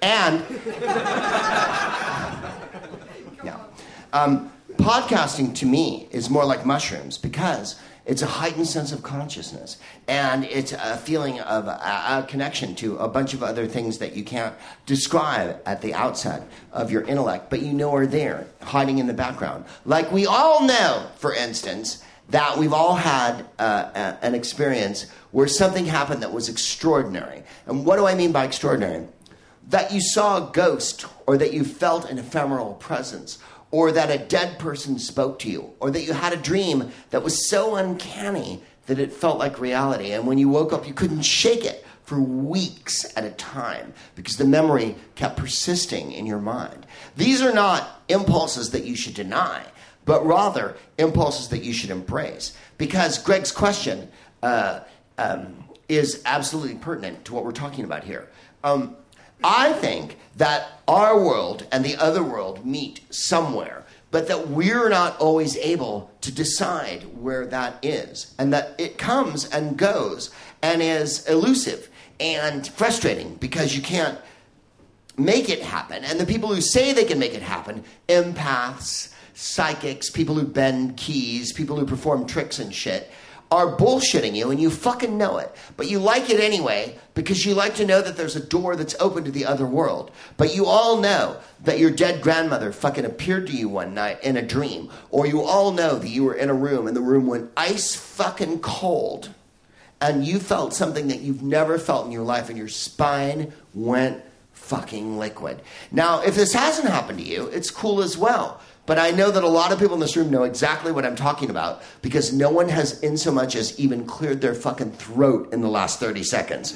and, 0.02 0.44
yeah. 3.46 3.64
Um, 4.12 4.52
podcasting 4.74 5.56
to 5.56 5.66
me 5.66 6.10
is 6.12 6.30
more 6.30 6.44
like 6.44 6.66
mushrooms 6.66 7.18
because 7.18 7.80
it's 8.10 8.24
a 8.24 8.28
heightened 8.28 8.68
sense 8.68 8.92
of 8.92 9.04
consciousness 9.04 9.78
and 10.08 10.44
it's 10.46 10.72
a 10.72 10.98
feeling 10.98 11.40
of 11.42 11.68
a, 11.68 11.70
a, 11.70 12.26
connection 12.28 12.74
to 12.74 12.98
a 12.98 13.08
bunch 13.08 13.36
of 13.36 13.44
other 13.44 13.68
things 13.68 14.00
that 14.00 14.16
you 14.16 14.24
can't 14.24 14.56
describe 14.88 15.62
at 15.66 15.82
the 15.82 15.94
outset 15.94 16.48
of 16.74 16.92
your 16.92 17.04
intellect 17.04 17.50
but 17.52 17.62
you 17.62 17.72
know 17.72 17.94
are 17.94 18.08
there 18.08 18.48
hiding 18.64 18.98
in 18.98 19.06
the 19.06 19.14
background 19.14 19.64
like 19.86 20.12
we 20.12 20.26
all 20.26 20.66
know 20.66 21.08
for 21.18 21.34
instance 21.36 22.04
that 22.30 22.58
we've 22.58 22.74
all 22.74 22.96
had 22.96 23.46
uh, 23.58 24.16
an 24.22 24.36
experience 24.36 25.08
where 25.32 25.48
something 25.48 25.86
happened 25.86 26.22
that 26.22 26.32
was 26.32 26.48
extraordinary. 26.48 27.44
And 27.66 27.86
what 27.86 27.96
do 27.96 28.06
I 28.06 28.14
mean 28.14 28.32
by 28.32 28.46
extraordinary? 28.46 29.08
That 29.70 29.92
you 29.92 30.00
saw 30.00 30.38
a 30.38 30.52
ghost, 30.52 31.06
or 31.26 31.38
that 31.38 31.54
you 31.54 31.64
felt 31.64 32.10
an 32.10 32.20
ephemeral 32.20 32.76
presence, 32.76 33.40
or 33.72 33.92
that 33.92 34.10
a 34.10 34.18
dead 34.18 34.60
person 34.60 34.98
spoke 34.98 35.40
to 35.40 35.50
you, 35.50 35.72
or 35.80 35.92
that 35.92 36.02
you 36.02 36.14
had 36.14 36.34
a 36.34 36.38
dream 36.38 36.92
that 37.12 37.24
was 37.24 37.50
so 37.50 37.76
uncanny 37.76 38.64
that 38.88 39.00
it 39.00 39.14
felt 39.14 39.38
like 39.38 39.60
reality. 39.60 40.12
And 40.12 40.26
when 40.26 40.38
you 40.38 40.50
woke 40.50 40.74
up, 40.74 40.88
you 40.88 40.94
couldn't 40.94 41.22
shake 41.22 41.66
it 41.66 41.86
for 42.04 42.20
weeks 42.20 43.06
at 43.16 43.24
a 43.24 43.30
time 43.32 43.94
because 44.16 44.38
the 44.38 44.46
memory 44.46 44.96
kept 45.14 45.38
persisting 45.38 46.12
in 46.12 46.26
your 46.26 46.40
mind. 46.40 46.88
These 47.16 47.44
are 47.44 47.54
not 47.54 48.02
impulses 48.08 48.72
that 48.72 48.86
you 48.86 48.96
should 48.96 49.14
deny 49.14 49.64
but 50.10 50.26
rather 50.26 50.76
impulses 50.98 51.50
that 51.50 51.64
you 51.64 51.72
should 51.72 51.92
embrace. 51.92 52.58
Because 52.80 53.20
Greg's 53.20 53.52
question 53.52 54.10
uh, 54.42 54.80
um, 55.20 55.66
is 55.88 56.24
absolutely 56.26 56.80
pertinent 56.80 57.26
to 57.26 57.36
what 57.36 57.46
we're 57.46 57.52
talking 57.52 57.84
about 57.84 58.04
here. 58.04 58.28
Um, 58.64 58.96
I 59.44 59.74
think 59.74 60.18
that 60.38 60.82
our 60.88 61.20
world 61.20 61.66
and 61.72 61.84
the 61.84 61.96
other 61.96 62.24
world 62.24 62.66
meet 62.66 63.02
somewhere, 63.14 63.86
but 64.12 64.28
that 64.28 64.50
we're 64.50 64.90
not 64.90 65.18
always 65.20 65.56
able 65.58 66.12
to 66.22 66.32
decide 66.32 67.04
where 67.18 67.46
that 67.46 67.78
is, 67.84 68.34
and 68.38 68.52
that 68.54 68.76
it 68.78 68.98
comes 68.98 69.46
and 69.46 69.78
goes 69.78 70.32
and 70.62 70.82
is 70.82 71.28
elusive 71.28 71.90
and 72.20 72.68
frustrating 72.68 73.36
because 73.36 73.76
you 73.76 73.82
can't 73.82 74.20
make 75.18 75.50
it 75.50 75.62
happen. 75.62 76.04
And 76.04 76.20
the 76.20 76.26
people 76.26 76.54
who 76.54 76.62
say 76.62 76.92
they 76.92 77.06
can 77.06 77.20
make 77.20 77.34
it 77.34 77.42
happen, 77.42 77.84
empaths, 78.08 79.14
psychics, 79.34 80.10
people 80.10 80.36
who 80.36 80.46
bend 80.46 80.98
keys, 80.98 81.54
people 81.54 81.78
who 81.78 81.86
perform 81.86 82.26
tricks 82.26 82.60
and 82.60 82.74
shit, 82.74 83.10
are 83.52 83.76
bullshitting 83.76 84.36
you 84.36 84.52
and 84.52 84.60
you 84.60 84.70
fucking 84.70 85.18
know 85.18 85.38
it. 85.38 85.54
But 85.76 85.90
you 85.90 86.00
like 86.00 86.30
it 86.30 86.40
anyway 86.40 86.98
because 87.16 87.46
you 87.46 87.56
like 87.56 87.76
to 87.76 87.86
know 87.86 88.02
that 88.02 88.16
there's 88.16 88.36
a 88.36 88.46
door 88.46 88.76
that's 88.76 88.96
open 89.00 89.24
to 89.24 89.32
the 89.32 89.46
other 89.46 89.66
world. 89.66 90.12
But 90.38 90.56
you 90.56 90.68
all 90.68 90.98
know 90.98 91.38
that 91.64 91.80
your 91.80 91.90
dead 91.90 92.22
grandmother 92.22 92.72
fucking 92.72 93.06
appeared 93.06 93.48
to 93.48 93.54
you 93.54 93.68
one 93.68 93.94
night 93.94 94.24
in 94.24 94.38
a 94.38 94.42
dream. 94.42 94.92
Or 95.10 95.26
you 95.26 95.42
all 95.42 95.72
know 95.72 95.98
that 95.98 96.10
you 96.10 96.24
were 96.24 96.36
in 96.36 96.50
a 96.50 96.54
room 96.54 96.88
and 96.88 96.96
the 96.96 97.02
room 97.02 97.26
went 97.26 97.52
ice 97.58 97.96
fucking 97.96 98.60
cold 98.60 99.30
and 100.02 100.26
you 100.26 100.40
felt 100.40 100.74
something 100.74 101.08
that 101.08 101.22
you've 101.22 101.44
never 101.44 101.78
felt 101.78 102.06
in 102.06 102.12
your 102.12 102.24
life 102.24 102.50
and 102.50 102.58
your 102.58 102.70
spine 102.70 103.52
went 103.74 104.24
fucking 104.54 105.18
liquid. 105.18 105.62
Now, 105.92 106.22
if 106.22 106.36
this 106.36 106.54
hasn't 106.54 106.88
happened 106.88 107.20
to 107.20 107.26
you, 107.26 107.48
it's 107.48 107.72
cool 107.72 108.02
as 108.02 108.18
well 108.18 108.62
but 108.90 108.98
I 108.98 109.12
know 109.12 109.30
that 109.30 109.44
a 109.44 109.48
lot 109.48 109.72
of 109.72 109.78
people 109.78 109.94
in 109.94 110.00
this 110.00 110.18
room 110.18 110.32
know 110.32 110.46
exactly 110.46 110.92
what 110.92 111.06
I'm 111.06 111.16
talking 111.16 111.52
about 111.52 111.84
because 112.02 112.34
no 112.34 112.50
one 112.50 112.68
has, 112.70 113.00
in 113.02 113.18
so 113.18 113.32
much 113.32 113.56
as, 113.56 113.80
even 113.80 114.04
cleared 114.04 114.42
their 114.42 114.56
fucking 114.56 114.94
throat 114.94 115.54
in 115.54 115.62
the 115.62 115.70
last 115.70 116.00
30 116.00 116.24
seconds. 116.24 116.76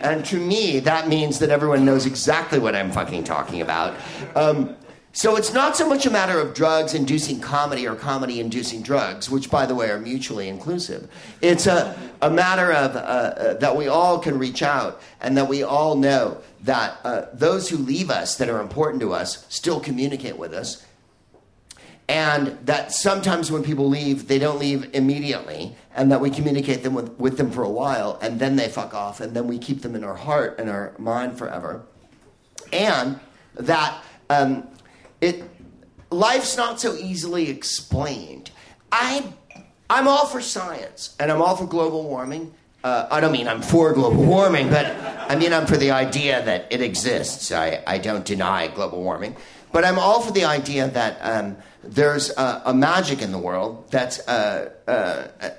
And 0.00 0.24
to 0.24 0.40
me, 0.40 0.80
that 0.80 1.06
means 1.06 1.38
that 1.38 1.50
everyone 1.50 1.84
knows 1.84 2.04
exactly 2.04 2.58
what 2.58 2.74
I'm 2.74 2.90
fucking 2.90 3.22
talking 3.22 3.60
about. 3.60 3.96
Um, 4.34 4.74
so 5.12 5.36
it's 5.36 5.52
not 5.52 5.76
so 5.76 5.88
much 5.88 6.04
a 6.04 6.10
matter 6.10 6.40
of 6.40 6.52
drugs 6.52 6.94
inducing 6.94 7.38
comedy 7.38 7.86
or 7.86 7.94
comedy 7.94 8.40
inducing 8.40 8.82
drugs, 8.82 9.30
which, 9.30 9.48
by 9.48 9.64
the 9.64 9.76
way, 9.76 9.88
are 9.88 10.00
mutually 10.00 10.48
inclusive. 10.48 11.08
It's 11.42 11.68
a, 11.68 11.96
a 12.22 12.30
matter 12.30 12.72
of 12.72 12.96
uh, 12.96 12.98
uh, 12.98 13.54
that 13.58 13.76
we 13.76 13.86
all 13.86 14.18
can 14.18 14.36
reach 14.36 14.64
out 14.64 15.00
and 15.20 15.36
that 15.36 15.48
we 15.48 15.62
all 15.62 15.94
know 15.94 16.38
that 16.64 16.98
uh, 17.04 17.26
those 17.32 17.68
who 17.68 17.76
leave 17.76 18.10
us 18.10 18.34
that 18.38 18.48
are 18.48 18.60
important 18.60 19.00
to 19.02 19.12
us 19.12 19.46
still 19.48 19.78
communicate 19.78 20.36
with 20.36 20.52
us 20.52 20.84
and 22.12 22.58
that 22.66 22.92
sometimes 22.92 23.50
when 23.50 23.62
people 23.62 23.88
leave, 23.88 24.28
they 24.28 24.38
don't 24.38 24.58
leave 24.58 24.94
immediately, 24.94 25.74
and 25.96 26.12
that 26.12 26.20
we 26.20 26.28
communicate 26.28 26.82
them 26.82 26.92
with, 26.92 27.08
with 27.18 27.38
them 27.38 27.50
for 27.50 27.62
a 27.62 27.70
while, 27.70 28.18
and 28.20 28.38
then 28.38 28.56
they 28.56 28.68
fuck 28.68 28.92
off, 28.92 29.20
and 29.22 29.34
then 29.34 29.46
we 29.46 29.58
keep 29.58 29.80
them 29.80 29.94
in 29.94 30.04
our 30.04 30.16
heart 30.16 30.58
and 30.58 30.68
our 30.68 30.92
mind 30.98 31.38
forever. 31.38 31.82
And 32.70 33.18
that 33.54 33.90
um, 34.28 34.68
it 35.20 35.42
life's 36.10 36.56
not 36.56 36.80
so 36.80 36.94
easily 36.94 37.48
explained. 37.48 38.50
I 38.90 39.24
I'm 39.88 40.06
all 40.06 40.26
for 40.26 40.42
science, 40.42 41.16
and 41.18 41.32
I'm 41.32 41.40
all 41.40 41.56
for 41.56 41.66
global 41.66 42.02
warming, 42.04 42.52
Uh, 42.84 43.06
I 43.10 43.20
don't 43.20 43.32
mean 43.32 43.46
I'm 43.46 43.62
for 43.62 43.92
global 43.92 44.24
warming, 44.24 44.68
but 44.68 44.86
I 45.30 45.36
mean 45.36 45.52
I'm 45.52 45.66
for 45.66 45.76
the 45.76 45.92
idea 45.92 46.42
that 46.44 46.66
it 46.70 46.80
exists. 46.80 47.52
I, 47.52 47.80
I 47.86 47.98
don't 47.98 48.24
deny 48.24 48.66
global 48.68 49.00
warming. 49.02 49.36
But 49.70 49.84
I'm 49.84 49.98
all 49.98 50.20
for 50.20 50.32
the 50.32 50.44
idea 50.44 50.88
that 50.88 51.18
um, 51.22 51.56
there's 51.84 52.30
a, 52.36 52.62
a, 52.66 52.74
magic 52.74 53.22
in 53.22 53.32
the 53.32 53.38
world 53.38 53.90
that's 53.90 54.26
uh, 54.28 54.70
uh, 54.86 55.50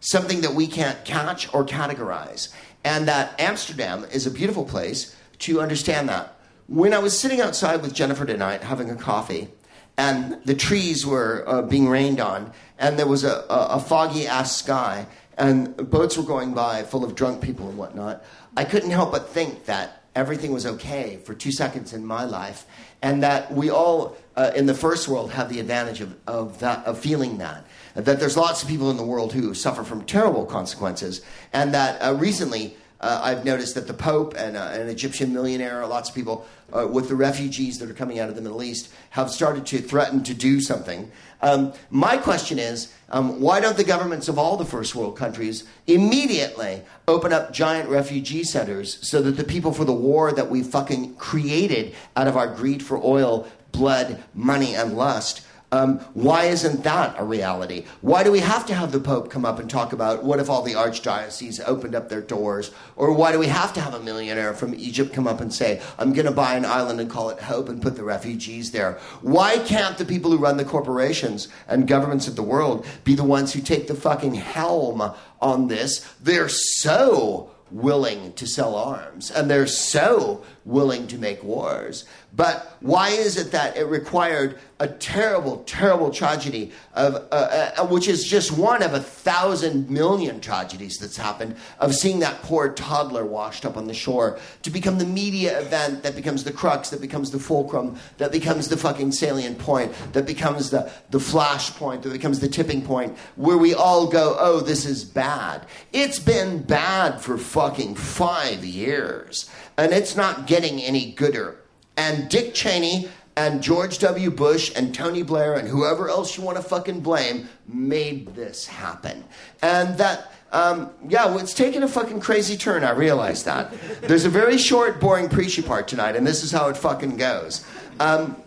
something 0.00 0.40
that 0.40 0.54
we 0.54 0.66
can't 0.66 1.04
catch 1.04 1.52
or 1.54 1.64
categorize. 1.64 2.52
And 2.84 3.06
that 3.08 3.40
Amsterdam 3.40 4.04
is 4.12 4.26
a 4.26 4.30
beautiful 4.30 4.64
place 4.64 5.14
to 5.40 5.60
understand 5.60 6.08
that. 6.08 6.36
When 6.66 6.92
I 6.92 6.98
was 6.98 7.18
sitting 7.18 7.40
outside 7.40 7.82
with 7.82 7.94
Jennifer 7.94 8.24
tonight 8.24 8.62
having 8.62 8.90
a 8.90 8.96
coffee, 8.96 9.48
and 9.96 10.38
the 10.44 10.54
trees 10.54 11.06
were 11.06 11.44
uh, 11.46 11.62
being 11.62 11.88
rained 11.88 12.18
on, 12.20 12.52
and 12.78 12.98
there 12.98 13.06
was 13.06 13.24
a, 13.24 13.44
a, 13.50 13.76
a 13.76 13.80
foggy 13.80 14.26
ass 14.26 14.56
sky, 14.56 15.06
and 15.36 15.76
boats 15.90 16.16
were 16.16 16.24
going 16.24 16.54
by 16.54 16.82
full 16.82 17.04
of 17.04 17.14
drunk 17.14 17.40
people 17.42 17.68
and 17.68 17.78
whatnot, 17.78 18.24
I 18.56 18.64
couldn't 18.64 18.90
help 18.90 19.12
but 19.12 19.28
think 19.28 19.66
that 19.66 20.02
everything 20.14 20.52
was 20.52 20.66
okay 20.66 21.18
for 21.24 21.34
two 21.34 21.52
seconds 21.52 21.92
in 21.92 22.04
my 22.04 22.24
life, 22.24 22.66
and 23.02 23.22
that 23.22 23.52
we 23.52 23.70
all 23.70 24.16
uh, 24.36 24.52
in 24.54 24.66
the 24.66 24.74
first 24.74 25.08
world 25.08 25.32
have 25.32 25.48
the 25.48 25.60
advantage 25.60 26.00
of, 26.00 26.16
of, 26.26 26.60
that, 26.60 26.86
of 26.86 26.98
feeling 26.98 27.38
that. 27.38 27.66
That 27.94 28.20
there's 28.20 28.36
lots 28.36 28.62
of 28.62 28.68
people 28.68 28.90
in 28.90 28.96
the 28.96 29.04
world 29.04 29.32
who 29.32 29.52
suffer 29.52 29.82
from 29.82 30.04
terrible 30.04 30.46
consequences, 30.46 31.20
and 31.52 31.74
that 31.74 32.00
uh, 32.00 32.14
recently 32.14 32.76
uh, 33.02 33.20
I've 33.22 33.44
noticed 33.44 33.74
that 33.74 33.88
the 33.88 33.94
Pope 33.94 34.34
and 34.36 34.56
uh, 34.56 34.70
an 34.72 34.88
Egyptian 34.88 35.32
millionaire, 35.32 35.84
lots 35.86 36.08
of 36.08 36.14
people 36.14 36.46
uh, 36.72 36.86
with 36.86 37.08
the 37.08 37.16
refugees 37.16 37.78
that 37.80 37.90
are 37.90 37.94
coming 37.94 38.20
out 38.20 38.28
of 38.28 38.36
the 38.36 38.40
Middle 38.40 38.62
East, 38.62 38.90
have 39.10 39.30
started 39.30 39.66
to 39.66 39.78
threaten 39.78 40.22
to 40.22 40.34
do 40.34 40.60
something. 40.60 41.10
Um, 41.42 41.72
my 41.90 42.16
question 42.16 42.58
is 42.58 42.94
um, 43.10 43.40
why 43.40 43.60
don't 43.60 43.76
the 43.76 43.84
governments 43.84 44.28
of 44.28 44.38
all 44.38 44.56
the 44.56 44.64
first 44.64 44.94
world 44.94 45.16
countries 45.16 45.64
immediately 45.86 46.82
open 47.08 47.32
up 47.32 47.52
giant 47.52 47.88
refugee 47.88 48.44
centers 48.44 49.06
so 49.06 49.20
that 49.22 49.32
the 49.32 49.44
people 49.44 49.72
for 49.72 49.84
the 49.84 49.92
war 49.92 50.32
that 50.32 50.48
we 50.48 50.62
fucking 50.62 51.16
created 51.16 51.94
out 52.16 52.28
of 52.28 52.36
our 52.36 52.46
greed 52.46 52.82
for 52.82 52.96
oil, 53.02 53.48
blood, 53.72 54.22
money, 54.34 54.74
and 54.74 54.96
lust? 54.96 55.44
Um, 55.72 56.00
why 56.12 56.44
isn't 56.44 56.84
that 56.84 57.14
a 57.18 57.24
reality? 57.24 57.86
Why 58.02 58.22
do 58.22 58.30
we 58.30 58.40
have 58.40 58.66
to 58.66 58.74
have 58.74 58.92
the 58.92 59.00
Pope 59.00 59.30
come 59.30 59.46
up 59.46 59.58
and 59.58 59.70
talk 59.70 59.94
about 59.94 60.22
what 60.22 60.38
if 60.38 60.50
all 60.50 60.60
the 60.60 60.74
archdioceses 60.74 61.62
opened 61.66 61.94
up 61.94 62.10
their 62.10 62.20
doors? 62.20 62.72
Or 62.94 63.14
why 63.14 63.32
do 63.32 63.38
we 63.38 63.46
have 63.46 63.72
to 63.72 63.80
have 63.80 63.94
a 63.94 64.00
millionaire 64.00 64.52
from 64.52 64.74
Egypt 64.74 65.14
come 65.14 65.26
up 65.26 65.40
and 65.40 65.52
say, 65.52 65.80
I'm 65.98 66.12
going 66.12 66.26
to 66.26 66.32
buy 66.32 66.56
an 66.56 66.66
island 66.66 67.00
and 67.00 67.10
call 67.10 67.30
it 67.30 67.40
Hope 67.40 67.70
and 67.70 67.80
put 67.80 67.96
the 67.96 68.04
refugees 68.04 68.72
there? 68.72 68.98
Why 69.22 69.58
can't 69.60 69.96
the 69.96 70.04
people 70.04 70.30
who 70.30 70.36
run 70.36 70.58
the 70.58 70.64
corporations 70.66 71.48
and 71.66 71.88
governments 71.88 72.28
of 72.28 72.36
the 72.36 72.42
world 72.42 72.84
be 73.02 73.14
the 73.14 73.24
ones 73.24 73.54
who 73.54 73.62
take 73.62 73.86
the 73.86 73.94
fucking 73.94 74.34
helm 74.34 75.02
on 75.40 75.68
this? 75.68 76.00
They're 76.20 76.50
so 76.50 77.50
willing 77.70 78.34
to 78.34 78.46
sell 78.46 78.76
arms 78.76 79.30
and 79.30 79.50
they're 79.50 79.66
so 79.66 80.44
willing 80.64 81.06
to 81.08 81.18
make 81.18 81.42
wars. 81.42 82.04
But 82.34 82.76
why 82.80 83.10
is 83.10 83.36
it 83.36 83.52
that 83.52 83.76
it 83.76 83.84
required 83.84 84.58
a 84.80 84.88
terrible, 84.88 85.62
terrible 85.64 86.10
tragedy 86.10 86.72
of, 86.94 87.14
uh, 87.30 87.72
uh, 87.78 87.86
which 87.86 88.08
is 88.08 88.24
just 88.24 88.50
one 88.50 88.82
of 88.82 88.94
a 88.94 89.00
thousand 89.00 89.88
million 89.88 90.40
tragedies 90.40 90.98
that's 90.98 91.16
happened, 91.16 91.54
of 91.78 91.94
seeing 91.94 92.18
that 92.20 92.42
poor 92.42 92.68
toddler 92.70 93.24
washed 93.24 93.64
up 93.64 93.76
on 93.76 93.86
the 93.86 93.94
shore 93.94 94.38
to 94.62 94.70
become 94.70 94.98
the 94.98 95.04
media 95.04 95.60
event 95.60 96.02
that 96.02 96.16
becomes 96.16 96.42
the 96.42 96.52
crux, 96.52 96.90
that 96.90 97.00
becomes 97.00 97.30
the 97.30 97.38
fulcrum, 97.38 97.96
that 98.18 98.32
becomes 98.32 98.68
the 98.68 98.76
fucking 98.76 99.12
salient 99.12 99.58
point, 99.58 99.92
that 100.12 100.26
becomes 100.26 100.70
the, 100.70 100.90
the 101.10 101.20
flash 101.20 101.70
point, 101.76 102.02
that 102.02 102.12
becomes 102.12 102.40
the 102.40 102.48
tipping 102.48 102.82
point, 102.82 103.16
where 103.36 103.58
we 103.58 103.74
all 103.74 104.08
go, 104.08 104.36
oh, 104.38 104.60
this 104.60 104.84
is 104.84 105.04
bad. 105.04 105.64
It's 105.92 106.18
been 106.18 106.62
bad 106.62 107.20
for 107.20 107.38
fucking 107.38 107.94
five 107.94 108.64
years, 108.64 109.48
and 109.82 109.92
it's 109.92 110.14
not 110.14 110.46
getting 110.46 110.80
any 110.80 111.10
gooder. 111.10 111.58
And 111.96 112.28
Dick 112.28 112.54
Cheney 112.54 113.08
and 113.36 113.60
George 113.60 113.98
W. 113.98 114.30
Bush 114.30 114.70
and 114.76 114.94
Tony 114.94 115.24
Blair 115.24 115.54
and 115.54 115.66
whoever 115.66 116.08
else 116.08 116.36
you 116.36 116.44
want 116.44 116.56
to 116.56 116.62
fucking 116.62 117.00
blame 117.00 117.48
made 117.66 118.32
this 118.36 118.64
happen. 118.64 119.24
And 119.60 119.98
that, 119.98 120.32
um, 120.52 120.92
yeah, 121.08 121.26
well, 121.26 121.40
it's 121.40 121.52
taken 121.52 121.82
a 121.82 121.88
fucking 121.88 122.20
crazy 122.20 122.56
turn. 122.56 122.84
I 122.84 122.92
realize 122.92 123.42
that. 123.42 123.74
There's 124.02 124.24
a 124.24 124.30
very 124.30 124.56
short, 124.56 125.00
boring, 125.00 125.28
preachy 125.28 125.62
part 125.62 125.88
tonight, 125.88 126.14
and 126.14 126.24
this 126.24 126.44
is 126.44 126.52
how 126.52 126.68
it 126.68 126.76
fucking 126.76 127.16
goes. 127.16 127.64
Um, 127.98 128.40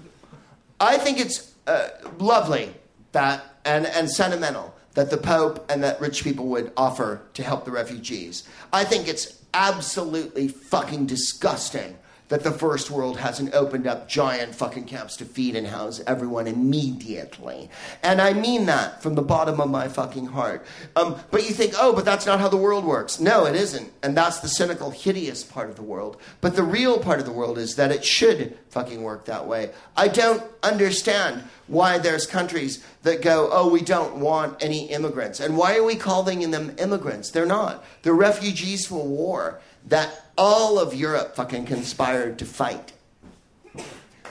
I 0.80 0.98
think 0.98 1.20
it's 1.20 1.54
uh, 1.68 1.90
lovely 2.18 2.74
that 3.12 3.44
and, 3.66 3.86
and 3.88 4.10
sentimental 4.10 4.74
that 4.94 5.10
the 5.10 5.18
Pope 5.18 5.70
and 5.70 5.84
that 5.84 6.00
rich 6.00 6.24
people 6.24 6.46
would 6.46 6.72
offer 6.78 7.24
to 7.34 7.44
help 7.44 7.66
the 7.66 7.72
refugees. 7.72 8.48
I 8.72 8.86
think 8.86 9.10
it's 9.10 9.42
absolutely 9.56 10.50
fucking 10.50 11.06
disgusting 11.06 11.98
that 12.28 12.44
the 12.44 12.52
first 12.52 12.90
world 12.90 13.20
hasn't 13.20 13.54
opened 13.54 13.86
up 13.86 14.08
giant 14.08 14.56
fucking 14.56 14.86
camps 14.86 15.16
to 15.18 15.26
feed 15.26 15.56
and 15.56 15.68
house 15.68 16.02
everyone 16.08 16.48
immediately. 16.48 17.70
And 18.02 18.22
I 18.22 18.34
mean 18.34 18.66
that 18.66 19.04
from 19.04 19.16
the 19.16 19.22
bottom 19.22 19.60
of 19.60 19.70
my 19.70 19.88
fucking 19.88 20.28
heart. 20.28 20.66
Um, 20.96 21.18
but 21.30 21.44
you 21.48 21.54
think, 21.54 21.74
oh, 21.78 21.94
but 21.94 22.06
that's 22.06 22.26
not 22.26 22.40
how 22.40 22.50
the 22.50 22.58
world 22.58 22.84
works. 22.84 23.20
No, 23.20 23.46
it 23.46 23.56
isn't. 23.56 23.92
And 24.02 24.18
that's 24.18 24.40
the 24.40 24.48
cynical, 24.48 24.90
hideous 24.90 25.44
part 25.44 25.70
of 25.70 25.76
the 25.76 25.84
world. 25.84 26.18
But 26.42 26.56
the 26.56 26.64
real 26.64 27.00
part 27.00 27.20
of 27.20 27.26
the 27.26 27.32
world 27.32 27.58
is 27.58 27.76
that 27.76 27.92
it 27.92 28.04
should 28.04 28.58
fucking 28.70 29.04
work 29.04 29.26
that 29.26 29.48
way. 29.48 29.72
I 29.96 30.08
don't 30.08 30.44
understand 30.64 31.44
why 31.68 31.98
there's 31.98 32.26
countries 32.26 32.84
that 33.04 33.22
go, 33.22 33.50
oh, 33.52 33.70
we 33.70 33.82
don't 33.82 34.18
want 34.18 34.64
any 34.64 34.90
immigrants. 34.90 35.40
And 35.40 35.58
why 35.58 35.78
are 35.78 35.84
we 35.84 35.96
calling 35.96 36.50
them 36.52 36.76
immigrants? 36.78 37.32
They're 37.32 37.46
not. 37.46 37.84
They're 38.02 38.14
refugees 38.14 38.88
from 38.88 39.10
war 39.12 39.62
that 39.88 40.26
all 40.38 40.80
of 40.80 40.94
Europe 40.94 41.36
fucking 41.36 41.66
conspired 41.66 42.40
to 42.40 42.46
fight 42.46 42.94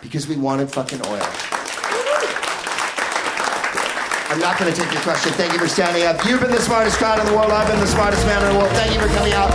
because 0.02 0.26
we 0.28 0.36
wanted 0.36 0.70
fucking 0.70 1.00
oil. 1.06 1.26
I'm 4.30 4.40
not 4.40 4.58
going 4.58 4.72
to 4.72 4.76
take 4.76 4.92
your 4.92 5.02
question. 5.02 5.32
Thank 5.34 5.52
you 5.52 5.58
for 5.58 5.68
standing 5.68 6.02
up. 6.04 6.24
You've 6.26 6.40
been 6.40 6.50
the 6.50 6.60
smartest 6.60 6.98
crowd 6.98 7.20
in 7.20 7.26
the 7.26 7.32
world. 7.36 7.52
I've 7.52 7.68
been 7.68 7.78
the 7.78 7.86
smartest 7.86 8.26
man 8.26 8.42
in 8.44 8.52
the 8.52 8.58
world. 8.58 8.72
Thank 8.72 8.92
you 8.94 9.00
for 9.00 9.08
coming 9.14 9.32
out. 9.32 9.50